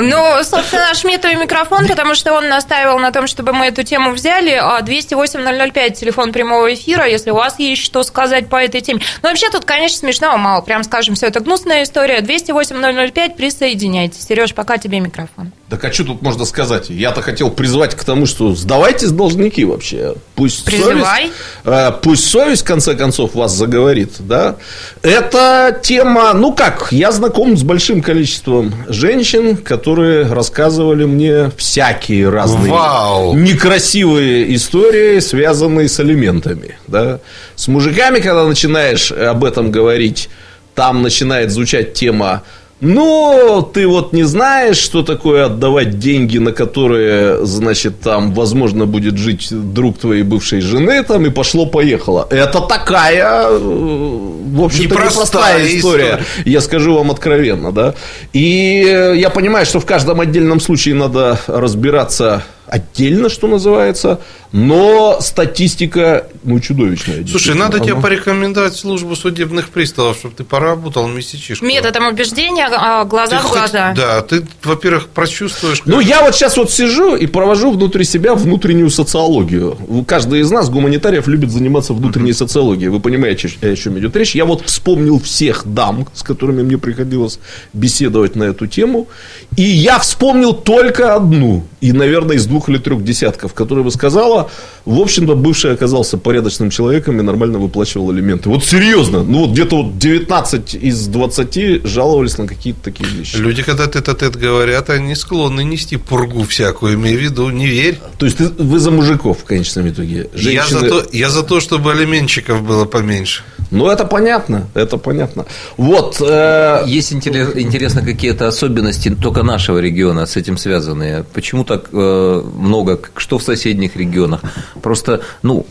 Ну, 0.00 0.42
собственно, 0.42 0.92
Шмидту 0.94 1.28
и 1.28 1.36
микрофон, 1.36 1.86
потому 1.86 2.14
что 2.14 2.32
он 2.32 2.48
настаивал 2.48 2.98
на 2.98 3.12
том, 3.12 3.26
чтобы 3.26 3.52
мы 3.52 3.66
эту 3.66 3.84
тему 3.84 4.10
взяли. 4.10 4.60
208-005, 4.82 5.72
а 5.76 5.90
телефон 5.90 6.32
прямого 6.32 6.72
эфира, 6.74 7.06
если 7.06 7.30
у 7.30 7.34
вас 7.36 7.58
есть 7.58 7.82
что 7.82 8.02
сказать 8.02 8.48
по 8.48 8.56
этой 8.56 8.80
теме. 8.80 9.00
Но 9.22 9.28
вообще 9.28 9.50
тут, 9.50 9.64
конечно, 9.64 9.98
смешного 9.98 10.36
мало. 10.36 10.62
Прям 10.62 10.82
скажем, 10.82 11.14
все 11.14 11.28
это 11.28 11.40
гнусная 11.40 11.84
история. 11.84 12.20
208-005, 12.20 13.36
присоединяйтесь. 13.36 14.26
Сереж, 14.26 14.52
пока 14.54 14.78
тебе 14.78 15.00
микрофон. 15.00 15.52
Так 15.68 15.84
а 15.84 15.92
что 15.92 16.04
тут 16.04 16.22
можно 16.22 16.46
сказать? 16.46 16.88
Я-то 16.88 17.20
хотел 17.20 17.50
призвать 17.50 17.94
к 17.94 18.02
тому, 18.02 18.24
что 18.24 18.54
сдавайтесь 18.54 19.10
должники 19.10 19.66
вообще. 19.66 20.14
Пусть 20.34 20.64
Призывай. 20.64 21.24
совесть, 21.24 21.32
э, 21.64 21.92
пусть 22.02 22.24
совесть, 22.24 22.62
в 22.62 22.64
конце 22.64 22.94
концов, 22.94 23.34
вас 23.34 23.52
заговорит. 23.52 24.12
Да? 24.18 24.56
Это 25.02 25.78
тема, 25.82 26.32
ну 26.32 26.54
как, 26.54 26.88
я 26.90 27.12
знаком 27.12 27.54
с 27.54 27.64
большим 27.64 28.00
количеством 28.00 28.72
женщин, 28.88 29.58
которые 29.58 30.26
рассказывали 30.32 31.04
мне 31.04 31.50
всякие 31.58 32.30
разные 32.30 32.72
Вау. 32.72 33.34
некрасивые 33.34 34.54
истории, 34.54 35.20
связанные 35.20 35.90
с 35.90 36.00
алиментами. 36.00 36.78
Да? 36.86 37.20
С 37.56 37.68
мужиками, 37.68 38.20
когда 38.20 38.46
начинаешь 38.46 39.12
об 39.12 39.44
этом 39.44 39.70
говорить, 39.70 40.30
там 40.74 41.02
начинает 41.02 41.50
звучать 41.50 41.92
тема 41.92 42.42
ну, 42.80 43.68
ты 43.72 43.88
вот 43.88 44.12
не 44.12 44.22
знаешь, 44.22 44.76
что 44.76 45.02
такое 45.02 45.46
отдавать 45.46 45.98
деньги, 45.98 46.38
на 46.38 46.52
которые, 46.52 47.44
значит, 47.44 48.00
там, 48.00 48.32
возможно, 48.32 48.86
будет 48.86 49.16
жить 49.16 49.48
друг 49.50 49.98
твоей 49.98 50.22
бывшей 50.22 50.60
жены, 50.60 51.02
там, 51.02 51.26
и 51.26 51.30
пошло-поехало. 51.30 52.28
Это 52.30 52.60
такая, 52.60 53.48
э, 53.48 53.58
в 53.58 54.62
общем-то, 54.62 54.94
непростая 54.94 55.66
история, 55.66 55.78
история, 55.78 56.24
я 56.44 56.60
скажу 56.60 56.94
вам 56.94 57.10
откровенно, 57.10 57.72
да. 57.72 57.94
И 58.32 59.12
я 59.16 59.30
понимаю, 59.30 59.66
что 59.66 59.80
в 59.80 59.86
каждом 59.86 60.20
отдельном 60.20 60.60
случае 60.60 60.94
надо 60.94 61.40
разбираться 61.48 62.44
отдельно, 62.70 63.28
что 63.28 63.46
называется, 63.46 64.20
но 64.52 65.18
статистика, 65.20 66.26
ну, 66.42 66.58
чудовищная. 66.60 67.26
Слушай, 67.26 67.54
надо 67.54 67.80
тебе 67.80 67.96
порекомендовать 67.96 68.76
службу 68.76 69.14
судебных 69.16 69.68
приставов, 69.68 70.16
чтобы 70.18 70.34
ты 70.34 70.44
поработал 70.44 71.06
месячишку. 71.08 71.64
Методом 71.64 72.06
убеждения, 72.06 72.68
а, 72.70 73.04
глаза 73.04 73.38
ты 73.40 73.46
в 73.46 73.50
глаза. 73.50 73.88
Хоть, 73.88 73.96
да, 73.96 74.22
ты, 74.22 74.46
во-первых, 74.62 75.08
прочувствуешь... 75.08 75.82
Ну, 75.84 76.00
я 76.00 76.22
вот 76.22 76.34
сейчас 76.34 76.56
вот 76.56 76.70
сижу 76.70 77.14
и 77.14 77.26
провожу 77.26 77.70
внутри 77.70 78.04
себя 78.04 78.34
внутреннюю 78.34 78.90
социологию. 78.90 79.76
Каждый 80.06 80.40
из 80.40 80.50
нас, 80.50 80.70
гуманитариев, 80.70 81.28
любит 81.28 81.50
заниматься 81.50 81.92
внутренней 81.92 82.32
социологией. 82.32 82.88
Вы 82.88 83.00
понимаете, 83.00 83.48
о 83.60 83.76
чем 83.76 83.98
идет 83.98 84.16
речь. 84.16 84.34
Я 84.34 84.44
вот 84.44 84.62
вспомнил 84.66 85.20
всех 85.20 85.62
дам, 85.66 86.06
с 86.14 86.22
которыми 86.22 86.62
мне 86.62 86.78
приходилось 86.78 87.38
беседовать 87.72 88.34
на 88.36 88.44
эту 88.44 88.66
тему, 88.66 89.08
и 89.56 89.62
я 89.62 89.98
вспомнил 89.98 90.52
только 90.52 91.14
одну, 91.14 91.64
и, 91.80 91.92
наверное, 91.92 92.36
из 92.36 92.46
двух 92.46 92.57
двух 92.58 92.68
или 92.68 92.78
трех 92.78 93.04
десятков, 93.04 93.54
которая 93.54 93.84
бы 93.84 93.90
сказала, 93.90 94.50
в 94.84 95.00
общем-то, 95.00 95.36
бывший 95.36 95.72
оказался 95.72 96.18
порядочным 96.18 96.70
человеком 96.70 97.20
и 97.20 97.22
нормально 97.22 97.58
выплачивал 97.58 98.10
алименты. 98.10 98.48
Вот 98.48 98.64
серьезно, 98.64 99.22
ну 99.22 99.40
вот 99.40 99.50
где-то 99.50 99.82
вот 99.82 99.98
19 99.98 100.74
из 100.74 101.06
20 101.06 101.86
жаловались 101.86 102.38
на 102.38 102.46
какие-то 102.46 102.80
такие 102.82 103.08
вещи. 103.08 103.36
Люди, 103.36 103.62
когда 103.62 103.86
тет-а-тет 103.86 104.36
говорят, 104.36 104.90
они 104.90 105.14
склонны 105.14 105.64
нести 105.64 105.96
пургу 105.96 106.42
всякую, 106.42 106.94
имею 106.94 107.18
в 107.18 107.22
виду, 107.22 107.50
не 107.50 107.66
верь. 107.66 107.98
То 108.18 108.26
есть, 108.26 108.38
ты, 108.38 108.48
вы 108.48 108.78
за 108.78 108.90
мужиков 108.90 109.38
в 109.38 109.44
конечном 109.44 109.88
итоге? 109.88 110.28
Женщины... 110.34 110.52
Я, 110.52 110.66
за 110.66 110.88
то, 110.88 111.04
я 111.12 111.30
за 111.30 111.42
то, 111.42 111.60
чтобы 111.60 111.92
алименщиков 111.92 112.62
было 112.62 112.86
поменьше. 112.86 113.42
Ну, 113.70 113.90
это 113.90 114.04
понятно, 114.04 114.66
это 114.74 114.96
понятно. 114.96 115.44
Вот. 115.76 116.20
Э... 116.20 116.82
Есть 116.86 117.12
интересно 117.12 118.02
какие-то 118.02 118.48
особенности 118.48 119.10
только 119.10 119.42
нашего 119.42 119.78
региона 119.78 120.26
с 120.26 120.36
этим 120.36 120.56
связанные. 120.56 121.24
Почему 121.34 121.64
так 121.64 121.90
э, 121.92 122.42
много, 122.54 123.00
что 123.16 123.38
в 123.38 123.42
соседних 123.42 123.96
регионах. 123.96 124.40
Просто, 124.82 125.22
ну, 125.42 125.66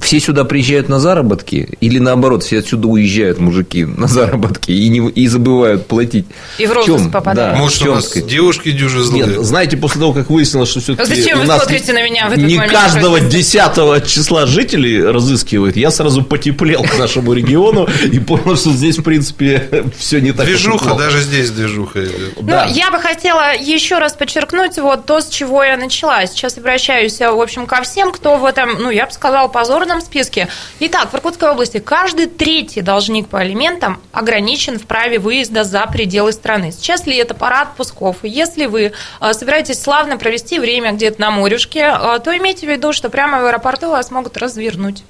все 0.00 0.20
сюда 0.20 0.44
приезжают 0.44 0.88
на 0.88 0.98
заработки, 1.00 1.76
или 1.80 1.98
наоборот, 1.98 2.42
все 2.44 2.58
отсюда 2.60 2.88
уезжают 2.88 3.38
мужики 3.38 3.84
на 3.84 4.06
заработки 4.06 4.70
и, 4.70 4.88
не, 4.88 5.08
и 5.10 5.26
забывают 5.28 5.86
платить. 5.86 6.26
И 6.58 6.66
в 6.66 6.72
розыск 6.72 7.10
попадают. 7.10 7.54
Да, 7.54 7.58
Может, 7.60 7.82
у 7.82 7.94
нас 7.94 8.08
сказать? 8.08 8.28
девушки 8.28 8.70
дюжи 8.72 9.02
злые? 9.02 9.26
Нет, 9.26 9.44
знаете, 9.44 9.76
после 9.76 10.00
того, 10.00 10.12
как 10.12 10.30
выяснилось, 10.30 10.68
что 10.68 10.80
все-таки 10.80 11.14
Зачем 11.14 11.40
вы 11.40 11.46
смотрите 11.46 11.92
на 11.92 12.02
меня 12.04 12.28
в 12.28 12.32
этот 12.32 12.44
не 12.44 12.56
момент? 12.56 12.72
каждого 12.72 13.20
десятого 13.20 14.00
числа 14.00 14.46
жителей 14.46 15.02
разыскивают, 15.02 15.76
я 15.76 15.90
сразу 15.90 16.22
потеплел 16.22 16.82
к 16.82 16.98
нашему 16.98 17.32
региону 17.32 17.88
и 18.04 18.18
понял, 18.18 18.56
что 18.56 18.70
здесь, 18.70 18.98
в 18.98 19.02
принципе, 19.02 19.68
все 19.98 20.20
не 20.20 20.32
так 20.32 20.46
Движуха, 20.46 20.94
даже 20.94 21.20
здесь 21.20 21.50
движуха 21.50 22.04
идет. 22.04 22.40
Ну, 22.40 22.54
я 22.68 22.90
бы 22.90 22.98
хотела 23.00 23.54
еще 23.54 23.98
раз 23.98 24.12
подчеркнуть 24.14 24.78
вот 24.78 25.06
то, 25.06 25.20
с 25.20 25.28
чего 25.28 25.62
я 25.62 25.76
начала. 25.76 26.05
Сейчас 26.26 26.58
обращаюсь, 26.58 27.18
в 27.18 27.40
общем, 27.40 27.66
ко 27.66 27.82
всем, 27.82 28.12
кто 28.12 28.36
в 28.36 28.44
этом, 28.44 28.82
ну, 28.82 28.90
я 28.90 29.06
бы 29.06 29.12
сказала, 29.12 29.48
позорном 29.48 30.00
списке. 30.00 30.48
Итак, 30.80 31.10
в 31.10 31.14
Иркутской 31.14 31.50
области 31.50 31.78
каждый 31.78 32.26
третий 32.26 32.82
должник 32.82 33.28
по 33.28 33.40
алиментам 33.40 34.00
ограничен 34.12 34.78
в 34.78 34.86
праве 34.86 35.18
выезда 35.18 35.64
за 35.64 35.86
пределы 35.86 36.32
страны. 36.32 36.72
Сейчас 36.72 37.06
ли 37.06 37.16
это 37.16 37.34
пора 37.34 37.62
отпусков? 37.62 38.18
Если 38.22 38.66
вы 38.66 38.92
э, 39.20 39.32
собираетесь 39.32 39.82
славно 39.82 40.16
провести 40.16 40.58
время 40.58 40.92
где-то 40.92 41.20
на 41.20 41.30
морюшке, 41.30 41.80
э, 41.80 42.18
то 42.22 42.36
имейте 42.36 42.66
в 42.66 42.70
виду, 42.70 42.92
что 42.92 43.10
прямо 43.10 43.40
в 43.40 43.46
аэропорту 43.46 43.90
вас 43.90 44.10
могут 44.10 44.36
развернуть 44.36 45.02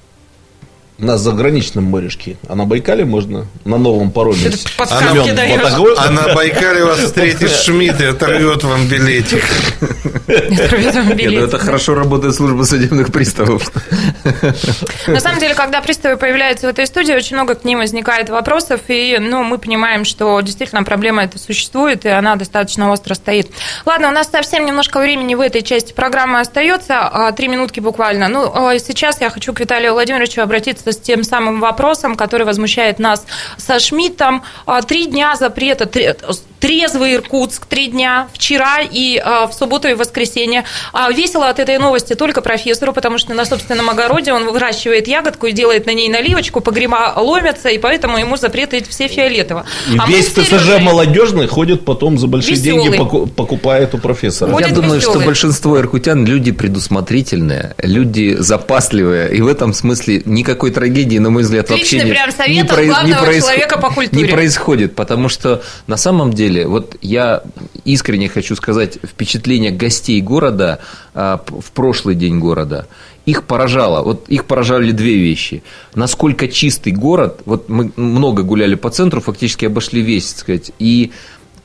на 0.99 1.19
заграничном 1.19 1.85
морешке. 1.85 2.37
А 2.49 2.55
на 2.55 2.65
Байкале 2.65 3.05
можно 3.05 3.47
на 3.65 3.77
новом 3.77 4.11
пароме. 4.11 4.51
А 4.79 5.01
на, 5.01 5.97
а 5.99 6.11
на 6.11 6.35
Байкале 6.35 6.85
вас 6.85 7.01
встретит 7.01 7.51
Шмидт 7.51 8.01
и 8.01 8.05
оторвет 8.05 8.65
вам 8.65 8.89
билетик. 8.89 9.45
Ну 10.27 11.45
это 11.45 11.59
хорошо 11.59 11.95
работает 11.95 12.35
служба 12.35 12.63
судебных 12.65 13.13
приставов. 13.13 13.71
На 15.07 15.21
самом 15.21 15.39
деле, 15.39 15.55
когда 15.55 15.81
приставы 15.83 16.17
появляются 16.17 16.67
в 16.67 16.71
этой 16.71 16.87
студии, 16.87 17.13
очень 17.13 17.37
много 17.37 17.55
к 17.55 17.65
ним 17.65 17.79
возникает 17.79 18.31
вопросов, 18.31 18.81
и 18.89 19.19
ну, 19.21 19.43
мы 19.43 19.59
понимаем, 19.59 20.05
что 20.05 20.41
действительно 20.41 20.83
проблема 20.83 21.25
эта 21.25 21.39
существует, 21.39 22.05
и 22.07 22.09
она 22.09 22.37
достаточно 22.37 22.91
остро 22.91 23.15
стоит. 23.15 23.51
Ладно, 23.85 24.09
у 24.09 24.13
нас 24.13 24.31
совсем 24.31 24.65
немножко 24.65 25.01
времени 25.01 25.35
в 25.35 25.41
этой 25.41 25.63
части 25.63 25.93
программы 25.93 26.41
остается, 26.41 27.01
а, 27.01 27.33
три 27.33 27.49
минутки 27.49 27.81
буквально. 27.81 28.29
Ну, 28.29 28.51
а 28.55 28.79
сейчас 28.79 29.21
я 29.21 29.31
хочу 29.31 29.53
к 29.53 29.61
Виталию 29.61 29.93
Владимировичу 29.93 30.41
обратиться 30.41 30.86
с 30.93 30.99
тем 30.99 31.25
самым 31.25 31.61
вопросом, 31.61 32.15
который 32.15 32.47
возмущает 32.47 32.99
нас 32.99 33.25
со 33.57 33.79
Шмидтом. 33.79 34.43
А, 34.67 34.83
три 34.83 35.07
дня 35.07 35.37
запрета, 35.37 35.87
трезвый 36.61 37.15
Иркутск 37.15 37.67
три 37.67 37.89
дня, 37.89 38.29
вчера 38.33 38.79
и 38.81 39.21
а, 39.23 39.47
в 39.47 39.53
субботу 39.55 39.89
и 39.89 39.95
воскресенье. 39.95 40.65
А 40.93 41.11
весело 41.11 41.49
от 41.49 41.59
этой 41.59 41.79
новости 41.79 42.15
только 42.15 42.41
профессору, 42.41 42.93
потому 42.93 43.19
что 43.19 43.35
на 43.35 43.45
собственном 43.45 43.91
огороде 43.91 44.33
он 44.33 44.51
выращивает 44.51 45.09
ягодку 45.09 45.47
и 45.47 45.53
делает 45.53 45.87
на 45.87 45.95
ней 45.95 46.09
наливочку, 46.09 46.61
погрема 46.61 47.13
ломятся, 47.17 47.69
и 47.69 47.79
поэтому 47.79 48.19
ему 48.19 48.37
запреты 48.37 48.85
все 48.89 49.09
фиолетово. 49.09 49.67
И 49.93 49.97
а 49.99 50.07
весь 50.07 50.29
ТСЖ 50.29 50.53
уже... 50.53 50.79
молодежный 50.79 51.47
ходит 51.47 51.85
потом 51.85 52.19
за 52.19 52.27
большие 52.27 52.57
Веселый. 52.57 52.91
деньги, 52.91 53.31
покупает 53.35 53.95
у 53.95 53.99
профессора. 53.99 54.51
Ходит 54.51 54.71
Я 54.71 54.75
думаю, 54.75 54.97
веселый. 54.97 55.19
что 55.19 55.27
большинство 55.27 55.79
иркутян 55.79 56.25
люди 56.25 56.53
предусмотрительные, 56.53 57.75
люди 57.79 58.37
запасливые, 58.39 59.35
и 59.35 59.41
в 59.41 59.47
этом 59.47 59.73
смысле 59.73 60.23
никакой 60.25 60.71
трагедии, 60.71 61.19
на 61.19 61.31
мой 61.31 61.43
взгляд, 61.43 61.71
Личный 61.71 62.01
вообще 62.01 62.13
прям 62.13 62.33
совет 62.33 62.49
не, 62.49 62.61
от 62.61 62.87
главного 62.87 63.07
не 63.07 63.15
происход... 63.15 63.51
человека 63.51 63.79
по 63.79 63.91
культуре. 63.91 64.23
Не 64.23 64.33
происходит, 64.33 64.95
потому 64.95 65.29
что 65.29 65.63
на 65.87 65.97
самом 65.97 66.33
деле, 66.33 66.46
вот 66.67 66.97
я 67.01 67.43
искренне 67.85 68.29
хочу 68.29 68.57
сказать, 68.57 68.99
впечатление 69.03 69.71
гостей 69.71 70.21
города 70.21 70.81
а, 71.15 71.43
в 71.47 71.71
прошлый 71.73 72.15
день 72.15 72.39
города, 72.39 72.87
их 73.27 73.45
поражало, 73.45 74.03
вот 74.03 74.29
их 74.29 74.45
поражали 74.45 74.93
две 74.93 75.17
вещи. 75.17 75.63
Насколько 75.95 76.49
чистый 76.49 76.93
город, 76.93 77.43
вот 77.45 77.69
мы 77.69 77.93
много 77.97 78.43
гуляли 78.43 78.77
по 78.77 78.91
центру, 78.91 79.21
фактически 79.21 79.67
обошли 79.67 80.01
весь, 80.01 80.33
так 80.33 80.39
сказать, 80.41 80.73
и 80.79 81.13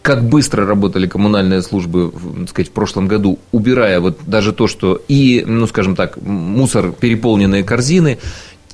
как 0.01 0.23
быстро 0.23 0.65
работали 0.65 1.07
коммунальные 1.07 1.61
службы, 1.61 2.11
так 2.39 2.49
сказать, 2.49 2.69
в 2.69 2.73
прошлом 2.73 3.07
году, 3.07 3.39
убирая 3.51 3.99
вот 3.99 4.19
даже 4.25 4.51
то, 4.51 4.67
что 4.67 4.99
и, 5.07 5.43
ну, 5.45 5.67
скажем 5.67 5.95
так, 5.95 6.17
мусор, 6.21 6.91
переполненные 6.91 7.63
корзины, 7.63 8.17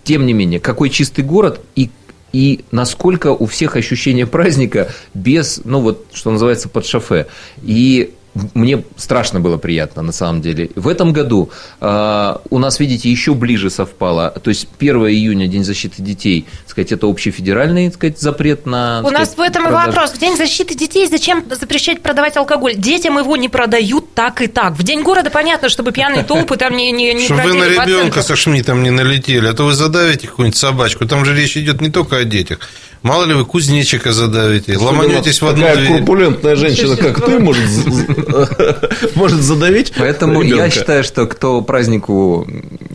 тем 0.03 0.25
не 0.25 0.31
менее, 0.31 0.61
какой 0.61 0.89
чистый 0.89 1.25
город 1.25 1.59
и 1.75 1.89
и 2.33 2.65
насколько 2.71 3.31
у 3.31 3.45
всех 3.45 3.75
ощущение 3.75 4.27
праздника 4.27 4.89
без, 5.13 5.61
ну 5.63 5.81
вот, 5.81 6.07
что 6.13 6.31
называется, 6.31 6.69
под 6.69 6.85
шофе. 6.85 7.27
И 7.63 8.13
мне 8.53 8.83
страшно 8.95 9.39
было 9.39 9.57
приятно, 9.57 10.01
на 10.01 10.11
самом 10.11 10.41
деле. 10.41 10.69
В 10.75 10.87
этом 10.87 11.13
году 11.13 11.49
э, 11.81 12.35
у 12.49 12.59
нас, 12.59 12.79
видите, 12.79 13.09
еще 13.09 13.33
ближе 13.33 13.69
совпало. 13.69 14.29
То 14.29 14.49
есть 14.49 14.67
1 14.79 14.95
июня, 15.07 15.47
День 15.47 15.63
защиты 15.63 16.01
детей, 16.01 16.45
сказать, 16.67 16.91
это 16.91 17.07
общефедеральный 17.07 17.91
сказать, 17.91 18.19
запрет 18.19 18.65
на... 18.65 19.01
У 19.03 19.09
нас 19.09 19.35
в 19.35 19.41
этом 19.41 19.67
и 19.67 19.71
вопрос. 19.71 20.11
В 20.11 20.19
День 20.19 20.37
защиты 20.37 20.75
детей 20.75 21.07
зачем 21.07 21.45
запрещать 21.49 22.01
продавать 22.01 22.37
алкоголь? 22.37 22.75
Детям 22.75 23.17
его 23.17 23.35
не 23.35 23.49
продают 23.49 24.13
так 24.13 24.41
и 24.41 24.47
так. 24.47 24.73
В 24.73 24.83
День 24.83 25.01
города 25.03 25.29
понятно, 25.29 25.69
чтобы 25.69 25.91
пьяные 25.91 26.23
толпы 26.23 26.57
там 26.57 26.75
не, 26.75 26.91
не, 26.91 27.13
не 27.13 27.25
Чтобы 27.25 27.43
вы 27.43 27.53
на 27.53 27.67
ребенка 27.67 28.21
со 28.21 28.35
Шмидтом 28.35 28.83
не 28.83 28.91
налетели, 28.91 29.47
а 29.47 29.53
то 29.53 29.65
вы 29.65 29.73
задавите 29.73 30.27
какую-нибудь 30.27 30.57
собачку. 30.57 31.07
Там 31.07 31.25
же 31.25 31.35
речь 31.35 31.57
идет 31.57 31.81
не 31.81 31.89
только 31.89 32.17
о 32.17 32.23
детях. 32.23 32.59
Мало 33.07 33.23
ли 33.25 33.33
вы 33.33 33.45
кузнечика 33.45 34.11
задавите, 34.11 34.73
Особенно 34.73 34.91
ломанетесь 35.03 35.41
в 35.41 35.47
одну 35.47 35.61
такая 35.61 35.77
дверь. 35.77 35.97
корпулентная 35.97 36.55
женщина, 36.55 36.97
как 36.97 37.25
ты, 37.25 37.39
может, 37.39 37.63
может 39.15 39.41
задавить 39.41 39.93
Поэтому 39.97 40.41
ребенка. 40.41 40.65
я 40.65 40.69
считаю, 40.69 41.03
что 41.03 41.25
кто 41.25 41.61
празднику 41.61 42.45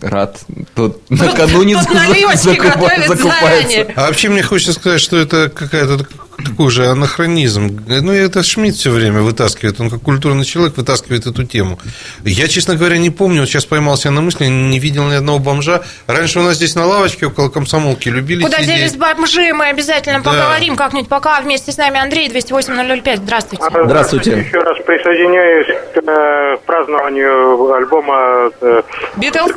рад, 0.01 0.39
тот 0.75 1.01
накануне 1.09 1.75
закупается. 2.37 3.87
А 3.95 4.07
вообще 4.07 4.29
мне 4.29 4.43
хочется 4.43 4.73
сказать, 4.73 5.01
что 5.01 5.17
это 5.17 5.49
какая-то 5.49 6.05
такой 6.37 6.71
же 6.71 6.85
анахронизм. 6.85 7.83
Ну, 7.87 8.11
это 8.11 8.43
Шмидт 8.43 8.77
все 8.77 8.91
время 8.91 9.21
вытаскивает, 9.21 9.79
он 9.79 9.89
как 9.89 10.01
культурный 10.01 10.45
человек 10.45 10.77
вытаскивает 10.77 11.25
эту 11.25 11.43
тему. 11.43 11.79
Я, 12.23 12.47
честно 12.47 12.75
говоря, 12.75 12.97
не 12.97 13.09
помню, 13.09 13.41
вот 13.41 13.49
сейчас 13.49 13.65
поймался 13.65 14.11
на 14.11 14.21
мысли, 14.21 14.45
не 14.45 14.79
видел 14.79 15.05
ни 15.05 15.15
одного 15.15 15.39
бомжа. 15.39 15.83
Раньше 16.07 16.39
у 16.39 16.43
нас 16.43 16.55
здесь 16.55 16.75
на 16.75 16.85
лавочке 16.85 17.27
около 17.27 17.49
комсомолки 17.49 18.09
любили 18.09 18.43
Куда 18.43 18.57
сидеть. 18.57 18.75
делись 18.75 18.95
бомжи, 18.95 19.53
мы 19.53 19.67
обязательно 19.67 20.21
да. 20.21 20.31
поговорим 20.31 20.75
как-нибудь. 20.75 21.09
Пока 21.09 21.41
вместе 21.41 21.71
с 21.71 21.77
нами 21.77 21.99
Андрей, 21.99 22.29
208-005. 22.29 23.17
Здравствуйте. 23.17 23.63
А, 23.65 23.85
здравствуйте. 23.85 24.31
Еще 24.31 24.59
раз 24.59 24.77
присоединяюсь 24.85 25.67
к 25.93 25.97
э, 25.97 26.57
празднованию 26.65 27.73
альбома 27.73 28.49
э, 28.61 28.81
Битлз. 29.17 29.53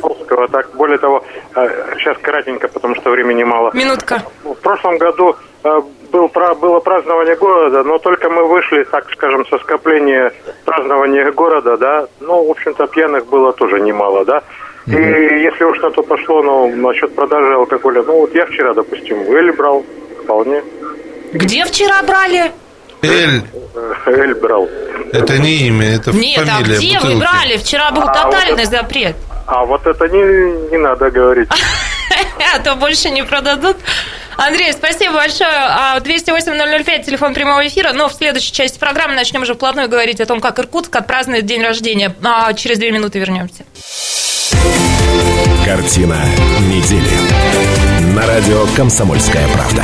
Так, 0.51 0.75
более 0.75 0.97
того, 0.97 1.25
э, 1.55 1.95
сейчас 1.99 2.17
кратенько, 2.21 2.67
потому 2.67 2.95
что 2.95 3.11
времени 3.11 3.43
мало. 3.43 3.71
Минутка. 3.73 4.23
В 4.43 4.53
прошлом 4.55 4.97
году 4.97 5.35
был, 6.17 6.55
было 6.55 6.79
празднование 6.79 7.35
города, 7.35 7.83
но 7.83 7.97
только 7.97 8.29
мы 8.29 8.45
вышли, 8.45 8.83
так 8.83 9.09
скажем, 9.11 9.45
со 9.47 9.57
скопления 9.59 10.33
празднования 10.65 11.31
города, 11.31 11.77
да, 11.77 12.07
ну, 12.19 12.45
в 12.45 12.51
общем-то, 12.51 12.87
пьяных 12.87 13.27
было 13.27 13.53
тоже 13.53 13.79
немало, 13.79 14.25
да. 14.25 14.41
И 14.87 14.91
если 14.91 15.65
уж 15.65 15.79
на 15.81 15.91
то 15.91 16.01
пошло, 16.01 16.41
ну, 16.41 16.75
насчет 16.75 17.13
продажи 17.13 17.53
алкоголя, 17.53 18.03
ну, 18.03 18.21
вот 18.21 18.33
я 18.33 18.45
вчера, 18.45 18.73
допустим, 18.73 19.17
Эль 19.33 19.51
брал, 19.51 19.85
вполне. 20.23 20.63
Где 21.33 21.65
вчера 21.65 22.01
брали? 22.03 22.51
Эль. 23.07 23.43
Эль 24.05 24.33
брал. 24.35 24.67
Это 25.13 25.37
не 25.37 25.67
имя, 25.67 25.95
это 25.95 26.11
Нет, 26.11 26.45
фамилия. 26.45 26.45
Нет, 26.45 26.49
а 26.49 26.63
где 26.63 26.93
бутылки. 26.93 27.13
вы 27.13 27.19
брали? 27.19 27.57
Вчера 27.57 27.91
был 27.91 28.03
а 28.03 28.13
тотальный 28.13 28.63
вот 28.63 28.71
запрет. 28.71 29.15
А 29.45 29.65
вот 29.65 29.85
это 29.85 30.07
не, 30.07 30.71
не 30.71 30.77
надо 30.77 31.09
говорить. 31.09 31.49
А 32.55 32.59
то 32.59 32.75
больше 32.75 33.09
не 33.09 33.23
продадут. 33.23 33.77
Андрей, 34.37 34.71
спасибо 34.71 35.15
большое. 35.15 35.49
208-005, 35.99 36.83
а, 36.87 37.03
телефон 37.03 37.33
прямого 37.33 37.67
эфира. 37.67 37.91
Но 37.93 38.07
в 38.07 38.13
следующей 38.13 38.53
части 38.53 38.79
программы 38.79 39.15
начнем 39.15 39.41
уже 39.41 39.55
вплотную 39.55 39.89
говорить 39.89 40.21
о 40.21 40.25
том, 40.25 40.39
как 40.39 40.59
Иркутск 40.59 40.95
отпразднует 40.95 41.45
день 41.45 41.61
рождения. 41.63 42.15
А 42.23 42.53
через 42.53 42.77
две 42.77 42.91
минуты 42.91 43.19
вернемся. 43.19 43.65
Картина 45.65 46.17
недели. 46.61 47.09
На 48.15 48.25
радио 48.25 48.65
«Комсомольская 48.75 49.47
правда». 49.49 49.83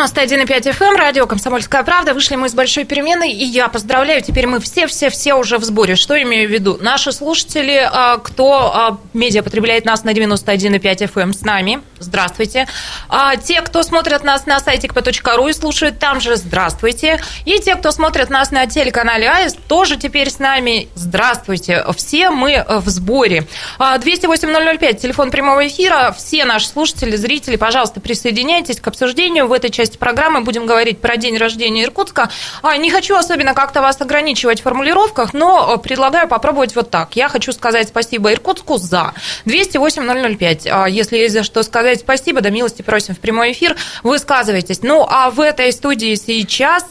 91,5 0.00 0.72
FM, 0.72 0.84
эм, 0.86 0.96
радио 0.96 1.26
«Комсомольская 1.26 1.82
правда». 1.82 2.14
Вышли 2.14 2.34
мы 2.34 2.48
с 2.48 2.54
большой 2.54 2.84
перемены, 2.84 3.30
и 3.30 3.44
я 3.44 3.68
поздравляю, 3.68 4.22
теперь 4.22 4.46
мы 4.46 4.58
все-все-все 4.58 5.34
уже 5.34 5.58
в 5.58 5.64
сборе. 5.64 5.94
Что 5.94 6.20
имею 6.22 6.48
в 6.48 6.50
виду? 6.50 6.78
Наши 6.80 7.12
слушатели, 7.12 7.86
а, 7.92 8.16
кто 8.16 8.72
а, 8.74 8.98
медиа 9.12 9.42
потребляет 9.42 9.84
нас 9.84 10.02
на 10.02 10.14
91,5 10.14 10.80
FM 10.80 11.20
эм, 11.20 11.32
с 11.34 11.42
нами, 11.42 11.82
здравствуйте. 11.98 12.66
А 13.10 13.36
те, 13.36 13.60
кто 13.60 13.82
смотрят 13.82 14.24
нас 14.24 14.46
на 14.46 14.58
сайте 14.60 14.88
kp.ru 14.88 15.50
и 15.50 15.52
слушают 15.52 15.98
там 15.98 16.18
же, 16.18 16.36
здравствуйте. 16.36 17.20
И 17.44 17.58
те, 17.58 17.74
кто 17.74 17.90
смотрят 17.90 18.30
нас 18.30 18.50
на 18.52 18.66
телеканале 18.66 19.28
АИС, 19.28 19.54
тоже 19.68 19.98
теперь 19.98 20.30
с 20.30 20.38
нами, 20.38 20.88
здравствуйте. 20.94 21.84
Все 21.94 22.30
мы 22.30 22.64
в 22.66 22.88
сборе. 22.88 23.46
208-005, 23.78 24.94
телефон 24.94 25.30
прямого 25.30 25.66
эфира. 25.66 26.14
Все 26.16 26.46
наши 26.46 26.68
слушатели, 26.68 27.16
зрители, 27.16 27.56
пожалуйста, 27.56 28.00
присоединяйтесь 28.00 28.80
к 28.80 28.88
обсуждению 28.88 29.46
в 29.46 29.52
этой 29.52 29.68
части 29.70 29.89
программы 29.98 30.40
будем 30.42 30.66
говорить 30.66 31.00
про 31.00 31.16
день 31.16 31.36
рождения 31.36 31.84
Иркутска. 31.84 32.30
А, 32.62 32.76
не 32.76 32.90
хочу 32.90 33.16
особенно 33.16 33.54
как-то 33.54 33.80
вас 33.80 34.00
ограничивать 34.00 34.60
в 34.60 34.62
формулировках, 34.64 35.32
но 35.34 35.74
э, 35.74 35.78
предлагаю 35.78 36.28
попробовать 36.28 36.74
вот 36.74 36.90
так. 36.90 37.16
Я 37.16 37.28
хочу 37.28 37.52
сказать 37.52 37.88
спасибо 37.88 38.32
Иркутску 38.32 38.78
за 38.78 39.14
208-005. 39.46 40.68
А, 40.70 40.88
если 40.88 41.18
есть 41.18 41.34
за 41.34 41.42
что 41.42 41.62
сказать 41.62 42.00
спасибо, 42.00 42.40
да 42.40 42.50
милости 42.50 42.82
просим 42.82 43.14
в 43.14 43.20
прямой 43.20 43.52
эфир, 43.52 43.76
высказывайтесь. 44.02 44.82
Ну, 44.82 45.06
а 45.08 45.30
в 45.30 45.40
этой 45.40 45.72
студии 45.72 46.14
сейчас 46.14 46.84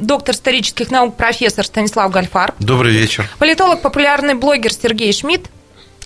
доктор 0.00 0.34
исторических 0.34 0.90
наук, 0.90 1.16
профессор 1.16 1.64
Станислав 1.64 2.10
Гальфар. 2.10 2.54
Добрый 2.58 2.92
вечер. 2.92 3.28
Политолог, 3.38 3.82
популярный 3.82 4.34
блогер 4.34 4.72
Сергей 4.72 5.12
Шмидт. 5.12 5.50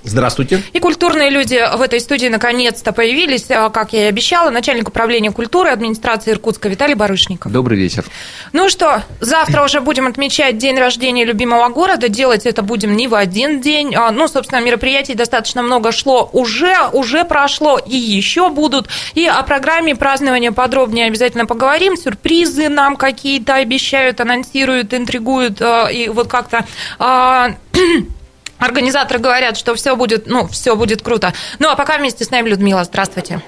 Здравствуйте. 0.05 0.63
И 0.75 0.81
культурные 0.81 1.31
люди 1.31 1.59
в 1.77 1.81
этой 1.81 1.99
студии 1.99 2.27
наконец-то 2.27 2.93
появились, 2.93 3.51
а, 3.51 3.71
как 3.71 3.95
я 3.95 4.05
и 4.05 4.09
обещала, 4.09 4.51
начальник 4.51 4.89
управления 4.89 5.33
культуры 5.33 5.71
администрации 5.71 6.33
Иркутска 6.33 6.69
Виталий 6.69 6.95
Барышников. 6.95 7.51
Добрый 7.51 7.79
вечер. 7.79 8.05
Ну 8.53 8.69
что, 8.69 9.03
завтра 9.21 9.65
уже 9.65 9.81
будем 9.81 10.07
отмечать 10.07 10.59
день 10.59 10.79
рождения 10.79 11.25
любимого 11.25 11.69
города. 11.71 12.09
Делать 12.11 12.45
это 12.45 12.61
будем 12.63 12.97
не 12.97 13.09
в 13.09 13.15
один 13.15 13.63
день. 13.63 13.95
А, 13.95 14.11
ну, 14.11 14.29
собственно, 14.29 14.61
мероприятий 14.61 15.15
достаточно 15.15 15.63
много 15.63 15.91
шло 15.91 16.29
уже, 16.35 16.77
уже 16.93 17.25
прошло 17.25 17.79
и 17.79 17.97
еще 17.97 18.51
будут. 18.51 18.89
И 19.15 19.27
о 19.27 19.43
программе 19.43 19.97
празднования 19.97 20.53
подробнее 20.53 21.07
обязательно 21.07 21.47
поговорим. 21.47 21.97
Сюрпризы 21.97 22.69
нам 22.69 22.97
какие-то 22.97 23.55
обещают, 23.55 24.21
анонсируют, 24.21 24.93
интригуют. 24.93 25.63
А, 25.63 25.87
и 25.87 26.09
вот 26.09 26.29
как-то 26.29 26.67
Организаторы 28.65 29.21
говорят, 29.21 29.59
что 29.59 29.75
все 29.75 29.95
будет, 29.95 30.27
ну, 30.27 30.47
все 30.47 30.75
будет 30.75 31.03
круто. 31.03 31.35
Ну, 31.59 31.69
а 31.69 31.77
пока 31.77 31.99
вместе 31.99 32.25
с 32.25 32.31
нами 32.31 32.49
Людмила. 32.49 32.83
Здравствуйте. 32.85 33.43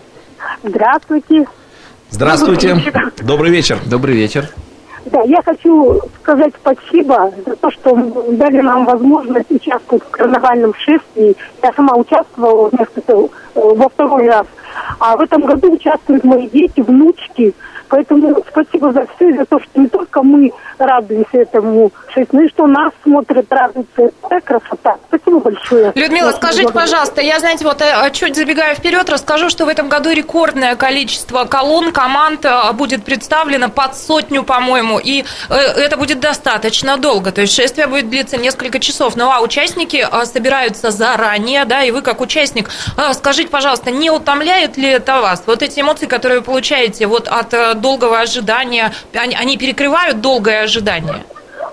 Здравствуйте. 0.62 1.46
Здравствуйте. 2.10 2.82
Добрый 3.22 3.50
вечер. 3.50 3.78
Добрый 3.86 4.14
вечер. 4.14 4.50
Да, 5.06 5.22
я 5.22 5.40
хочу 5.42 6.00
сказать 6.20 6.52
спасибо 6.60 7.32
за 7.46 7.56
то, 7.56 7.70
что 7.70 7.94
дали 8.32 8.60
нам 8.60 8.84
возможность 8.84 9.50
участвовать 9.50 10.04
в 10.04 10.10
карнавальном 10.10 10.74
шествии. 10.74 11.34
Я 11.62 11.72
сама 11.72 11.94
участвовала 11.94 12.70
э, 12.74 13.28
во 13.54 13.88
второй 13.88 14.28
раз. 14.28 14.46
А 14.98 15.16
в 15.16 15.20
этом 15.22 15.42
году 15.42 15.72
участвуют 15.72 16.24
мои 16.24 16.46
дети, 16.48 16.80
внучки. 16.80 17.54
Поэтому 17.88 18.42
спасибо 18.48 18.92
за 18.92 19.06
все, 19.16 19.34
за 19.34 19.44
то, 19.44 19.58
что 19.60 19.80
не 19.80 19.88
только 19.88 20.22
мы 20.22 20.52
радуемся 20.78 21.38
этому 21.38 21.90
но 22.32 22.42
и 22.42 22.48
что 22.48 22.66
нас 22.66 22.92
смотрят, 23.02 23.46
радуются. 23.50 24.10
Это 24.30 24.40
красота. 24.40 24.96
Спасибо 25.08 25.40
большое. 25.40 25.92
Людмила, 25.94 26.32
скажите, 26.32 26.72
пожалуйста, 26.72 27.20
я, 27.20 27.38
знаете, 27.38 27.64
вот 27.64 27.82
э, 27.82 28.10
чуть 28.12 28.36
забегая 28.36 28.74
вперед, 28.74 29.08
расскажу, 29.10 29.50
что 29.50 29.66
в 29.66 29.68
этом 29.68 29.88
году 29.88 30.10
рекордное 30.12 30.76
количество 30.76 31.44
колонн, 31.44 31.92
команд 31.92 32.44
э, 32.44 32.72
будет 32.72 33.04
представлено 33.04 33.68
под 33.68 33.96
сотню, 33.96 34.44
по-моему, 34.44 34.98
и 34.98 35.24
э, 35.48 35.54
это 35.54 35.96
будет 35.96 36.20
достаточно 36.20 36.96
долго. 36.96 37.32
То 37.32 37.42
есть 37.42 37.54
шествие 37.54 37.86
будет 37.86 38.08
длиться 38.08 38.38
несколько 38.38 38.80
часов. 38.80 39.16
Ну 39.16 39.30
а 39.30 39.40
участники 39.40 40.06
собираются 40.24 40.90
заранее, 40.90 41.64
да, 41.64 41.82
и 41.82 41.90
вы 41.90 42.02
как 42.02 42.20
участник, 42.20 42.70
скажите, 43.12 43.48
пожалуйста, 43.48 43.90
не 43.90 44.10
утомляет 44.10 44.76
ли 44.76 44.88
это 44.88 45.20
вас? 45.20 45.42
Вот 45.46 45.62
эти 45.62 45.80
эмоции, 45.80 46.06
которые 46.06 46.40
вы 46.40 46.44
получаете 46.44 47.06
вот 47.06 47.28
от 47.28 47.75
долгого 47.80 48.20
ожидания, 48.20 48.92
они, 49.14 49.34
они 49.34 49.56
перекрывают 49.56 50.20
долгое 50.20 50.62
ожидание? 50.62 51.24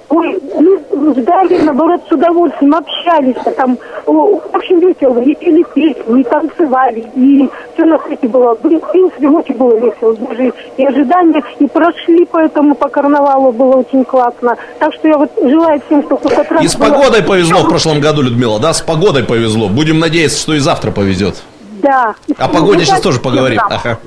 Ой, 0.10 0.39
ну, 0.60 1.14
ждали, 1.16 1.60
наоборот, 1.62 2.01
с 2.08 2.12
удовольствием 2.12 2.76
общались, 2.76 3.36
а 3.45 3.51
там 3.51 3.78
очень 4.06 4.80
весело, 4.80 5.20
и 5.20 5.34
пели 5.34 5.66
песни, 5.74 6.22
и 6.22 6.24
танцевали, 6.24 7.04
и 7.16 7.49
все 7.74 7.86
на 7.86 7.97
свете 7.99 8.28
было. 8.28 8.54
В 8.54 8.60
принципе, 8.60 9.28
очень 9.28 9.56
было 9.56 9.76
весело, 9.76 10.16
даже 10.16 10.54
и 10.78 10.86
ожидания, 10.86 11.41
и 11.60 11.68
прошли 11.68 12.28
поэтому 12.32 12.76
по 12.76 12.89
карнавалу, 12.89 13.51
было 13.51 13.78
очень 13.78 14.06
классно. 14.06 14.56
Так 14.78 14.93
что 14.93 15.08
я 15.08 15.18
вот 15.18 15.32
желаю 15.41 15.82
всем, 15.88 16.04
чтобы 16.04 16.30
хоть 16.30 16.51
раз... 16.51 16.64
И 16.64 16.68
с 16.68 16.76
погодой 16.76 17.24
повезло 17.24 17.64
в 17.64 17.70
прошлом 17.70 17.99
году, 17.99 18.22
Людмила, 18.22 18.60
да, 18.60 18.74
с 18.74 18.82
погодой 18.82 19.24
повезло. 19.24 19.68
Будем 19.68 19.99
надеяться, 19.99 20.39
что 20.39 20.54
и 20.54 20.60
завтра 20.60 20.91
повезет. 20.91 21.41
Да. 21.82 22.16
О 22.38 22.47
погоде 22.47 22.86
сейчас 22.86 23.01
тоже 23.01 23.20
поговорим. 23.20 23.60
Ага. 23.64 23.97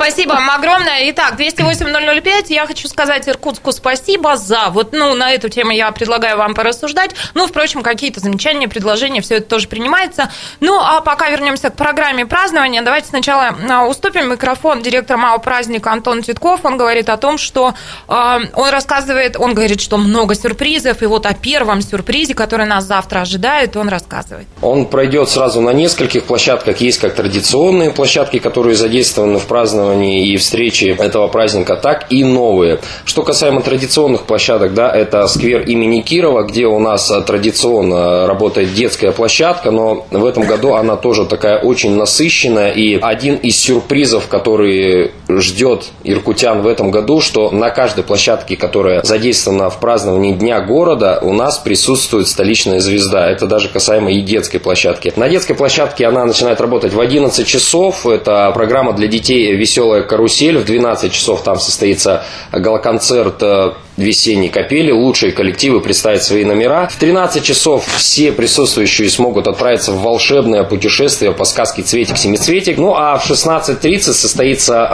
Спасибо 0.00 0.32
вам 0.32 0.48
огромное. 0.48 1.10
Итак, 1.10 1.38
208-005. 1.38 2.46
Я 2.48 2.66
хочу 2.66 2.88
сказать 2.88 3.28
Иркутску 3.28 3.70
спасибо 3.70 4.34
за... 4.38 4.70
Вот, 4.70 4.94
ну, 4.94 5.14
на 5.14 5.32
эту 5.32 5.50
тему 5.50 5.72
я 5.72 5.92
предлагаю 5.92 6.38
вам 6.38 6.54
порассуждать. 6.54 7.10
Ну, 7.34 7.46
впрочем, 7.46 7.82
какие-то 7.82 8.18
замечания, 8.18 8.66
предложения, 8.66 9.20
все 9.20 9.36
это 9.36 9.48
тоже 9.50 9.68
принимается. 9.68 10.30
Ну, 10.60 10.80
а 10.80 11.02
пока 11.02 11.28
вернемся 11.28 11.68
к 11.68 11.76
программе 11.76 12.24
празднования, 12.24 12.80
давайте 12.80 13.08
сначала 13.08 13.54
а, 13.70 13.86
уступим 13.86 14.30
микрофон 14.30 14.80
директора 14.80 15.18
МАО 15.18 15.38
праздника 15.38 15.92
Антон 15.92 16.22
Титков. 16.22 16.64
Он 16.64 16.78
говорит 16.78 17.10
о 17.10 17.18
том, 17.18 17.36
что 17.36 17.74
э, 18.08 18.38
он 18.54 18.70
рассказывает, 18.70 19.36
он 19.38 19.52
говорит, 19.52 19.82
что 19.82 19.98
много 19.98 20.34
сюрпризов, 20.34 21.02
и 21.02 21.06
вот 21.06 21.26
о 21.26 21.34
первом 21.34 21.82
сюрпризе, 21.82 22.32
который 22.32 22.64
нас 22.64 22.84
завтра 22.84 23.20
ожидает, 23.20 23.76
он 23.76 23.90
рассказывает. 23.90 24.46
Он 24.62 24.86
пройдет 24.86 25.28
сразу 25.28 25.60
на 25.60 25.74
нескольких 25.74 26.24
площадках. 26.24 26.80
Есть 26.80 27.00
как 27.00 27.14
традиционные 27.14 27.90
площадки, 27.90 28.38
которые 28.38 28.76
задействованы 28.76 29.38
в 29.38 29.44
праздновании 29.44 29.89
праздновании 29.90 30.28
и 30.28 30.36
встречи 30.36 30.96
этого 30.98 31.28
праздника, 31.28 31.76
так 31.76 32.06
и 32.10 32.24
новые. 32.24 32.80
Что 33.04 33.22
касаемо 33.22 33.60
традиционных 33.60 34.22
площадок, 34.22 34.74
да, 34.74 34.90
это 34.90 35.26
сквер 35.26 35.62
имени 35.62 36.00
Кирова, 36.00 36.42
где 36.42 36.66
у 36.66 36.78
нас 36.78 37.10
а, 37.10 37.20
традиционно 37.22 38.26
работает 38.26 38.72
детская 38.74 39.12
площадка, 39.12 39.70
но 39.70 40.06
в 40.10 40.24
этом 40.24 40.44
году 40.46 40.74
она 40.74 40.96
тоже 40.96 41.26
такая 41.26 41.58
очень 41.58 41.96
насыщенная. 41.96 42.70
И 42.70 42.98
один 43.00 43.36
из 43.36 43.58
сюрпризов, 43.60 44.28
который 44.28 45.10
ждет 45.28 45.86
иркутян 46.04 46.62
в 46.62 46.66
этом 46.66 46.90
году, 46.90 47.20
что 47.20 47.50
на 47.50 47.70
каждой 47.70 48.04
площадке, 48.04 48.56
которая 48.56 49.02
задействована 49.02 49.70
в 49.70 49.80
праздновании 49.80 50.32
Дня 50.32 50.60
города, 50.60 51.18
у 51.22 51.32
нас 51.32 51.58
присутствует 51.58 52.28
столичная 52.28 52.80
звезда. 52.80 53.28
Это 53.28 53.46
даже 53.46 53.68
касаемо 53.68 54.12
и 54.12 54.20
детской 54.20 54.58
площадки. 54.58 55.12
На 55.16 55.28
детской 55.28 55.54
площадке 55.54 56.06
она 56.06 56.24
начинает 56.24 56.60
работать 56.60 56.92
в 56.92 57.00
11 57.00 57.46
часов. 57.46 58.06
Это 58.06 58.50
программа 58.54 58.92
для 58.92 59.08
детей 59.08 59.54
«Веселый 59.56 59.79
веселая 59.80 60.02
карусель. 60.02 60.58
В 60.58 60.64
12 60.64 61.12
часов 61.12 61.42
там 61.42 61.58
состоится 61.58 62.24
галоконцерт 62.52 63.42
э, 63.42 63.72
весенней 63.96 64.50
капели. 64.50 64.90
Лучшие 64.90 65.32
коллективы 65.32 65.80
представят 65.80 66.22
свои 66.22 66.44
номера. 66.44 66.88
В 66.88 66.96
13 66.96 67.42
часов 67.42 67.86
все 67.96 68.30
присутствующие 68.32 69.08
смогут 69.08 69.46
отправиться 69.46 69.92
в 69.92 70.02
волшебное 70.02 70.64
путешествие 70.64 71.32
по 71.32 71.44
сказке 71.44 71.82
«Цветик-семицветик». 71.82 72.76
Ну 72.76 72.94
а 72.94 73.16
в 73.16 73.30
16.30 73.30 74.00
состоится 74.00 74.88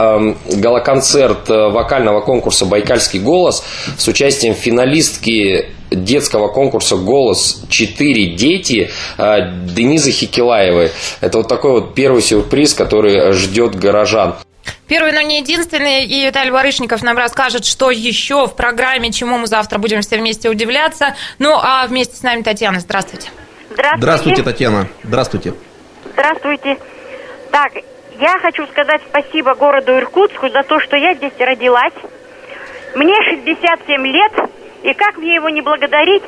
э, 0.49 0.55
галоконцерт 0.55 1.49
э, 1.49 1.69
вокального 1.69 2.21
конкурса 2.21 2.65
«Байкальский 2.65 3.19
голос» 3.19 3.63
с 3.97 4.07
участием 4.07 4.53
финалистки 4.53 5.65
детского 5.91 6.47
конкурса 6.49 6.95
«Голос 6.95 7.61
4 7.69 8.35
дети» 8.35 8.89
Денизы 9.17 10.11
Хикилаевой. 10.11 10.91
Это 11.21 11.39
вот 11.39 11.47
такой 11.47 11.71
вот 11.71 11.95
первый 11.95 12.21
сюрприз, 12.21 12.73
который 12.73 13.31
ждет 13.31 13.75
горожан. 13.75 14.35
Первый, 14.87 15.11
но 15.11 15.21
не 15.21 15.39
единственный, 15.39 16.05
и 16.05 16.25
Виталий 16.25 16.51
Барышников 16.51 17.03
нам 17.03 17.17
расскажет, 17.17 17.65
что 17.65 17.91
еще 17.91 18.47
в 18.47 18.55
программе, 18.55 19.11
чему 19.11 19.37
мы 19.37 19.47
завтра 19.47 19.79
будем 19.79 20.01
все 20.01 20.17
вместе 20.17 20.49
удивляться. 20.49 21.15
Ну, 21.39 21.57
а 21.61 21.85
вместе 21.87 22.15
с 22.15 22.23
нами 22.23 22.41
Татьяна. 22.41 22.79
Здравствуйте. 22.79 23.29
Здравствуйте. 23.71 23.97
Здравствуйте, 24.01 24.43
Татьяна. 24.43 24.87
Здравствуйте. 25.03 25.53
Здравствуйте. 26.13 26.77
Так, 27.51 27.73
я 28.19 28.39
хочу 28.39 28.65
сказать 28.67 29.01
спасибо 29.09 29.53
городу 29.55 29.95
Иркутску 29.95 30.49
за 30.49 30.63
то, 30.63 30.79
что 30.79 30.95
я 30.95 31.13
здесь 31.13 31.33
родилась. 31.37 31.93
Мне 32.95 33.13
67 33.29 34.07
лет, 34.07 34.31
и 34.83 34.93
как 34.93 35.17
мне 35.17 35.35
его 35.35 35.49
не 35.49 35.61
благодарить? 35.61 36.23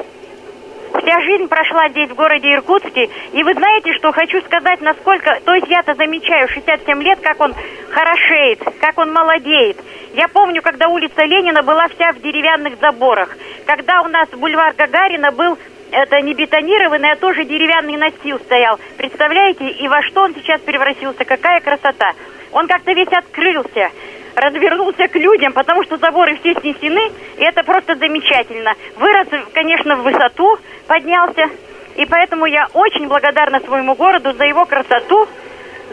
Вся 1.01 1.21
жизнь 1.21 1.47
прошла 1.47 1.87
здесь, 1.89 2.09
в 2.09 2.15
городе 2.15 2.53
Иркутске. 2.53 3.09
И 3.31 3.43
вы 3.43 3.53
знаете, 3.53 3.93
что 3.93 4.11
хочу 4.11 4.41
сказать, 4.41 4.81
насколько... 4.81 5.39
То 5.45 5.53
есть 5.53 5.67
я-то 5.67 5.93
замечаю, 5.93 6.47
67 6.49 7.03
лет, 7.03 7.19
как 7.21 7.39
он 7.39 7.53
хорошеет, 7.89 8.59
как 8.81 8.97
он 8.97 9.13
молодеет. 9.13 9.77
Я 10.13 10.27
помню, 10.27 10.61
когда 10.61 10.87
улица 10.87 11.23
Ленина 11.23 11.63
была 11.63 11.87
вся 11.87 12.11
в 12.11 12.21
деревянных 12.21 12.79
заборах. 12.79 13.35
Когда 13.65 14.01
у 14.01 14.07
нас 14.07 14.27
бульвар 14.29 14.73
Гагарина 14.75 15.31
был 15.31 15.57
это 15.91 16.21
не 16.21 16.33
бетонированный, 16.33 17.11
а 17.11 17.15
тоже 17.15 17.45
деревянный 17.45 17.97
настил 17.97 18.39
стоял. 18.39 18.79
Представляете, 18.97 19.69
и 19.69 19.87
во 19.87 20.01
что 20.03 20.21
он 20.21 20.35
сейчас 20.35 20.61
превратился, 20.61 21.25
какая 21.25 21.61
красота. 21.61 22.11
Он 22.51 22.67
как-то 22.67 22.91
весь 22.93 23.07
открылся 23.07 23.89
развернулся 24.39 25.07
к 25.07 25.15
людям, 25.15 25.53
потому 25.53 25.83
что 25.83 25.97
заборы 25.97 26.37
все 26.37 26.53
снесены, 26.55 27.11
и 27.37 27.43
это 27.43 27.63
просто 27.63 27.95
замечательно. 27.95 28.73
Вырос, 28.97 29.27
конечно, 29.53 29.95
в 29.97 30.03
высоту, 30.03 30.57
поднялся, 30.87 31.45
и 31.95 32.05
поэтому 32.05 32.45
я 32.45 32.67
очень 32.73 33.07
благодарна 33.07 33.59
своему 33.59 33.95
городу 33.95 34.33
за 34.33 34.45
его 34.45 34.65
красоту, 34.65 35.27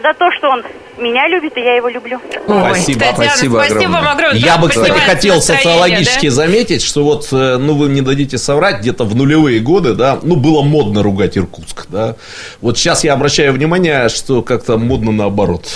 за 0.01 0.13
то, 0.13 0.31
что 0.31 0.49
он 0.49 0.63
меня 0.97 1.27
любит, 1.27 1.55
и 1.57 1.61
я 1.61 1.75
его 1.75 1.89
люблю. 1.89 2.19
Ой, 2.47 2.63
спасибо, 2.69 2.99
Татьяна, 2.99 3.29
спасибо, 3.29 3.63
спасибо 3.65 3.91
вам 3.91 4.07
огромное. 4.07 4.39
Я 4.39 4.57
бы, 4.57 4.69
кстати, 4.69 4.99
хотел 4.99 5.41
социологически 5.41 6.29
да? 6.29 6.35
заметить, 6.35 6.81
что 6.81 7.03
вот, 7.03 7.27
э, 7.31 7.57
ну, 7.57 7.75
вы 7.75 7.89
мне 7.89 8.01
дадите 8.01 8.37
соврать, 8.37 8.79
где-то 8.79 9.03
в 9.03 9.15
нулевые 9.15 9.59
годы, 9.59 9.93
да, 9.93 10.19
ну, 10.21 10.35
было 10.35 10.61
модно 10.61 11.03
ругать 11.03 11.37
Иркутск, 11.37 11.87
да. 11.89 12.15
Вот 12.61 12.77
сейчас 12.77 13.03
я 13.03 13.13
обращаю 13.13 13.53
внимание, 13.53 14.09
что 14.09 14.41
как-то 14.41 14.77
модно 14.77 15.11
наоборот. 15.11 15.67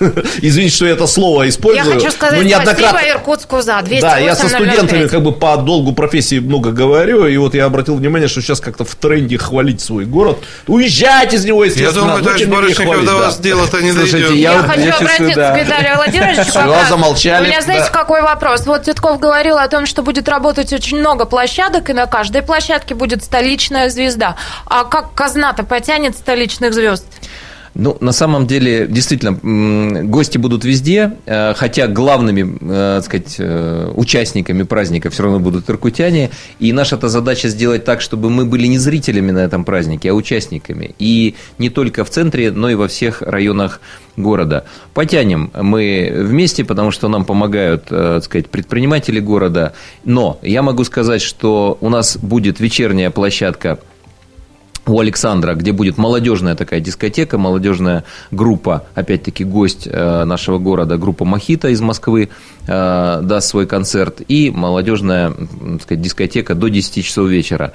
Извините, 0.42 0.74
что 0.74 0.86
я 0.86 0.92
это 0.92 1.06
слово 1.06 1.48
использую. 1.48 1.94
Я 1.94 2.00
хочу 2.00 2.10
сказать 2.10 2.42
но 2.42 2.48
неоднократно... 2.48 2.88
спасибо 2.88 3.12
Иркутску 3.12 3.62
за 3.62 3.80
208 3.82 4.00
Да, 4.00 4.18
я 4.18 4.34
со 4.34 4.48
студентами 4.48 5.02
005. 5.02 5.10
как 5.10 5.22
бы 5.22 5.32
по 5.32 5.56
долгу 5.56 5.92
профессии 5.92 6.38
много 6.38 6.72
говорю, 6.72 7.26
и 7.26 7.36
вот 7.36 7.54
я 7.54 7.66
обратил 7.66 7.96
внимание, 7.96 8.28
что 8.28 8.40
сейчас 8.40 8.60
как-то 8.60 8.84
в 8.84 8.94
тренде 8.94 9.38
хвалить 9.38 9.80
свой 9.80 10.04
город. 10.04 10.38
Уезжать 10.66 11.34
из 11.34 11.44
него, 11.44 11.64
если 11.64 11.82
Я 11.82 11.92
думаю, 11.92 12.22
товарищ 12.22 12.46
Барышников, 12.46 13.04
до 13.04 13.14
вас 13.16 13.38
дело-то 13.38 13.80
не 13.80 13.92
Слушайте, 13.92 14.28
дойдет. 14.28 14.38
я 14.38 14.53
Я 14.54 14.60
вот- 14.62 14.70
хочу 14.70 14.80
я 14.80 14.92
чувствую, 14.92 15.10
обратиться 15.10 15.40
да. 15.40 15.52
к 15.52 15.58
Виталию 15.62 15.96
Владимировичу. 15.96 16.58
Раз. 16.58 16.88
замолчали, 16.88 17.44
У 17.44 17.48
меня, 17.48 17.60
знаете, 17.60 17.86
да. 17.92 17.98
какой 17.98 18.22
вопрос? 18.22 18.66
Вот 18.66 18.84
Титков 18.84 19.18
говорил 19.18 19.58
о 19.58 19.68
том, 19.68 19.86
что 19.86 20.02
будет 20.02 20.28
работать 20.28 20.72
очень 20.72 20.98
много 20.98 21.24
площадок, 21.24 21.90
и 21.90 21.92
на 21.92 22.06
каждой 22.06 22.42
площадке 22.42 22.94
будет 22.94 23.22
столичная 23.24 23.88
звезда. 23.88 24.36
А 24.66 24.84
как 24.84 25.14
казна-то 25.14 25.62
потянет 25.64 26.16
столичных 26.16 26.74
звезд? 26.74 27.04
Ну, 27.74 27.96
на 28.00 28.12
самом 28.12 28.46
деле, 28.46 28.86
действительно, 28.86 30.04
гости 30.04 30.38
будут 30.38 30.64
везде, 30.64 31.16
э, 31.26 31.54
хотя 31.54 31.88
главными, 31.88 32.56
э, 32.60 32.94
так 32.96 33.04
сказать, 33.04 33.36
э, 33.38 33.90
участниками 33.96 34.62
праздника 34.62 35.10
все 35.10 35.24
равно 35.24 35.40
будут 35.40 35.68
иркутяне. 35.68 36.30
И 36.60 36.72
наша-то 36.72 37.08
задача 37.08 37.48
сделать 37.48 37.84
так, 37.84 38.00
чтобы 38.00 38.30
мы 38.30 38.44
были 38.44 38.68
не 38.68 38.78
зрителями 38.78 39.32
на 39.32 39.40
этом 39.40 39.64
празднике, 39.64 40.10
а 40.10 40.14
участниками. 40.14 40.94
И 41.00 41.34
не 41.58 41.68
только 41.68 42.04
в 42.04 42.10
центре, 42.10 42.52
но 42.52 42.70
и 42.70 42.76
во 42.76 42.86
всех 42.86 43.22
районах 43.22 43.80
города. 44.16 44.64
Потянем 44.92 45.50
мы 45.60 46.12
вместе, 46.14 46.64
потому 46.64 46.92
что 46.92 47.08
нам 47.08 47.24
помогают, 47.24 47.86
так 47.86 48.22
сказать, 48.22 48.48
предприниматели 48.50 49.18
города. 49.18 49.72
Но 50.04 50.38
я 50.42 50.62
могу 50.62 50.84
сказать, 50.84 51.22
что 51.22 51.76
у 51.80 51.88
нас 51.88 52.16
будет 52.16 52.60
вечерняя 52.60 53.10
площадка 53.10 53.80
у 54.86 55.00
Александра, 55.00 55.54
где 55.54 55.72
будет 55.72 55.98
молодежная 55.98 56.56
такая 56.56 56.80
дискотека, 56.80 57.38
молодежная 57.38 58.04
группа, 58.30 58.86
опять-таки 58.94 59.44
гость 59.44 59.88
э, 59.90 60.24
нашего 60.24 60.58
города, 60.58 60.96
группа 60.96 61.24
Мохито 61.24 61.68
из 61.68 61.80
Москвы 61.80 62.28
э, 62.66 63.20
даст 63.22 63.48
свой 63.48 63.66
концерт, 63.66 64.20
и 64.28 64.50
молодежная 64.50 65.32
сказать, 65.82 66.02
дискотека 66.02 66.54
до 66.54 66.68
10 66.68 67.04
часов 67.04 67.28
вечера. 67.28 67.72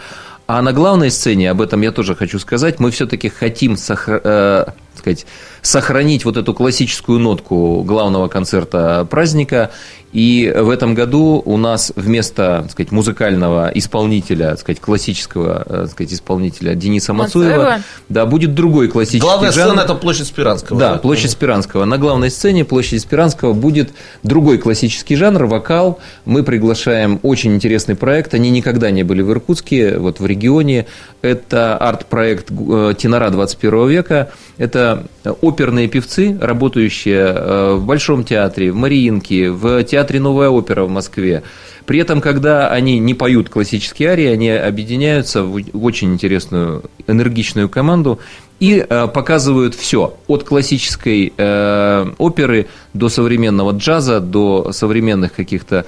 А 0.48 0.62
на 0.62 0.74
главной 0.74 1.12
сцене, 1.12 1.52
об 1.52 1.62
этом 1.62 1.82
я 1.82 1.92
тоже 1.92 2.16
хочу 2.16 2.40
сказать, 2.40 2.80
мы 2.80 2.92
все-таки 2.92 3.30
хотим 3.30 3.74
сохра- 3.74 4.22
э, 4.24 4.66
сказать, 5.00 5.26
сохранить 5.62 6.26
вот 6.26 6.38
эту 6.38 6.54
классическую 6.54 7.20
нотку 7.20 7.84
главного 7.84 8.28
концерта 8.28 9.06
праздника. 9.10 9.72
И 10.12 10.52
в 10.56 10.72
этом 10.72 10.96
году 10.96 11.40
у 11.46 11.58
нас 11.58 11.92
вместо 11.96 12.62
так 12.64 12.72
сказать, 12.72 12.92
музыкального 12.92 13.70
исполнителя, 13.76 14.50
так 14.52 14.60
сказать, 14.62 14.80
классического 14.80 15.64
э, 15.68 15.82
так 15.84 15.92
сказать, 15.92 16.14
исполнителя 16.14 16.74
Дениса 16.74 17.14
Мацуева, 17.14 17.50
Мацуева. 17.58 17.84
да, 18.10 18.26
будет 18.26 18.56
другой 18.56 18.88
классический 18.88 19.20
Главная 19.22 19.52
жанр. 19.52 19.68
сцена– 19.68 19.82
это 19.86 19.94
площадь 19.94 20.26
Спиранского. 20.26 20.80
Да, 20.80 20.98
площадь 20.98 21.30
Спиранского. 21.30 21.86
На 21.86 22.00
главной 22.00 22.32
сцене 22.32 22.66
площади 22.66 22.98
Спиранского 22.98 23.54
будет 23.54 23.92
другой 24.24 24.58
классический 24.58 25.16
жанр, 25.16 25.46
вокал. 25.46 26.00
Мы 26.26 26.42
приглашаем 26.42 27.20
очень 27.22 27.54
интересный 27.54 27.96
проект. 27.96 28.34
Они 28.34 28.50
никогда 28.50 28.90
не 28.90 29.04
были 29.04 29.22
в 29.22 29.30
Иркутске, 29.32 30.00
вот 30.00 30.20
в 30.20 30.26
регионе. 30.26 30.88
Это 31.22 31.76
арт-проект 31.76 32.50
э, 32.50 32.94
«Тенора 32.98 33.30
21 33.30 33.88
века». 33.90 34.32
Это 34.58 35.06
оперные 35.42 35.90
певцы, 35.90 36.38
работающие 36.40 37.18
э, 37.18 37.74
в 37.74 37.86
Большом 37.86 38.24
театре, 38.24 38.72
в 38.72 38.76
Мариинке, 38.76 39.52
в 39.52 39.84
театре 39.84 40.22
«Новая 40.22 40.50
опера» 40.50 40.86
в 40.86 40.90
Москве. 40.90 41.44
При 41.86 42.00
этом, 42.00 42.22
когда 42.22 42.70
они 42.70 43.00
не 43.00 43.14
поют 43.14 43.50
классические 43.50 44.10
арии, 44.10 44.28
они 44.28 44.50
объединяются 44.50 45.44
в 45.44 45.62
очень 45.84 46.14
интересную, 46.14 46.84
энергичную 47.08 47.68
команду 47.68 48.20
и 48.62 48.86
э, 48.88 49.08
показывают 49.08 49.76
все 49.76 50.18
от 50.28 50.44
классической 50.46 51.34
оперы 52.18 52.68
до 52.94 53.10
современного 53.10 53.72
джаза, 53.72 54.20
до 54.20 54.72
современных 54.72 55.34
каких-то 55.34 55.86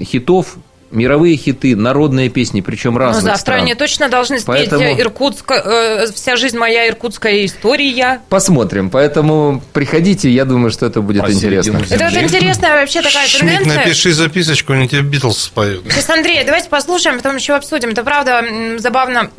хитов, 0.00 0.56
мировые 0.96 1.36
хиты, 1.36 1.76
народные 1.76 2.28
песни, 2.28 2.60
причем 2.60 2.94
Ну, 2.94 2.98
разных 2.98 3.22
завтра 3.24 3.38
стран. 3.40 3.60
они 3.62 3.74
точно 3.74 4.08
должны 4.08 4.36
спеть 4.40 4.46
Поэтому- 4.46 4.98
Иркутск, 5.00 5.50
э, 5.52 6.06
«Вся 6.14 6.36
жизнь 6.36 6.56
моя, 6.58 6.88
иркутская 6.88 7.44
история». 7.44 8.20
Посмотрим. 8.28 8.90
Поэтому 8.90 9.62
приходите, 9.72 10.30
я 10.30 10.44
думаю, 10.44 10.70
что 10.70 10.86
это 10.86 11.00
будет 11.02 11.22
А 11.24 11.30
интересно. 11.30 11.78
Это 11.88 12.04
вот 12.10 12.14
интересная 12.22 12.80
вообще 12.80 13.02
такая 13.02 13.26
Шмидт, 13.28 13.56
тенденция. 13.58 13.84
напиши 13.84 14.12
записочку, 14.12 14.72
они 14.72 14.88
тебе 14.88 15.02
Битлз 15.02 15.38
споют. 15.44 15.84
Сейчас, 15.90 16.08
Андрей, 16.10 16.42
давайте 16.44 16.68
послушаем, 16.68 17.18
потом 17.18 17.36
еще 17.36 17.54
обсудим. 17.54 17.90
Это 17.90 18.02
правда 18.02 18.42
забавно. 18.78 19.30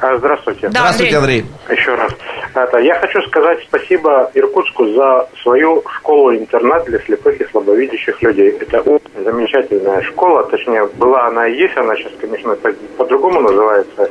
А, 0.00 0.16
Здравствуйте. 0.16 0.68
Да, 0.68 0.80
Здравствуйте, 0.80 1.16
Андрей. 1.16 1.44
Еще 1.70 1.94
раз. 1.94 2.12
Это, 2.54 2.78
я 2.78 2.94
хочу 2.98 3.20
сказать 3.22 3.58
спасибо 3.68 4.30
Иркутску 4.34 4.86
за 4.86 5.28
свою 5.42 5.82
школу-интернат 5.96 6.84
для 6.86 6.98
слепых 7.00 7.40
и 7.40 7.44
слабовидящих 7.50 8.20
людей. 8.22 8.50
Это 8.60 8.82
замечательная 9.22 10.00
школа, 10.02 10.44
точнее, 10.44 10.86
была 10.96 11.26
она 11.26 11.46
и 11.46 11.54
есть, 11.54 11.76
она 11.76 11.94
сейчас, 11.96 12.12
конечно, 12.20 12.56
по- 12.56 12.72
по-другому 12.96 13.40
называется. 13.40 14.10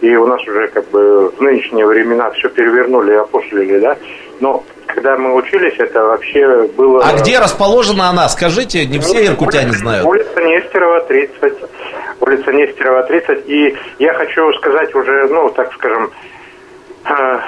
И 0.00 0.14
у 0.16 0.26
нас 0.26 0.40
уже 0.46 0.68
как 0.68 0.88
бы 0.90 1.28
в 1.30 1.40
нынешние 1.40 1.86
времена 1.86 2.30
все 2.32 2.48
перевернули 2.48 3.12
и 3.12 3.16
опошлили, 3.16 3.78
да. 3.78 3.96
Но 4.40 4.64
когда 4.86 5.16
мы 5.16 5.34
учились, 5.34 5.74
это 5.78 6.02
вообще 6.02 6.68
было... 6.76 7.04
А 7.04 7.16
где 7.18 7.38
расположена 7.38 8.08
она? 8.08 8.28
Скажите, 8.28 8.86
не 8.86 8.98
все 8.98 9.26
иркутяне 9.26 9.72
знают. 9.72 10.06
Улица 10.06 10.40
Нестерова, 10.40 11.00
30. 11.00 11.54
Улица 12.20 12.52
Нестерова, 12.52 13.02
30. 13.04 13.48
И 13.48 13.76
я 13.98 14.14
хочу 14.14 14.52
сказать 14.54 14.94
уже, 14.94 15.28
ну, 15.28 15.50
так 15.50 15.72
скажем, 15.74 16.10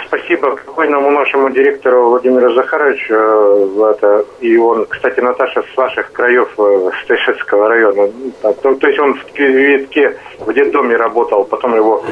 спасибо 0.06 0.56
покойному 0.56 1.10
нашему 1.10 1.50
директору 1.50 2.10
Владимиру 2.10 2.52
Захаровичу. 2.54 3.14
э, 3.14 3.90
это, 3.90 4.24
и 4.40 4.56
он, 4.56 4.86
кстати, 4.86 5.20
Наташа, 5.20 5.62
с 5.62 5.76
ваших 5.76 6.12
краев, 6.12 6.48
э, 6.58 6.90
с 7.02 7.06
Тайшетского 7.06 7.68
района. 7.68 8.10
Так, 8.42 8.56
То, 8.60 8.74
то 8.74 8.86
есть 8.86 8.98
он 9.00 9.14
в 9.14 9.38
Витке 9.38 10.16
в 10.38 10.52
детдоме 10.52 10.96
работал, 10.96 11.44
потом 11.44 11.74
его... 11.76 12.02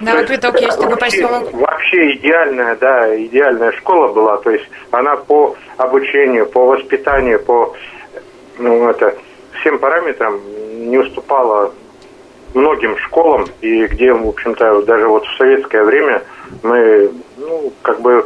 Да, 0.00 0.18
есть 0.18 0.30
Виток 0.30 0.60
есть 0.60 0.80
такой 0.80 0.96
поселок. 0.96 1.52
Вообще 1.52 2.12
идеальная, 2.14 2.76
да, 2.76 3.16
идеальная 3.24 3.72
школа 3.72 4.08
была. 4.08 4.38
То 4.38 4.50
есть 4.50 4.68
она 4.90 5.16
по 5.16 5.56
обучению, 5.76 6.46
по 6.46 6.66
воспитанию, 6.66 7.40
по 7.40 7.74
ну, 8.58 8.88
это, 8.88 9.14
всем 9.60 9.78
параметрам 9.78 10.40
не 10.72 10.98
уступала 10.98 11.72
многим 12.54 12.96
школам, 12.98 13.46
и 13.60 13.86
где, 13.86 14.12
в 14.12 14.26
общем-то, 14.28 14.82
даже 14.82 15.08
вот 15.08 15.24
в 15.26 15.36
советское 15.36 15.84
время 15.84 16.22
мы, 16.62 17.10
ну, 17.38 17.72
как 17.82 18.00
бы 18.00 18.24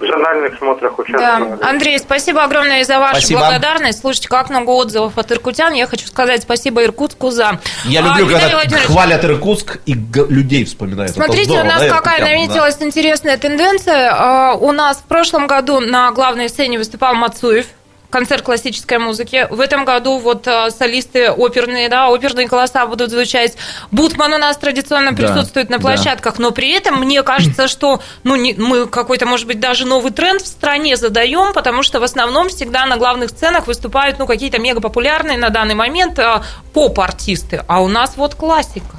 в 0.00 0.06
зональных 0.06 0.56
смотрах 0.58 0.94
Да. 0.96 1.02
участвовали. 1.02 1.58
Андрей, 1.62 1.98
спасибо 1.98 2.42
огромное 2.42 2.82
за 2.84 2.98
вашу 2.98 3.20
Спасибо. 3.20 3.40
благодарность. 3.40 4.00
Слушайте, 4.00 4.28
как 4.28 4.50
много 4.50 4.70
отзывов 4.70 5.16
от 5.18 5.30
иркутян. 5.32 5.72
Я 5.74 5.86
хочу 5.86 6.06
сказать 6.06 6.42
спасибо 6.42 6.82
Иркутску 6.84 7.30
за... 7.30 7.60
Я 7.84 8.00
А, 8.00 8.18
люблю, 8.18 8.26
когда 8.32 8.48
Владимирович, 8.56 8.86
хвалят 8.86 9.24
Иркутск 9.24 9.78
и 9.86 9.94
людей 10.28 10.64
вспоминают. 10.64 11.12
Смотрите, 11.12 11.44
здорово, 11.44 11.64
у 11.64 11.66
нас 11.68 11.80
да, 11.82 11.88
какая 11.88 12.18
иркутян, 12.18 12.26
да. 12.26 12.34
наметилась 12.40 12.76
интересная 12.80 13.36
тенденция. 13.36 14.12
А, 14.12 14.54
У 14.54 14.72
нас 14.72 14.98
в 14.98 15.04
прошлом 15.04 15.46
году 15.46 15.80
на 15.80 16.10
главной 16.12 16.48
сцене 16.48 16.78
выступал 16.78 17.14
Мацуев, 17.14 17.66
концерт 18.10 18.42
классической 18.42 18.98
музыки. 18.98 19.46
В 19.50 19.60
этом 19.60 19.84
году 19.84 20.18
вот 20.18 20.46
а, 20.46 20.70
солисты 20.70 21.30
оперные, 21.30 21.88
да, 21.88 22.08
оперные 22.08 22.46
голоса 22.48 22.86
будут 22.86 23.10
звучать. 23.10 23.56
Бутман 23.90 24.32
у 24.34 24.38
нас 24.38 24.56
традиционно 24.56 25.12
Да, 25.12 25.16
присутствует 25.16 25.70
на 25.70 25.78
да. 25.78 25.82
площадках, 25.82 26.38
но 26.38 26.50
при 26.50 26.70
этом 26.72 27.00
мне 27.00 27.22
кажется, 27.22 27.68
что 27.68 28.00
ну, 28.24 28.36
не- 28.36 28.54
мы 28.54 28.86
какой-то, 28.86 29.26
может 29.26 29.46
быть, 29.46 29.60
даже 29.60 29.86
новый 29.86 30.12
тренд 30.12 30.42
в 30.42 30.46
стране 30.46 30.96
задаем, 30.96 31.52
потому 31.54 31.82
что 31.82 32.00
в 32.00 32.02
основном 32.02 32.48
всегда 32.48 32.86
на 32.86 32.96
главных 32.96 33.30
сценах 33.30 33.66
выступают 33.66 34.18
ну, 34.18 34.26
какие-то 34.26 34.58
мегапопулярные 34.58 35.38
на 35.38 35.50
данный 35.50 35.74
момент 35.74 36.18
а, 36.18 36.42
поп-артисты, 36.72 37.62
а 37.66 37.80
у 37.82 37.88
нас 37.88 38.14
вот 38.16 38.34
классика. 38.34 38.96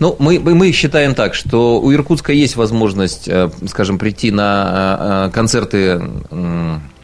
Ну, 0.00 0.16
мы, 0.18 0.38
мы 0.40 0.72
считаем 0.72 1.14
так, 1.14 1.34
что 1.34 1.80
у 1.80 1.92
Иркутска 1.92 2.32
есть 2.32 2.56
возможность, 2.56 3.28
э, 3.28 3.48
скажем, 3.68 3.98
прийти 3.98 4.32
на 4.32 5.26
э, 5.26 5.28
э, 5.28 5.32
концерты 5.32 6.00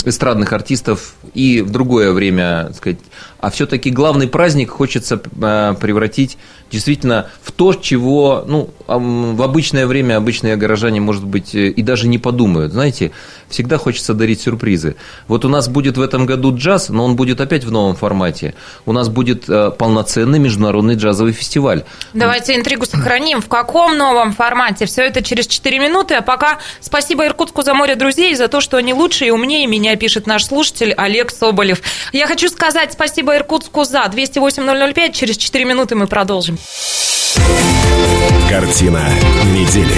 эстрадных 0.08 0.52
артистов 0.52 1.14
и 1.34 1.60
в 1.60 1.70
другое 1.70 2.12
время, 2.12 2.64
так 2.68 2.76
сказать, 2.76 2.98
а 3.40 3.50
все-таки 3.50 3.90
главный 3.90 4.28
праздник 4.28 4.70
хочется 4.70 5.20
э, 5.40 5.74
превратить 5.80 6.36
действительно 6.70 7.28
в 7.42 7.52
то, 7.52 7.74
чего 7.74 8.44
ну, 8.46 8.70
в 8.86 9.42
обычное 9.42 9.86
время 9.86 10.16
обычные 10.16 10.56
горожане, 10.56 11.00
может 11.00 11.24
быть, 11.24 11.54
э, 11.54 11.68
и 11.68 11.82
даже 11.82 12.06
не 12.06 12.18
подумают. 12.18 12.72
Знаете, 12.72 13.12
всегда 13.48 13.78
хочется 13.78 14.14
дарить 14.14 14.42
сюрпризы. 14.42 14.96
Вот 15.26 15.44
у 15.44 15.48
нас 15.48 15.68
будет 15.68 15.96
в 15.96 16.02
этом 16.02 16.26
году 16.26 16.54
джаз, 16.54 16.90
но 16.90 17.04
он 17.04 17.16
будет 17.16 17.40
опять 17.40 17.64
в 17.64 17.72
новом 17.72 17.96
формате. 17.96 18.54
У 18.86 18.92
нас 18.92 19.08
будет 19.08 19.48
э, 19.48 19.70
полноценный 19.70 20.38
международный 20.38 20.94
джазовый 20.94 21.32
фестиваль. 21.32 21.84
Давайте 22.12 22.54
интригу 22.54 22.84
сохраним. 22.84 23.40
В 23.40 23.48
каком 23.48 23.96
новом 23.96 24.32
формате? 24.32 24.86
Все 24.86 25.02
это 25.02 25.22
через 25.22 25.46
4 25.46 25.78
минуты. 25.78 26.14
А 26.14 26.22
пока 26.22 26.58
спасибо 26.80 27.26
Иркутску 27.26 27.62
за 27.62 27.74
море 27.74 27.96
друзей, 27.96 28.34
за 28.34 28.48
то, 28.48 28.60
что 28.60 28.76
они 28.76 28.92
лучше 28.92 29.24
и 29.24 29.30
умнее 29.30 29.66
меня, 29.66 29.96
пишет 29.96 30.26
наш 30.26 30.44
слушатель 30.44 30.92
Олег 30.92 31.30
Соболев. 31.30 31.80
Я 32.12 32.26
хочу 32.26 32.48
сказать 32.48 32.92
спасибо 32.92 33.29
Иркутску 33.36 33.84
за 33.84 34.06
208 34.08 34.92
005. 34.94 35.14
Через 35.14 35.36
4 35.36 35.64
минуты 35.64 35.94
мы 35.94 36.06
продолжим. 36.06 36.58
Картина 38.48 39.02
недели. 39.54 39.94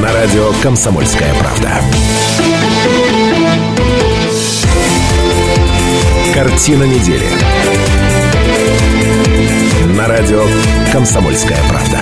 На 0.00 0.12
радио 0.12 0.52
«Комсомольская 0.62 1.34
правда». 1.34 1.80
Картина 6.34 6.84
недели. 6.84 7.28
На 9.96 10.08
радио 10.08 10.44
«Комсомольская 10.92 11.58
правда». 11.68 12.00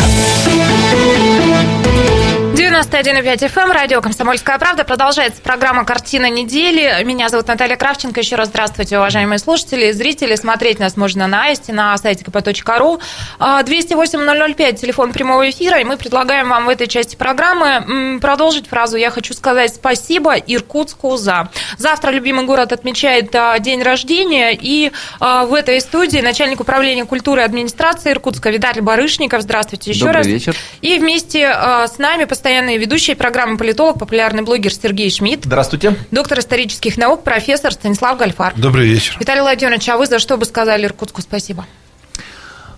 91,5 2.80 3.52
FM, 3.52 3.72
радио 3.72 4.00
«Комсомольская 4.00 4.58
правда». 4.58 4.84
Продолжается 4.84 5.42
программа 5.42 5.84
«Картина 5.84 6.30
недели». 6.30 7.04
Меня 7.04 7.28
зовут 7.28 7.46
Наталья 7.46 7.76
Кравченко. 7.76 8.20
Еще 8.20 8.36
раз 8.36 8.48
здравствуйте, 8.48 8.96
уважаемые 8.96 9.38
слушатели 9.38 9.88
и 9.88 9.92
зрители. 9.92 10.34
Смотреть 10.34 10.78
нас 10.78 10.96
можно 10.96 11.26
на 11.26 11.44
Асте, 11.50 11.74
на 11.74 11.96
сайте 11.98 12.24
kp.ru. 12.24 12.98
208-005, 13.38 14.72
телефон 14.76 15.12
прямого 15.12 15.50
эфира. 15.50 15.78
И 15.78 15.84
мы 15.84 15.98
предлагаем 15.98 16.48
вам 16.48 16.64
в 16.64 16.68
этой 16.70 16.86
части 16.86 17.16
программы 17.16 18.18
продолжить 18.18 18.66
фразу 18.66 18.96
«Я 18.96 19.10
хочу 19.10 19.34
сказать 19.34 19.74
спасибо 19.74 20.36
Иркутску 20.36 21.18
за». 21.18 21.50
Завтра 21.76 22.10
любимый 22.12 22.46
город 22.46 22.72
отмечает 22.72 23.34
а, 23.34 23.58
день 23.58 23.82
рождения. 23.82 24.56
И 24.58 24.90
а, 25.20 25.44
в 25.44 25.52
этой 25.52 25.82
студии 25.82 26.20
начальник 26.20 26.60
управления 26.60 27.04
культуры 27.04 27.42
и 27.42 27.44
администрации 27.44 28.12
Иркутска 28.12 28.48
Виталий 28.48 28.80
Барышников. 28.80 29.42
Здравствуйте 29.42 29.90
еще 29.90 30.06
Добрый 30.06 30.16
раз. 30.16 30.26
вечер. 30.26 30.56
И 30.80 30.98
вместе 30.98 31.46
а, 31.46 31.86
с 31.86 31.98
нами 31.98 32.24
постоянно 32.24 32.69
постоянный 32.70 32.78
ведущий 32.78 33.14
программы 33.14 33.56
«Политолог», 33.56 33.98
популярный 33.98 34.42
блогер 34.42 34.72
Сергей 34.72 35.10
Шмидт. 35.10 35.44
Здравствуйте. 35.44 35.96
Доктор 36.10 36.38
исторических 36.38 36.96
наук, 36.96 37.24
профессор 37.24 37.72
Станислав 37.72 38.18
Гальфар. 38.18 38.54
Добрый 38.56 38.86
вечер. 38.86 39.16
Виталий 39.18 39.42
Владимирович, 39.42 39.88
а 39.88 39.96
вы 39.96 40.06
за 40.06 40.18
что 40.18 40.36
бы 40.36 40.44
сказали 40.44 40.86
Иркутску 40.86 41.20
спасибо? 41.20 41.66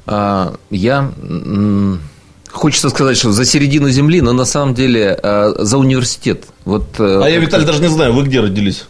А, 0.06 0.54
я... 0.70 1.10
Хочется 2.50 2.90
сказать, 2.90 3.16
что 3.16 3.32
за 3.32 3.46
середину 3.46 3.88
земли, 3.88 4.20
но 4.20 4.32
на 4.32 4.44
самом 4.44 4.74
деле 4.74 5.18
а, 5.22 5.54
за 5.58 5.78
университет. 5.78 6.44
Вот, 6.66 6.84
э, 6.98 7.20
а 7.24 7.26
я, 7.26 7.38
Виталий, 7.38 7.64
даже 7.64 7.80
не 7.80 7.88
знаю, 7.88 8.12
вы 8.12 8.24
где 8.24 8.40
родились? 8.40 8.84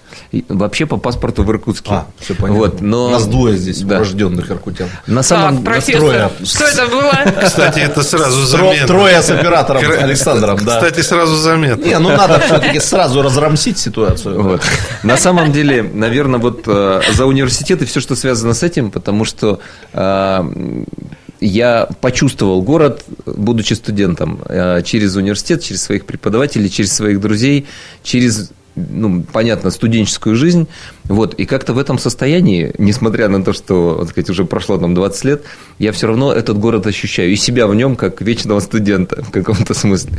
Вообще 0.49 0.87
по 0.87 0.97
паспорту 0.97 1.43
в 1.43 1.51
Иркутске. 1.51 1.91
А, 1.91 2.07
все 2.19 2.35
понятно. 2.35 2.59
Вот, 2.59 2.81
но... 2.81 3.11
Нас 3.11 3.27
двое 3.27 3.57
здесь, 3.57 3.83
да. 3.83 3.97
урожденных 3.97 4.51
иркутян. 4.51 4.89
На 5.07 5.23
самом 5.23 5.57
так, 5.57 5.75
профессор, 5.75 6.31
что 6.45 6.65
это 6.65 6.87
было? 6.87 7.13
Кстати, 7.45 7.81
это 7.81 8.03
сразу 8.03 8.47
заметно. 8.47 8.87
Трое 8.87 9.23
с 9.23 9.31
оператором 9.31 9.83
Александром, 10.03 10.59
да. 10.65 10.77
Кстати, 10.77 11.01
сразу 11.01 11.37
заметно. 11.37 11.85
Не, 11.85 11.99
ну 11.99 12.11
надо 12.11 12.41
все-таки 12.41 12.81
сразу 12.81 13.23
разрамсить 13.23 13.79
ситуацию. 13.79 14.43
Вот. 14.43 14.63
На 15.03 15.17
самом 15.17 15.53
деле, 15.53 15.83
наверное, 15.83 16.41
вот 16.41 16.63
э, 16.67 17.01
за 17.13 17.27
университет 17.27 17.83
и 17.83 17.85
все, 17.85 18.01
что 18.01 18.17
связано 18.17 18.55
с 18.55 18.63
этим, 18.63 18.91
потому 18.91 19.25
что 19.25 19.61
э, 19.93 20.85
я 21.41 21.89
почувствовал 22.01 22.63
город, 22.63 23.05
будучи 23.27 23.75
студентом, 23.75 24.41
э, 24.49 24.83
через 24.85 25.17
университет, 25.17 25.63
через 25.63 25.83
своих 25.83 26.07
преподавателей, 26.07 26.71
через 26.71 26.93
своих 26.93 27.21
друзей, 27.21 27.67
через 28.03 28.51
ну, 28.75 29.23
понятно, 29.33 29.71
студенческую 29.71 30.37
жизнь. 30.37 30.67
Вот, 31.05 31.35
и 31.35 31.45
как-то 31.45 31.75
в 31.75 31.79
этом 31.79 31.99
состоянии, 31.99 32.73
несмотря 32.79 33.29
на 33.29 33.45
то, 33.45 33.53
что, 33.53 33.99
так 34.01 34.11
сказать, 34.11 34.31
уже 34.31 34.45
прошло 34.45 34.79
там 34.79 34.95
20 34.95 35.25
лет, 35.25 35.43
я 35.79 35.93
все 35.93 36.07
равно 36.07 36.33
этот 36.33 36.59
город 36.59 36.87
ощущаю 36.87 37.31
и 37.31 37.37
себя 37.37 37.67
в 37.67 37.75
нем 37.75 37.97
как 37.97 38.21
вечного 38.23 38.61
студента 38.61 39.23
в 39.23 39.31
каком-то 39.31 39.75
смысле. 39.75 40.13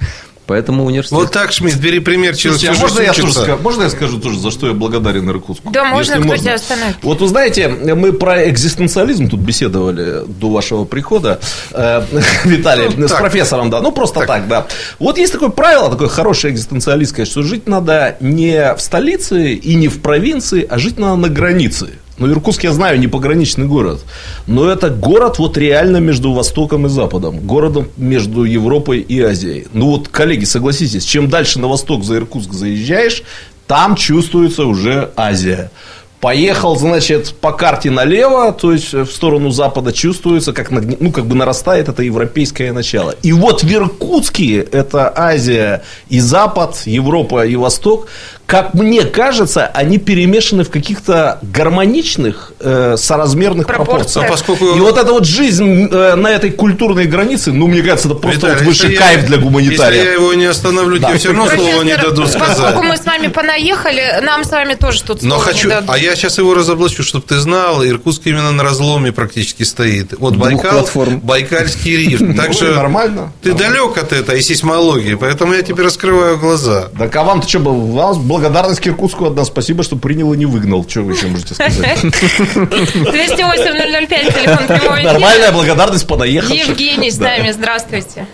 Поэтому 0.45 0.85
университет... 0.85 1.17
Вот 1.17 1.31
так, 1.31 1.51
Шмидт, 1.53 1.77
бери 1.77 1.99
пример, 1.99 2.35
Слушайте, 2.35 2.69
а 2.69 2.73
можно, 2.75 3.01
я 3.01 3.13
тоже 3.13 3.31
скажу, 3.31 3.57
можно 3.61 3.83
я 3.83 3.89
скажу 3.89 4.19
тоже, 4.19 4.39
за 4.39 4.51
что 4.51 4.67
я 4.67 4.73
благодарен 4.73 5.29
Иркутску? 5.29 5.71
Да, 5.71 5.85
можно, 5.85 6.15
кто 6.15 6.23
можно. 6.25 6.43
тебя 6.43 6.55
остановит. 6.55 6.97
Вот 7.01 7.21
вы 7.21 7.27
знаете, 7.27 7.69
мы 7.69 8.11
про 8.11 8.49
экзистенциализм 8.49 9.29
тут 9.29 9.39
беседовали 9.39 10.23
до 10.27 10.49
вашего 10.49 10.83
прихода, 10.83 11.39
э, 11.71 12.05
Виталий, 12.43 12.89
ну, 12.95 13.07
с 13.07 13.11
так. 13.11 13.19
профессором, 13.19 13.69
да, 13.69 13.81
ну 13.81 13.91
просто 13.91 14.19
так. 14.19 14.27
так, 14.27 14.47
да. 14.47 14.67
Вот 14.99 15.17
есть 15.17 15.31
такое 15.31 15.49
правило, 15.49 15.89
такое 15.89 16.09
хорошее 16.09 16.53
экзистенциалистское, 16.53 17.25
что 17.25 17.41
жить 17.41 17.67
надо 17.67 18.17
не 18.19 18.75
в 18.75 18.81
столице 18.81 19.53
и 19.53 19.75
не 19.75 19.87
в 19.87 20.01
провинции, 20.01 20.65
а 20.69 20.77
жить 20.77 20.99
надо 20.99 21.15
на 21.15 21.29
границе. 21.29 21.91
Ну, 22.17 22.29
Иркутск, 22.29 22.63
я 22.63 22.71
знаю, 22.71 22.99
не 22.99 23.07
пограничный 23.07 23.65
город. 23.65 24.01
Но 24.45 24.69
это 24.69 24.89
город 24.89 25.39
вот 25.39 25.57
реально 25.57 25.97
между 25.97 26.31
Востоком 26.33 26.85
и 26.85 26.89
Западом. 26.89 27.39
Городом 27.39 27.87
между 27.97 28.43
Европой 28.43 28.99
и 28.99 29.19
Азией. 29.19 29.67
Ну, 29.73 29.87
вот, 29.87 30.09
коллеги, 30.09 30.45
согласитесь, 30.45 31.05
чем 31.05 31.29
дальше 31.29 31.59
на 31.59 31.67
восток 31.67 32.03
за 32.03 32.17
Иркутск 32.17 32.53
заезжаешь, 32.53 33.23
там 33.65 33.95
чувствуется 33.95 34.65
уже 34.65 35.11
Азия. 35.15 35.71
Поехал, 36.19 36.77
значит, 36.77 37.33
по 37.41 37.51
карте 37.51 37.89
налево, 37.89 38.53
то 38.53 38.71
есть 38.71 38.93
в 38.93 39.07
сторону 39.07 39.49
запада 39.49 39.91
чувствуется, 39.91 40.53
как, 40.53 40.71
ну, 40.71 41.11
как 41.11 41.25
бы 41.25 41.35
нарастает 41.35 41.89
это 41.89 42.01
европейское 42.01 42.71
начало. 42.71 43.13
И 43.23 43.33
вот 43.33 43.63
в 43.63 43.69
Иркутске 43.69 44.59
это 44.59 45.11
Азия 45.13 45.83
и 46.07 46.21
Запад, 46.21 46.83
Европа 46.85 47.45
и 47.45 47.57
Восток, 47.57 48.07
как 48.53 48.75
мне 48.75 49.03
кажется, 49.03 49.65
они 49.65 49.97
перемешаны 49.97 50.63
в 50.63 50.69
каких-то 50.69 51.39
гармоничных, 51.41 52.53
э, 52.59 52.95
соразмерных 52.97 53.65
пропорциях. 53.65 54.27
А 54.27 54.29
поскольку... 54.29 54.75
И 54.75 54.79
вот 54.79 54.95
эта 54.95 55.11
вот 55.11 55.25
жизнь 55.25 55.89
э, 55.91 56.13
на 56.13 56.27
этой 56.27 56.51
культурной 56.51 57.05
границе, 57.05 57.51
ну, 57.51 57.65
мне 57.65 57.81
кажется, 57.81 58.09
это 58.09 58.17
просто 58.17 58.47
Виталий, 58.47 58.57
вот 58.57 58.67
высший 58.67 58.95
кайф 58.95 59.21
я, 59.21 59.27
для 59.27 59.37
гуманитария. 59.39 59.97
Если 59.97 60.07
я 60.07 60.13
его 60.13 60.33
не 60.35 60.45
остановлю, 60.45 60.99
да. 60.99 61.07
тебе 61.07 61.17
все 61.17 61.29
равно 61.29 61.47
слова 61.47 61.83
не 61.83 61.97
дадут 61.97 62.29
сказать. 62.29 62.57
Поскольку 62.57 62.83
мы 62.83 62.97
с 62.97 63.05
вами 63.05 63.27
понаехали, 63.27 64.19
нам 64.21 64.43
с 64.43 64.51
вами 64.51 64.75
тоже 64.75 65.01
тут 65.01 65.23
Но 65.23 65.39
хочу, 65.39 65.67
не 65.67 65.73
дадут. 65.73 65.89
А 65.89 65.97
я 65.97 66.15
сейчас 66.15 66.37
его 66.37 66.53
разоблачу, 66.53 67.01
чтобы 67.01 67.25
ты 67.27 67.39
знал, 67.39 67.83
Иркутск 67.83 68.21
именно 68.25 68.51
на 68.51 68.63
разломе 68.63 69.11
практически 69.11 69.63
стоит. 69.63 70.13
Вот 70.19 70.35
Байкал, 70.35 70.87
Байкальский 71.23 71.97
риф. 71.97 72.21
Так 72.43 72.49
ну, 72.49 72.53
что 72.53 72.73
нормально. 72.73 73.31
Ты 73.41 73.53
далек 73.53 73.97
от 73.97 74.11
этой 74.11 74.41
сейсмологии, 74.41 75.15
поэтому 75.15 75.53
я 75.53 75.61
тебе 75.61 75.83
раскрываю 75.83 76.37
глаза. 76.37 76.89
Так 76.97 77.15
а 77.15 77.23
вам-то 77.23 77.47
что, 77.47 77.59
вас 77.59 78.17
благодарность 78.43 78.81
Киркутску 78.81 79.25
от 79.25 79.35
нас. 79.35 79.47
Спасибо, 79.47 79.83
что 79.83 79.95
принял 79.95 80.33
и 80.33 80.37
не 80.37 80.45
выгнал. 80.45 80.85
Что 80.87 81.01
вы 81.01 81.13
еще 81.13 81.27
можете 81.27 81.53
сказать? 81.53 82.01
208 82.01 84.07
005, 84.07 84.09
телефон 84.09 84.67
прямой 84.67 85.03
Нормальная 85.03 85.51
благодарность 85.53 86.05
понаехавших. 86.05 86.67
Евгений 86.67 87.09
с 87.09 87.19
нами, 87.19 87.51
здравствуйте. 87.51 88.27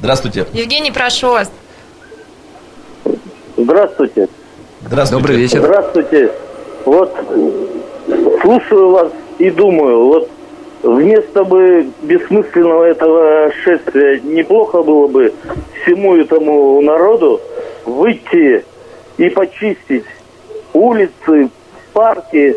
Здравствуйте. 0.00 0.46
Евгений, 0.52 0.90
прошу 0.90 1.28
вас. 1.28 1.50
Здравствуйте. 3.56 4.28
Здравствуйте. 4.82 5.22
Добрый 5.22 5.38
вечер. 5.38 5.60
Здравствуйте. 5.60 6.30
Вот 6.84 7.16
слушаю 8.42 8.90
вас 8.90 9.08
и 9.38 9.48
думаю, 9.48 10.04
вот 10.04 10.30
вместо 10.82 11.44
бы 11.44 11.88
бессмысленного 12.02 12.84
этого 12.84 13.50
шествия 13.64 14.20
неплохо 14.20 14.82
было 14.82 15.06
бы 15.06 15.32
всему 15.82 16.16
этому 16.16 16.82
народу 16.82 17.40
выйти 17.86 18.62
и 19.16 19.28
почистить 19.28 20.04
улицы, 20.72 21.50
парки, 21.92 22.56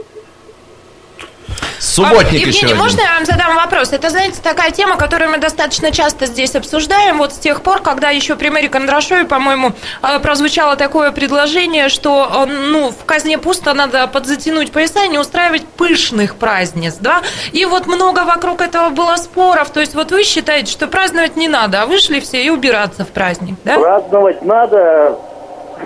Субботник 1.79 2.33
а, 2.33 2.35
Евгений, 2.35 2.47
еще 2.49 2.75
можно 2.75 3.01
я 3.01 3.13
вам 3.13 3.25
задам 3.25 3.55
вопрос? 3.55 3.93
Это, 3.93 4.09
знаете, 4.09 4.39
такая 4.41 4.71
тема, 4.71 4.97
которую 4.97 5.29
мы 5.31 5.37
достаточно 5.37 5.91
часто 5.91 6.25
здесь 6.25 6.55
обсуждаем. 6.55 7.17
Вот 7.17 7.33
с 7.33 7.37
тех 7.37 7.61
пор, 7.61 7.81
когда 7.81 8.09
еще 8.09 8.35
при 8.35 8.49
мэре 8.49 8.67
Кондрашове, 8.67 9.25
по-моему, 9.25 9.73
э, 10.01 10.19
прозвучало 10.19 10.75
такое 10.75 11.11
предложение, 11.11 11.89
что 11.89 12.45
э, 12.47 12.51
ну, 12.51 12.91
в 12.91 13.05
казне 13.05 13.37
пусто 13.37 13.73
надо 13.73 14.07
подзатянуть 14.07 14.71
пояса 14.71 15.03
и 15.03 15.07
не 15.07 15.19
устраивать 15.19 15.65
пышных 15.65 16.35
праздниц, 16.35 16.97
да? 16.99 17.21
И 17.51 17.65
вот 17.65 17.85
много 17.85 18.25
вокруг 18.25 18.61
этого 18.61 18.89
было 18.89 19.15
споров. 19.17 19.69
То 19.69 19.79
есть 19.79 19.93
вот 19.93 20.11
вы 20.11 20.23
считаете, 20.23 20.71
что 20.71 20.87
праздновать 20.87 21.35
не 21.35 21.47
надо, 21.47 21.83
а 21.83 21.85
вышли 21.85 22.19
все 22.19 22.43
и 22.43 22.49
убираться 22.49 23.05
в 23.05 23.09
праздник, 23.09 23.55
да? 23.63 23.77
Праздновать 23.77 24.41
надо 24.41 25.17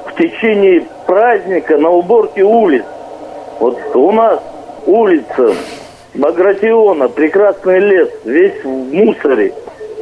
в 0.05 0.15
течение 0.15 0.85
праздника 1.05 1.77
на 1.77 1.89
уборке 1.89 2.43
улиц. 2.43 2.83
Вот 3.59 3.77
у 3.95 4.11
нас 4.11 4.41
улица 4.85 5.53
Багратиона, 6.13 7.07
прекрасный 7.07 7.79
лес, 7.79 8.09
весь 8.25 8.63
в 8.63 8.67
мусоре. 8.67 9.53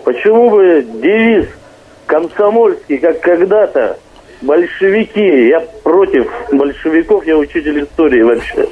Почему 0.03 0.49
бы 0.49 0.81
девиз 0.81 1.47
комсомольский, 2.05 2.97
как 2.97 3.19
когда-то, 3.19 3.97
большевики, 4.41 5.47
я 5.47 5.59
против 5.83 6.31
большевиков, 6.51 7.25
я 7.27 7.37
учитель 7.37 7.83
истории 7.83 8.21
вообще. 8.21 8.67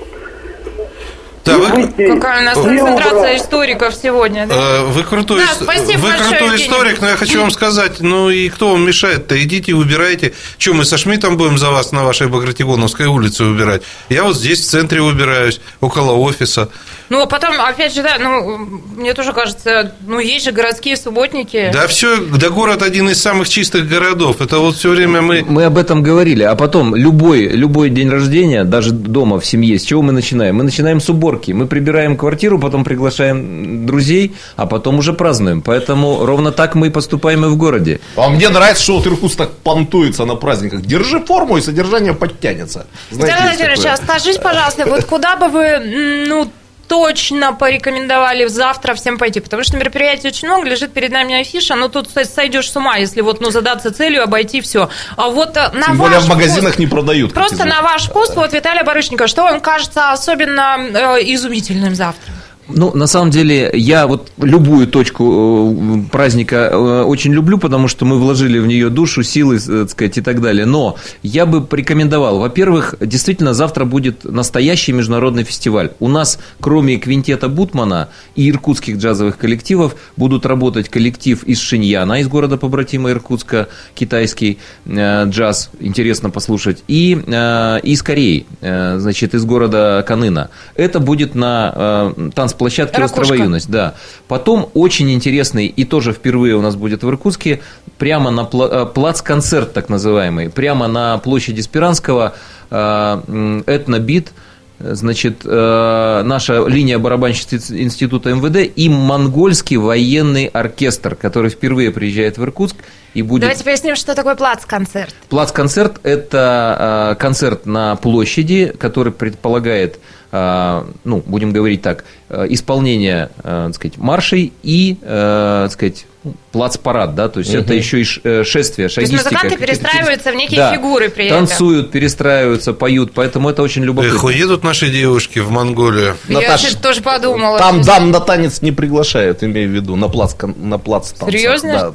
Да, 1.47 1.57
вы... 1.57 1.87
Какая 1.87 2.41
у 2.41 2.45
нас 2.45 2.57
концентрация 2.57 3.37
историков 3.37 3.95
сегодня. 3.95 4.47
Да? 4.47 4.55
Э, 4.55 4.83
вы 4.85 5.03
крутой, 5.03 5.39
да, 5.39 5.55
спасибо 5.55 5.99
вы 5.99 6.09
большое, 6.09 6.39
крутой 6.39 6.55
историк, 6.57 7.01
но 7.01 7.09
я 7.09 7.15
хочу 7.15 7.39
вам 7.39 7.51
сказать, 7.51 7.99
ну 8.01 8.29
и 8.29 8.49
кто 8.49 8.71
вам 8.71 8.85
мешает-то? 8.85 9.41
Идите 9.41 9.73
убирайте. 9.73 10.33
Что, 10.57 10.73
мы 10.73 10.85
со 10.85 10.97
Шмидтом 10.97 11.37
будем 11.37 11.57
за 11.57 11.71
вас 11.71 11.91
на 11.91 12.03
вашей 12.03 12.27
Багратионовской 12.27 13.05
улице 13.05 13.45
убирать? 13.45 13.81
Я 14.09 14.23
вот 14.23 14.35
здесь 14.35 14.61
в 14.61 14.69
центре 14.69 15.01
убираюсь, 15.01 15.61
около 15.79 16.11
офиса. 16.13 16.69
Ну, 17.09 17.21
а 17.21 17.25
потом, 17.25 17.59
опять 17.59 17.93
же, 17.93 18.03
да, 18.03 18.17
ну, 18.19 18.57
мне 18.95 19.13
тоже 19.13 19.33
кажется, 19.33 19.93
ну, 20.05 20.19
есть 20.19 20.45
же 20.45 20.51
городские 20.51 20.97
субботники. 20.97 21.69
Да, 21.71 21.87
все, 21.87 22.17
да, 22.17 22.49
город 22.49 22.81
один 22.81 23.09
из 23.09 23.21
самых 23.21 23.47
чистых 23.47 23.87
городов. 23.87 24.41
Это 24.41 24.59
вот 24.59 24.75
все 24.75 24.89
время 24.89 25.21
мы... 25.21 25.45
Мы 25.47 25.63
об 25.63 25.77
этом 25.77 26.03
говорили. 26.03 26.43
А 26.43 26.55
потом, 26.55 26.95
любой, 26.95 27.47
любой 27.47 27.89
день 27.89 28.09
рождения, 28.09 28.63
даже 28.63 28.91
дома, 28.91 29.39
в 29.39 29.45
семье, 29.45 29.79
с 29.79 29.83
чего 29.83 30.01
мы 30.01 30.11
начинаем? 30.11 30.57
Мы 30.57 30.63
начинаем 30.63 30.99
с 30.99 31.09
уборки. 31.09 31.51
Мы 31.51 31.67
прибираем 31.67 32.17
квартиру, 32.17 32.59
потом 32.59 32.83
приглашаем 32.83 33.85
друзей, 33.85 34.35
а 34.55 34.65
потом 34.65 34.99
уже 34.99 35.13
празднуем. 35.13 35.61
Поэтому 35.61 36.25
ровно 36.25 36.51
так 36.51 36.75
мы 36.75 36.87
и 36.87 36.89
поступаем 36.89 37.45
и 37.45 37.47
в 37.47 37.55
городе. 37.55 37.99
А 38.15 38.29
мне 38.29 38.49
нравится, 38.49 38.83
что 38.83 38.97
вот 38.97 39.07
Иркутск 39.07 39.37
так 39.37 39.51
понтуется 39.51 40.25
на 40.25 40.35
праздниках. 40.35 40.81
Держи 40.81 41.19
форму, 41.19 41.57
и 41.57 41.61
содержание 41.61 42.13
подтянется. 42.13 42.87
Знаете, 43.11 43.33
Виталий 43.33 43.49
Владимирович, 43.49 43.85
а 43.85 43.97
скажите, 43.97 44.41
пожалуйста, 44.41 44.85
вот 44.85 45.05
куда 45.05 45.35
бы 45.37 45.47
вы, 45.47 46.25
ну, 46.27 46.51
точно 46.87 47.53
порекомендовали 47.53 48.45
завтра 48.47 48.93
всем 48.95 49.17
пойти, 49.17 49.39
потому 49.39 49.63
что 49.63 49.77
мероприятий 49.77 50.27
очень 50.27 50.47
много, 50.47 50.67
лежит 50.67 50.93
перед 50.93 51.11
нами 51.11 51.39
афиша, 51.39 51.75
но 51.75 51.87
тут 51.87 52.09
сойдешь 52.09 52.71
с 52.71 52.75
ума, 52.75 52.97
если 52.97 53.21
вот 53.21 53.41
ну 53.41 53.51
задаться 53.51 53.93
целью 53.93 54.23
обойти 54.23 54.61
все. 54.61 54.89
А 55.15 55.29
вот 55.29 55.57
э, 55.57 55.69
на 55.73 55.87
Тем 55.87 55.97
более 55.97 56.19
в 56.19 56.27
магазинах 56.27 56.73
вкус, 56.73 56.79
не 56.79 56.87
продают. 56.87 57.33
Просто 57.33 57.65
на 57.65 57.81
ваш 57.81 58.07
вкус, 58.07 58.35
вот 58.35 58.53
Виталия 58.53 58.83
Барышникова, 58.83 59.27
что 59.27 59.43
вам 59.43 59.59
кажется 59.59 60.11
особенно 60.11 60.77
э, 60.79 61.33
изумительным 61.33 61.95
завтра? 61.95 62.33
Ну, 62.69 62.93
на 62.93 63.07
самом 63.07 63.31
деле, 63.31 63.71
я 63.73 64.07
вот 64.07 64.31
любую 64.37 64.87
точку 64.87 65.73
э, 65.73 66.11
праздника 66.11 66.69
э, 66.71 67.03
очень 67.03 67.31
люблю, 67.31 67.57
потому 67.57 67.87
что 67.87 68.03
мы 68.03 68.19
вложили 68.19 68.59
в 68.59 68.67
нее 68.67 68.89
душу, 68.89 69.23
силы, 69.23 69.55
э, 69.55 69.59
так 69.59 69.89
сказать, 69.91 70.17
и 70.17 70.21
так 70.21 70.41
далее. 70.41 70.65
Но 70.65 70.97
я 71.23 71.45
бы 71.45 71.61
порекомендовал, 71.61 72.39
во-первых, 72.39 72.95
действительно, 72.99 73.53
завтра 73.53 73.85
будет 73.85 74.25
настоящий 74.25 74.91
международный 74.91 75.45
фестиваль. 75.45 75.91
У 75.99 76.09
нас, 76.09 76.39
кроме 76.59 76.97
квинтета 76.97 77.47
Бутмана 77.47 78.09
и 78.35 78.49
иркутских 78.49 78.97
джазовых 78.97 79.37
коллективов, 79.37 79.95
будут 80.17 80.45
работать 80.45 80.89
коллектив 80.89 81.43
из 81.45 81.61
Шиньяна, 81.61 82.19
из 82.19 82.27
города 82.27 82.57
побратима 82.57 83.11
Иркутска, 83.11 83.69
китайский 83.95 84.59
джаз, 84.85 85.69
интересно 85.79 86.29
послушать, 86.29 86.83
и 86.87 87.11
из 87.11 88.03
Кореи, 88.03 88.45
значит, 88.61 89.33
из 89.33 89.45
города 89.45 90.03
Канына. 90.07 90.49
Это 90.75 90.99
будет 90.99 91.35
на 91.35 92.13
танцполе 92.35 92.56
площадке 92.57 93.03
«Острова 93.03 93.33
юность», 93.33 93.69
да. 93.69 93.95
Потом 94.27 94.69
очень 94.73 95.11
интересный, 95.11 95.67
и 95.67 95.85
тоже 95.85 96.13
впервые 96.13 96.55
у 96.55 96.61
нас 96.61 96.75
будет 96.75 97.03
в 97.03 97.09
Иркутске, 97.09 97.61
прямо 97.97 98.31
на 98.31 98.41
э, 98.51 98.85
плац-концерт 98.93 99.73
так 99.73 99.89
называемый, 99.89 100.49
прямо 100.49 100.87
на 100.87 101.17
площади 101.17 101.61
Спиранского 101.61 102.33
э, 102.69 103.63
этнобит– 103.67 104.31
значит, 104.79 105.41
э, 105.43 106.21
наша 106.23 106.65
линия 106.67 106.99
барабанщицы 106.99 107.57
Института 107.81 108.33
МВД 108.33 108.71
и 108.75 108.89
монгольский 108.89 109.77
военный 109.77 110.45
оркестр, 110.45 111.15
который 111.15 111.49
впервые 111.49 111.91
приезжает 111.91 112.37
в 112.37 112.43
Иркутск 112.43 112.75
и 113.13 113.21
будет... 113.21 113.41
Давайте 113.41 113.63
поясним, 113.63 113.95
что 113.95 114.13
такое 114.13 114.35
плац-концерт. 114.35 115.13
Плац-концерт– 115.29 115.99
это 116.03 117.17
концерт 117.19 117.65
на 117.65 117.95
площади, 117.95 118.73
который 118.77 119.11
предполагает 119.11 119.99
ну, 120.31 121.23
будем 121.25 121.51
говорить 121.51 121.81
так, 121.81 122.03
э, 122.29 122.47
исполнение, 122.49 123.29
э, 123.39 123.63
так 123.67 123.75
сказать, 123.75 123.97
маршей 123.97 124.51
и, 124.61 124.97
так 125.01 125.71
сказать, 125.71 126.05
плацпарад, 126.51 127.15
да, 127.15 127.29
то 127.29 127.39
есть 127.39 127.53
угу. 127.53 127.61
это 127.61 127.73
еще 127.73 128.01
и 128.01 128.03
шествие, 128.03 128.89
шагистика. 128.89 128.95
То 128.95 129.01
есть 129.01 129.13
музыканты 129.13 129.57
перестраиваются 129.57 130.31
в 130.31 130.35
некие 130.35 130.59
да, 130.59 130.73
фигуры 130.73 131.09
при 131.09 131.27
этом. 131.27 131.47
танцуют, 131.47 131.91
перестраиваются, 131.91 132.73
поют, 132.73 133.13
поэтому 133.13 133.49
это 133.49 133.61
очень 133.61 133.83
любопытно. 133.83 134.17
Эх, 134.17 134.23
уедут 134.25 134.63
наши 134.63 134.89
девушки 134.89 135.39
в 135.39 135.49
Монголию. 135.51 136.17
Наташа, 136.27 136.69
Я 136.69 136.75
тоже 136.75 137.01
подумала. 137.01 137.57
Там 137.59 137.81
дам 137.81 138.11
на 138.11 138.19
танец 138.19 138.61
не 138.61 138.73
приглашают, 138.73 139.43
имею 139.43 139.69
в 139.69 139.71
виду, 139.71 139.95
на 139.95 140.09
плац, 140.09 140.33
на 140.57 140.77
плац 140.77 141.11
танца. 141.11 141.31
Серьезно? 141.31 141.71
Да 141.71 141.93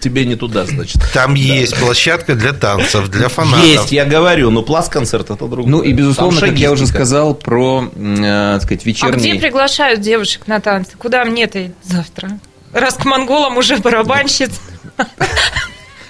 тебе 0.00 0.24
не 0.24 0.34
туда, 0.34 0.66
значит. 0.66 1.00
Там 1.12 1.34
да. 1.34 1.40
есть 1.40 1.76
площадка 1.78 2.34
для 2.34 2.52
танцев, 2.52 3.08
для 3.08 3.28
фанатов. 3.28 3.64
Есть, 3.64 3.92
я 3.92 4.04
говорю, 4.04 4.50
но 4.50 4.62
пласт-концерт 4.62 5.30
это 5.30 5.46
другое. 5.46 5.66
Ну 5.66 5.82
и, 5.82 5.92
безусловно, 5.92 6.40
как 6.40 6.56
я 6.58 6.72
уже 6.72 6.86
сказал, 6.86 7.34
про, 7.34 7.90
э, 7.94 8.52
так 8.54 8.62
сказать, 8.62 8.86
вечерний... 8.86 9.14
А 9.14 9.18
где 9.18 9.34
приглашают 9.34 10.00
девушек 10.00 10.46
на 10.46 10.60
танцы? 10.60 10.92
Куда 10.98 11.24
мне-то 11.24 11.70
завтра? 11.82 12.40
Раз 12.72 12.94
к 12.94 13.04
монголам 13.04 13.56
уже 13.56 13.76
барабанщиц. 13.76 14.52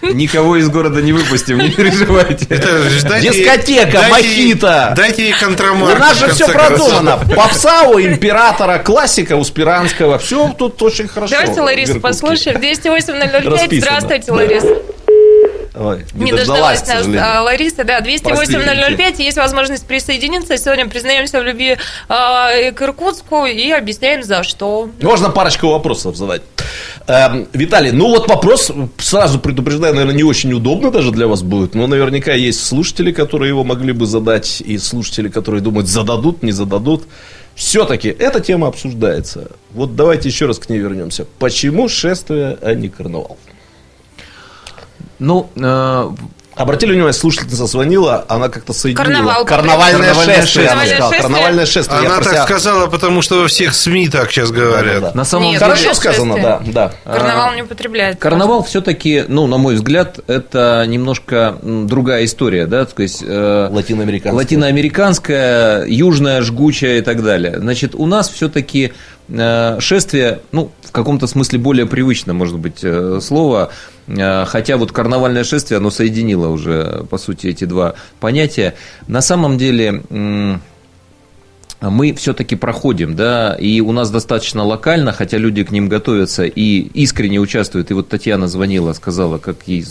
Никого 0.02 0.56
из 0.56 0.68
города 0.68 1.00
не 1.02 1.12
выпустим, 1.12 1.58
не 1.58 1.70
переживайте. 1.70 2.46
Дискотека, 2.46 3.92
дайте, 3.92 4.10
мохито. 4.10 4.92
Дайте 4.96 5.24
ей 5.24 5.32
контрамарку. 5.32 5.96
У 5.96 5.98
нас 5.98 6.18
же 6.18 6.28
все 6.30 6.48
продумано. 6.48 7.18
Попса 7.34 7.82
у 7.84 8.00
императора, 8.00 8.78
классика 8.78 9.36
у 9.36 9.44
Спиранского. 9.44 10.18
Все 10.18 10.54
тут 10.58 10.80
очень 10.82 11.08
хорошо. 11.08 11.34
Давайте 11.34 11.60
Ларису 11.60 12.00
послушаем. 12.00 12.58
208 12.58 13.80
Здравствуйте, 13.80 14.32
Лариса. 14.32 14.76
Ой, 15.80 16.04
не, 16.12 16.26
не 16.26 16.32
дождалась 16.32 16.86
нас 16.86 17.06
а, 17.18 17.40
Лариса, 17.40 17.84
да, 17.84 18.00
208-005, 18.00 19.22
есть 19.22 19.38
возможность 19.38 19.86
присоединиться. 19.86 20.58
Сегодня 20.58 20.86
признаемся 20.86 21.40
в 21.40 21.42
любви 21.44 21.78
э, 22.10 22.72
к 22.72 22.82
Иркутску 22.82 23.46
и 23.46 23.70
объясняем, 23.70 24.22
за 24.22 24.42
что. 24.42 24.90
Можно 25.00 25.30
парочку 25.30 25.68
вопросов 25.68 26.16
задать. 26.16 26.42
Э, 27.06 27.46
Виталий, 27.54 27.92
ну 27.92 28.10
вот 28.10 28.28
вопрос, 28.28 28.70
сразу 28.98 29.40
предупреждаю, 29.40 29.94
наверное, 29.94 30.16
не 30.16 30.22
очень 30.22 30.52
удобно 30.52 30.90
даже 30.90 31.12
для 31.12 31.26
вас 31.26 31.42
будет, 31.42 31.74
но 31.74 31.86
наверняка 31.86 32.34
есть 32.34 32.62
слушатели, 32.62 33.10
которые 33.10 33.48
его 33.48 33.64
могли 33.64 33.94
бы 33.94 34.04
задать, 34.04 34.60
и 34.60 34.76
слушатели, 34.76 35.30
которые 35.30 35.62
думают, 35.62 35.88
зададут, 35.88 36.42
не 36.42 36.52
зададут. 36.52 37.04
Все-таки 37.54 38.08
эта 38.08 38.40
тема 38.40 38.68
обсуждается. 38.68 39.52
Вот 39.72 39.96
давайте 39.96 40.28
еще 40.28 40.44
раз 40.44 40.58
к 40.58 40.68
ней 40.68 40.78
вернемся. 40.78 41.26
Почему 41.38 41.88
шествие, 41.88 42.58
а 42.60 42.74
не 42.74 42.90
карнавал? 42.90 43.38
Ну, 45.20 45.48
э, 45.54 46.10
Обратили 46.60 46.92
внимание, 46.92 47.14
слушательница 47.14 47.66
звонила, 47.66 48.26
она 48.28 48.50
как-то 48.50 48.74
соединила. 48.74 49.04
Карнавал. 49.04 49.44
Карнавальное, 49.46 50.08
Карнавальное 50.08 50.40
шествие, 50.42 50.68
она 50.68 50.84
сказала. 50.84 51.12
Карнавальное 51.12 51.66
шествие. 51.66 52.00
Она 52.00 52.16
так 52.16 52.28
себя... 52.28 52.42
сказала, 52.44 52.86
потому 52.88 53.22
что 53.22 53.40
во 53.40 53.48
всех 53.48 53.72
СМИ 53.72 54.08
так 54.08 54.30
сейчас 54.30 54.50
говорят. 54.50 54.94
Да, 54.94 55.00
да, 55.00 55.10
да. 55.12 55.16
На 55.16 55.24
самом 55.24 55.46
Нет, 55.46 55.60
деле... 55.60 55.72
Хорошо 55.72 55.94
сказано, 55.94 56.34
да, 56.42 56.60
да. 56.66 56.92
Карнавал 57.04 57.54
не 57.54 57.62
употребляет. 57.62 58.18
Карнавал 58.18 58.62
все-таки, 58.64 59.24
ну, 59.26 59.46
на 59.46 59.56
мой 59.56 59.76
взгляд, 59.76 60.18
это 60.26 60.84
немножко 60.86 61.56
другая 61.62 62.24
история, 62.26 62.66
да, 62.66 62.84
то 62.84 63.02
есть... 63.02 63.22
Э, 63.26 63.68
латиноамериканская. 63.70 64.36
Латиноамериканская, 64.36 65.86
южная, 65.86 66.42
жгучая 66.42 66.98
и 66.98 67.02
так 67.02 67.22
далее. 67.22 67.58
Значит, 67.58 67.94
у 67.94 68.04
нас 68.06 68.28
все-таки 68.28 68.92
шествие, 69.30 70.40
ну, 70.52 70.70
в 70.82 70.92
каком-то 70.92 71.26
смысле 71.26 71.58
более 71.58 71.86
привычно, 71.86 72.34
может 72.34 72.58
быть, 72.58 72.80
э, 72.82 73.20
слово, 73.22 73.70
Э, 74.10 74.44
хотя 74.46 74.76
вот 74.76 74.92
карнавальное 74.92 75.44
шествие, 75.44 75.78
оно 75.78 75.90
соединило 75.90 76.48
уже, 76.48 77.04
по 77.10 77.18
сути, 77.18 77.48
эти 77.48 77.64
два 77.64 77.94
понятия. 78.18 78.74
На 79.06 79.20
самом 79.20 79.58
деле 79.58 80.02
мы 81.80 82.12
все-таки 82.12 82.56
проходим, 82.56 83.16
да, 83.16 83.54
и 83.54 83.80
у 83.80 83.92
нас 83.92 84.10
достаточно 84.10 84.64
локально, 84.64 85.12
хотя 85.12 85.38
люди 85.38 85.64
к 85.64 85.70
ним 85.70 85.88
готовятся 85.88 86.44
и 86.44 86.80
искренне 86.92 87.38
участвуют. 87.38 87.90
И 87.90 87.94
вот 87.94 88.08
Татьяна 88.08 88.48
звонила, 88.48 88.92
сказала, 88.92 89.38
как 89.38 89.56
ей 89.66 89.86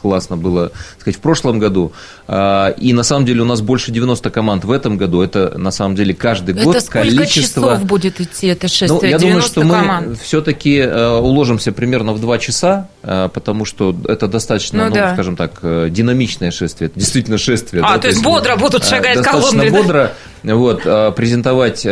классно 0.00 0.36
было, 0.36 0.68
так 0.68 1.00
сказать, 1.00 1.16
в 1.16 1.20
прошлом 1.20 1.58
году. 1.58 1.92
А, 2.26 2.68
и 2.68 2.92
на 2.92 3.02
самом 3.02 3.26
деле 3.26 3.42
у 3.42 3.44
нас 3.44 3.60
больше 3.60 3.90
90 3.90 4.30
команд 4.30 4.64
в 4.64 4.70
этом 4.70 4.96
году. 4.96 5.20
Это 5.20 5.56
на 5.58 5.70
самом 5.70 5.94
деле 5.94 6.14
каждый 6.14 6.54
год 6.54 6.76
это 6.76 6.84
сколько 6.84 7.08
количество... 7.08 7.74
часов 7.74 7.84
будет 7.84 8.20
идти 8.20 8.48
это 8.48 8.68
шествие? 8.68 9.00
Ну, 9.00 9.08
я 9.08 9.18
думаю, 9.18 9.42
что 9.42 9.60
команд. 9.62 10.08
мы 10.08 10.14
все-таки 10.14 10.78
э, 10.78 11.18
уложимся 11.18 11.72
примерно 11.72 12.12
в 12.12 12.20
2 12.20 12.38
часа, 12.38 12.88
э, 13.02 13.28
потому 13.32 13.64
что 13.64 13.94
это 14.08 14.28
достаточно, 14.28 14.84
ну, 14.84 14.88
ну 14.90 14.94
да. 14.94 15.14
скажем 15.14 15.36
так, 15.36 15.58
э, 15.62 15.88
динамичное 15.90 16.50
шествие. 16.50 16.88
Это 16.88 16.98
действительно 16.98 17.38
шествие. 17.38 17.82
А, 17.84 17.94
да? 17.94 17.98
то, 17.98 18.08
есть 18.08 18.22
бодро 18.22 18.56
будут 18.56 18.84
шагать 18.84 19.22
колонны. 19.22 19.70
Достаточно 19.70 19.82
бодро 19.82 20.12
вот, 20.42 20.82
презентовать 21.14 21.86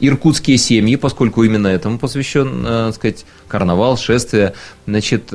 иркутские 0.00 0.58
семьи, 0.58 0.96
поскольку 0.96 1.42
именно 1.42 1.68
этому 1.68 1.98
посвящен, 1.98 2.64
так 2.64 2.94
сказать, 2.94 3.24
карнавал, 3.48 3.96
шествие. 3.96 4.54
Значит, 4.86 5.30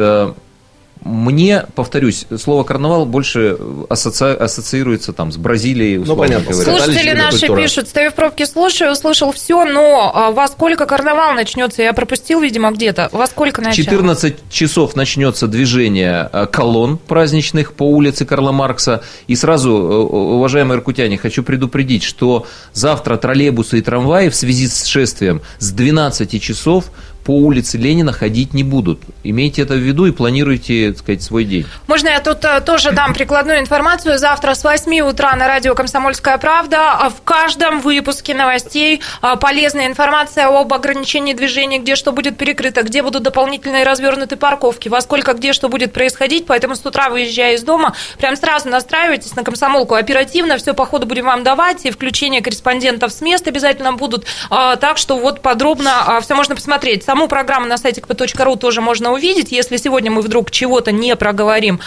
мне, 1.03 1.65
повторюсь, 1.75 2.25
слово 2.37 2.63
карнавал 2.63 3.05
больше 3.05 3.57
асоци... 3.89 4.33
ассоциируется 4.33 5.11
там 5.11 5.31
с 5.31 5.37
Бразилией. 5.37 5.97
Ну, 5.97 6.15
понятно. 6.15 6.51
Говоря. 6.53 6.77
Слушатели 6.77 7.11
наши 7.11 7.39
культура. 7.39 7.61
пишут, 7.61 7.87
стою 7.89 8.11
в 8.11 8.13
пробке, 8.13 8.45
слушаю, 8.45 8.91
услышал 8.91 9.33
все, 9.33 9.65
но 9.65 10.11
а, 10.13 10.31
во 10.31 10.47
сколько 10.47 10.85
карнавал 10.85 11.33
начнется? 11.33 11.81
Я 11.81 11.91
пропустил, 11.93 12.39
видимо, 12.39 12.71
где-то. 12.71 13.09
Во 13.11 13.27
сколько 13.27 13.61
начнется? 13.61 13.91
14 13.91 14.49
часов 14.49 14.95
начнется 14.95 15.47
движение 15.47 16.29
а, 16.31 16.45
колонн 16.45 16.97
праздничных 16.97 17.73
по 17.73 17.83
улице 17.83 18.25
Карла 18.25 18.53
Маркса. 18.53 19.03
И 19.27 19.35
сразу, 19.35 19.71
э, 19.71 19.73
уважаемые 19.73 20.77
иркутяне, 20.77 21.17
хочу 21.17 21.43
предупредить, 21.43 22.03
что 22.03 22.47
завтра 22.71 23.17
троллейбусы 23.17 23.79
и 23.79 23.81
трамваи 23.81 24.29
в 24.29 24.35
связи 24.35 24.67
с 24.67 24.85
шествием 24.85 25.41
с 25.59 25.71
12 25.71 26.41
часов 26.41 26.85
по 27.23 27.31
улице 27.31 27.77
Ленина 27.77 28.11
ходить 28.11 28.53
не 28.53 28.63
будут. 28.63 29.01
Имейте 29.23 29.61
это 29.61 29.75
в 29.75 29.77
виду 29.77 30.05
и 30.05 30.11
планируйте, 30.11 30.89
так 30.89 30.99
сказать, 30.99 31.23
свой 31.23 31.45
день. 31.45 31.65
Можно 31.87 32.09
я 32.09 32.19
тут 32.19 32.43
э, 32.43 32.61
тоже 32.61 32.91
дам 32.91 33.13
прикладную 33.13 33.59
информацию? 33.59 34.17
Завтра 34.17 34.53
с 34.53 34.63
8 34.63 34.99
утра 35.01 35.35
на 35.35 35.47
радио 35.47 35.75
«Комсомольская 35.75 36.37
правда» 36.37 36.93
а 36.93 37.09
в 37.09 37.21
каждом 37.23 37.79
выпуске 37.79 38.33
новостей 38.33 39.01
а, 39.21 39.35
полезная 39.35 39.87
информация 39.87 40.47
об 40.47 40.73
ограничении 40.73 41.33
движения, 41.33 41.79
где 41.79 41.95
что 41.95 42.11
будет 42.11 42.37
перекрыто, 42.37 42.83
где 42.83 43.01
будут 43.01 43.23
дополнительные 43.23 43.83
развернуты 43.83 44.35
парковки, 44.35 44.89
во 44.89 45.01
сколько 45.01 45.33
где 45.33 45.53
что 45.53 45.69
будет 45.69 45.93
происходить. 45.93 46.45
Поэтому 46.45 46.75
с 46.75 46.85
утра, 46.85 47.09
выезжая 47.09 47.55
из 47.55 47.63
дома, 47.63 47.95
прям 48.17 48.35
сразу 48.35 48.69
настраивайтесь 48.69 49.35
на 49.35 49.43
комсомолку 49.43 49.95
оперативно. 49.95 50.57
Все 50.57 50.73
по 50.73 50.85
ходу 50.85 51.05
будем 51.05 51.25
вам 51.25 51.43
давать. 51.43 51.85
И 51.85 51.91
включение 51.91 52.41
корреспондентов 52.41 53.11
с 53.11 53.21
мест 53.21 53.47
обязательно 53.47 53.93
будут. 53.93 54.25
А, 54.49 54.75
так 54.75 54.97
что 54.97 55.17
вот 55.17 55.41
подробно 55.41 56.19
все 56.21 56.35
можно 56.35 56.55
посмотреть 56.55 57.03
Саму 57.13 57.27
программу 57.27 57.67
на 57.67 57.77
сайте 57.77 58.01
kp.ru 58.01 58.57
тоже 58.57 58.81
можно 58.81 59.13
увидеть. 59.13 59.51
Если 59.51 59.77
сегодня 59.77 60.09
мы 60.09 60.23
вдруг 60.23 60.49
чего-то 60.49 60.91
не 60.91 61.15
проговорим, 61.15 61.79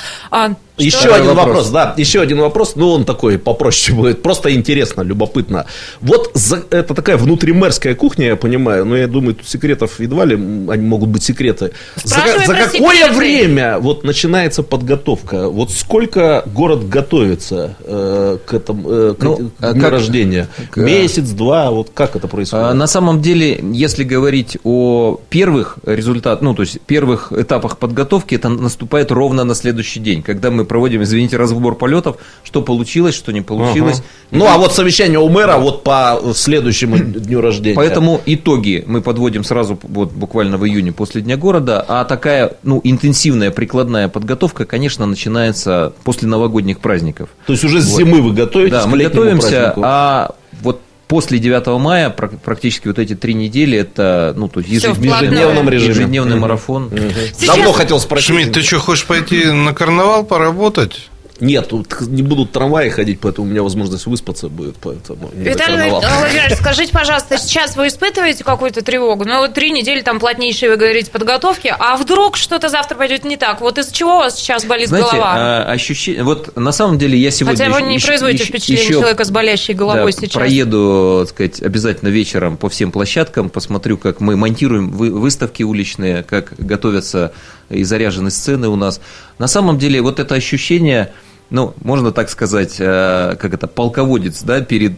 а, 0.78 0.82
еще 0.82 1.08
один 1.08 1.28
вопрос. 1.28 1.46
вопрос, 1.46 1.70
да, 1.70 1.94
еще 1.96 2.20
один 2.20 2.40
вопрос, 2.40 2.76
ну 2.76 2.90
он 2.90 3.04
такой 3.04 3.38
попроще 3.38 3.96
будет, 3.96 4.22
просто 4.22 4.54
интересно, 4.54 5.02
любопытно. 5.02 5.66
Вот 6.00 6.30
за, 6.34 6.62
это 6.70 6.94
такая 6.94 7.16
внутримерская 7.16 7.94
кухня, 7.94 8.26
я 8.26 8.36
понимаю, 8.36 8.84
но 8.84 8.96
я 8.96 9.06
думаю, 9.06 9.34
тут 9.34 9.48
секретов 9.48 10.00
едва 10.00 10.24
ли 10.24 10.34
они 10.34 10.86
могут 10.86 11.08
быть 11.08 11.22
секреты. 11.22 11.72
За, 12.04 12.16
за 12.46 12.54
какое 12.54 12.96
секреты. 12.96 13.14
время 13.14 13.78
вот 13.78 14.04
начинается 14.04 14.62
подготовка? 14.62 15.48
Вот 15.48 15.70
сколько 15.70 16.44
город 16.46 16.88
готовится 16.88 17.76
э, 17.80 18.38
к 18.44 18.54
этому 18.54 18.90
э, 18.90 19.14
к 19.18 19.22
ну, 19.22 19.50
а 19.60 19.72
дню 19.72 19.80
как, 19.80 19.90
рождения? 19.90 20.48
Как, 20.70 20.84
Месяц, 20.84 21.30
два, 21.30 21.70
вот 21.70 21.90
как 21.94 22.16
это 22.16 22.28
происходит? 22.28 22.66
А, 22.66 22.74
на 22.74 22.86
самом 22.86 23.22
деле, 23.22 23.58
если 23.72 24.04
говорить 24.04 24.58
о 24.64 25.18
первых 25.30 25.78
результатах, 25.86 26.42
ну 26.42 26.54
то 26.54 26.62
есть 26.62 26.80
первых 26.82 27.32
этапах 27.32 27.78
подготовки, 27.78 28.34
это 28.34 28.48
наступает 28.50 29.10
ровно 29.10 29.44
на 29.44 29.54
следующий 29.54 30.00
день, 30.00 30.22
когда 30.22 30.50
мы 30.50 30.65
проводим, 30.66 31.02
извините, 31.02 31.36
разбор 31.36 31.76
полетов, 31.76 32.16
что 32.44 32.62
получилось, 32.62 33.14
что 33.14 33.32
не 33.32 33.40
получилось. 33.40 33.98
Ага. 33.98 34.06
Ну, 34.38 34.46
а 34.46 34.58
вот 34.58 34.74
совещание 34.74 35.18
у 35.18 35.28
мэра 35.28 35.56
вот 35.56 35.82
по 35.82 36.20
следующему 36.34 36.98
дню 36.98 37.40
рождения. 37.40 37.76
Поэтому 37.76 38.20
итоги 38.26 38.84
мы 38.86 39.00
подводим 39.00 39.44
сразу 39.44 39.78
вот 39.82 40.12
буквально 40.12 40.58
в 40.58 40.66
июне 40.66 40.92
после 40.92 41.22
Дня 41.22 41.36
города, 41.36 41.84
а 41.86 42.04
такая, 42.04 42.52
ну, 42.62 42.80
интенсивная 42.84 43.50
прикладная 43.50 44.08
подготовка, 44.08 44.64
конечно, 44.64 45.06
начинается 45.06 45.92
после 46.04 46.28
новогодних 46.28 46.80
праздников. 46.80 47.30
То 47.46 47.52
есть 47.52 47.64
уже 47.64 47.80
с 47.80 47.86
вот. 47.86 47.98
зимы 47.98 48.20
вы 48.20 48.32
готовитесь 48.32 48.72
да, 48.72 48.86
мы 48.86 48.98
готовимся, 48.98 49.48
празднику. 49.48 49.82
а 49.84 50.34
после 51.09 51.38
9 51.38 51.80
мая 51.80 52.11
практически 52.11 52.88
вот 52.88 52.98
эти 52.98 53.14
три 53.14 53.34
недели 53.34 53.78
это 53.78 54.34
ну, 54.36 54.48
то 54.48 54.61
есть 54.61 54.72
ежедневный, 54.72 55.76
ежедневный 55.76 56.36
марафон. 56.36 56.86
Угу. 56.86 57.46
Давно 57.46 57.72
хотел 57.72 58.00
спросить. 58.00 58.28
Шмидт, 58.28 58.52
ты 58.52 58.62
что, 58.62 58.78
хочешь 58.78 59.04
пойти 59.04 59.44
на 59.44 59.74
карнавал 59.74 60.24
поработать? 60.24 61.09
Нет, 61.41 61.68
тут 61.68 62.01
не 62.03 62.22
будут 62.22 62.53
трамваи 62.53 62.89
ходить, 62.89 63.20
поэтому 63.20 63.47
у 63.47 63.51
меня 63.51 63.62
возможность 63.62 64.07
выспаться 64.07 64.49
будет. 64.49 64.76
Поэтому 64.80 65.30
Виталий 65.34 65.91
Владимирович, 65.91 66.57
скажите, 66.59 66.93
пожалуйста, 66.93 67.39
сейчас 67.39 67.76
вы 67.76 67.89
испытываете 67.89 68.45
какую-то 68.45 68.82
тревогу? 68.82 69.24
Ну, 69.24 69.39
вот 69.39 69.55
три 69.55 69.70
недели 69.70 70.01
там 70.01 70.18
плотнейшие, 70.18 70.70
вы 70.70 70.76
говорите, 70.76 71.11
подготовки, 71.11 71.74
а 71.78 71.97
вдруг 71.97 72.37
что-то 72.37 72.68
завтра 72.68 72.97
пойдет 72.97 73.24
не 73.24 73.37
так? 73.37 73.61
Вот 73.61 73.78
из-за 73.78 73.93
чего 73.93 74.14
у 74.14 74.18
вас 74.18 74.37
сейчас 74.37 74.64
болит 74.64 74.89
Знаете, 74.89 75.11
голова? 75.11 75.34
А, 75.37 75.72
ощущение... 75.72 76.22
Вот 76.22 76.57
на 76.57 76.72
самом 76.72 76.99
деле 76.99 77.18
я 77.18 77.30
сегодня... 77.30 77.59
Хотя 77.59 77.70
вы 77.70 77.82
не 77.82 77.97
еще, 77.97 78.07
производите 78.07 78.43
еще, 78.43 78.53
впечатление 78.53 78.84
еще, 78.84 78.93
человека 78.95 79.24
с 79.24 79.30
болящей 79.30 79.74
головой 79.74 80.12
да, 80.12 80.18
сейчас. 80.20 80.32
проеду, 80.32 81.18
так 81.20 81.34
сказать, 81.34 81.62
обязательно 81.62 82.09
вечером 82.09 82.57
по 82.57 82.68
всем 82.68 82.93
площадкам, 82.93 83.51
посмотрю, 83.51 83.99
как 83.99 84.20
мы 84.20 84.37
монтируем 84.37 84.91
выставки 84.91 85.62
уличные, 85.62 86.22
как 86.22 86.55
готовятся 86.59 87.32
и 87.68 87.82
заряжены 87.84 88.30
сцены 88.30 88.68
у 88.68 88.76
нас. 88.76 89.01
На 89.39 89.49
самом 89.49 89.78
деле 89.78 90.01
вот 90.01 90.20
это 90.20 90.34
ощущение 90.34 91.12
ну, 91.51 91.74
можно 91.82 92.12
так 92.12 92.28
сказать, 92.30 92.76
э, 92.78 93.36
как 93.40 93.55
это, 93.55 93.66
полководец, 93.66 94.42
да, 94.42 94.61
перед 94.61 94.94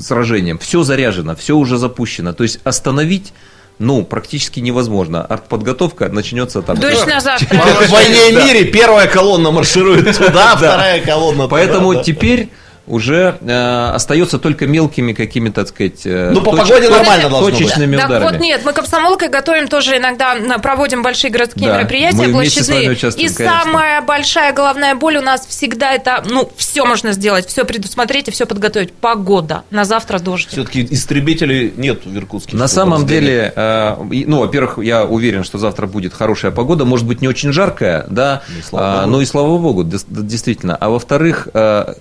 сражением. 0.00 0.58
Все 0.58 0.82
заряжено, 0.82 1.36
все 1.36 1.56
уже 1.56 1.76
запущено. 1.76 2.32
То 2.32 2.42
есть 2.42 2.60
остановить 2.64 3.32
ну, 3.78 4.04
практически 4.04 4.60
невозможно. 4.60 5.22
Артподготовка 5.22 6.08
начнется 6.08 6.62
там. 6.62 6.78
Точно 6.78 7.20
завтра. 7.20 7.58
В 7.58 7.90
войне 7.90 8.30
и 8.30 8.36
мире 8.36 8.64
первая 8.64 9.06
колонна 9.06 9.50
марширует 9.50 10.16
туда, 10.18 10.56
вторая 10.56 11.02
колонна 11.02 11.44
туда. 11.44 11.48
Поэтому 11.48 12.02
теперь 12.02 12.48
уже 12.86 13.36
э, 13.40 13.90
остается 13.94 14.38
только 14.38 14.66
мелкими 14.66 15.12
какими-то, 15.12 15.64
так 15.64 15.68
сказать, 15.68 16.02
э, 16.04 16.30
ну, 16.32 16.40
по 16.40 16.52
точ... 16.52 16.68
погоде 16.68 16.88
нормально 16.88 17.28
должно 17.28 17.50
точечными 17.50 17.96
быть. 17.96 18.04
ударами. 18.04 18.24
Так 18.24 18.32
вот 18.32 18.40
нет, 18.40 18.60
мы 18.64 18.72
комсомолкой 18.72 19.28
готовим 19.28 19.68
тоже 19.68 19.96
иногда, 19.96 20.36
проводим 20.58 21.02
большие 21.02 21.30
городские 21.30 21.68
да, 21.68 21.78
мероприятия, 21.78 22.28
площадные. 22.28 22.92
И 22.94 22.96
конечно. 22.96 23.30
самая 23.30 24.00
большая 24.02 24.52
головная 24.52 24.94
боль 24.94 25.16
у 25.16 25.22
нас 25.22 25.46
всегда 25.46 25.92
это, 25.92 26.22
ну, 26.28 26.50
все 26.56 26.84
можно 26.84 27.12
сделать, 27.12 27.46
все 27.46 27.64
предусмотреть 27.64 28.28
и 28.28 28.30
все 28.30 28.46
подготовить. 28.46 28.92
Погода. 28.92 29.64
На 29.70 29.84
завтра 29.84 30.18
дождь. 30.18 30.48
Все-таки 30.50 30.86
истребителей 30.90 31.72
нет 31.76 32.04
в 32.04 32.16
Иркутске. 32.16 32.56
На 32.56 32.68
самом 32.68 33.06
деле, 33.06 33.52
э, 33.54 33.96
ну, 34.26 34.40
во-первых, 34.40 34.78
я 34.78 35.04
уверен, 35.04 35.44
что 35.44 35.58
завтра 35.58 35.86
будет 35.86 36.14
хорошая 36.14 36.52
погода, 36.52 36.84
может 36.84 37.06
быть, 37.06 37.20
не 37.20 37.28
очень 37.28 37.52
жаркая, 37.52 38.06
да, 38.08 38.42
ну, 38.72 39.12
и 39.12 39.16
но 39.16 39.22
и 39.22 39.24
слава 39.24 39.58
богу, 39.58 39.82
действительно. 39.82 40.76
А 40.76 40.90
во-вторых, 40.90 41.48
э, 41.54 41.94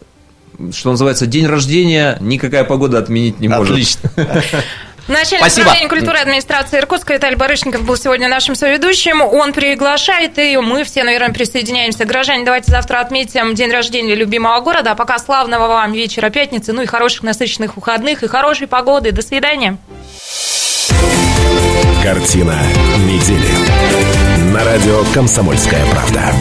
что 0.71 0.91
называется, 0.91 1.25
день 1.25 1.45
рождения 1.45 2.17
никакая 2.19 2.63
погода 2.63 2.99
отменить 2.99 3.39
не 3.39 3.47
может. 3.47 3.71
Отлично. 3.71 4.09
Начальник 5.07 5.45
Спасибо. 5.45 5.67
управления 5.67 5.89
культуры 5.89 6.17
администрации 6.17 6.79
Иркутска 6.79 7.13
Виталий 7.13 7.35
Барышников 7.35 7.83
был 7.83 7.95
сегодня 7.95 8.27
нашим 8.27 8.55
соведущим. 8.55 9.21
Он 9.21 9.53
приглашает, 9.53 10.39
и 10.39 10.57
мы 10.57 10.83
все, 10.83 11.03
наверное, 11.03 11.31
присоединяемся. 11.31 12.05
Граждане, 12.05 12.43
давайте 12.43 12.71
завтра 12.71 13.01
отметим 13.01 13.53
день 13.53 13.71
рождения 13.71 14.15
любимого 14.15 14.59
города. 14.61 14.91
А 14.91 14.95
пока 14.95 15.19
славного 15.19 15.67
вам 15.67 15.93
вечера 15.93 16.31
пятницы, 16.31 16.73
ну 16.73 16.81
и 16.81 16.87
хороших 16.87 17.21
насыщенных 17.21 17.75
выходных, 17.75 18.23
и 18.23 18.27
хорошей 18.27 18.67
погоды. 18.67 19.11
До 19.11 19.21
свидания. 19.21 19.77
Картина 22.01 22.57
недели. 23.05 24.53
На 24.53 24.63
радио 24.63 25.03
«Комсомольская 25.13 25.85
правда». 25.91 26.33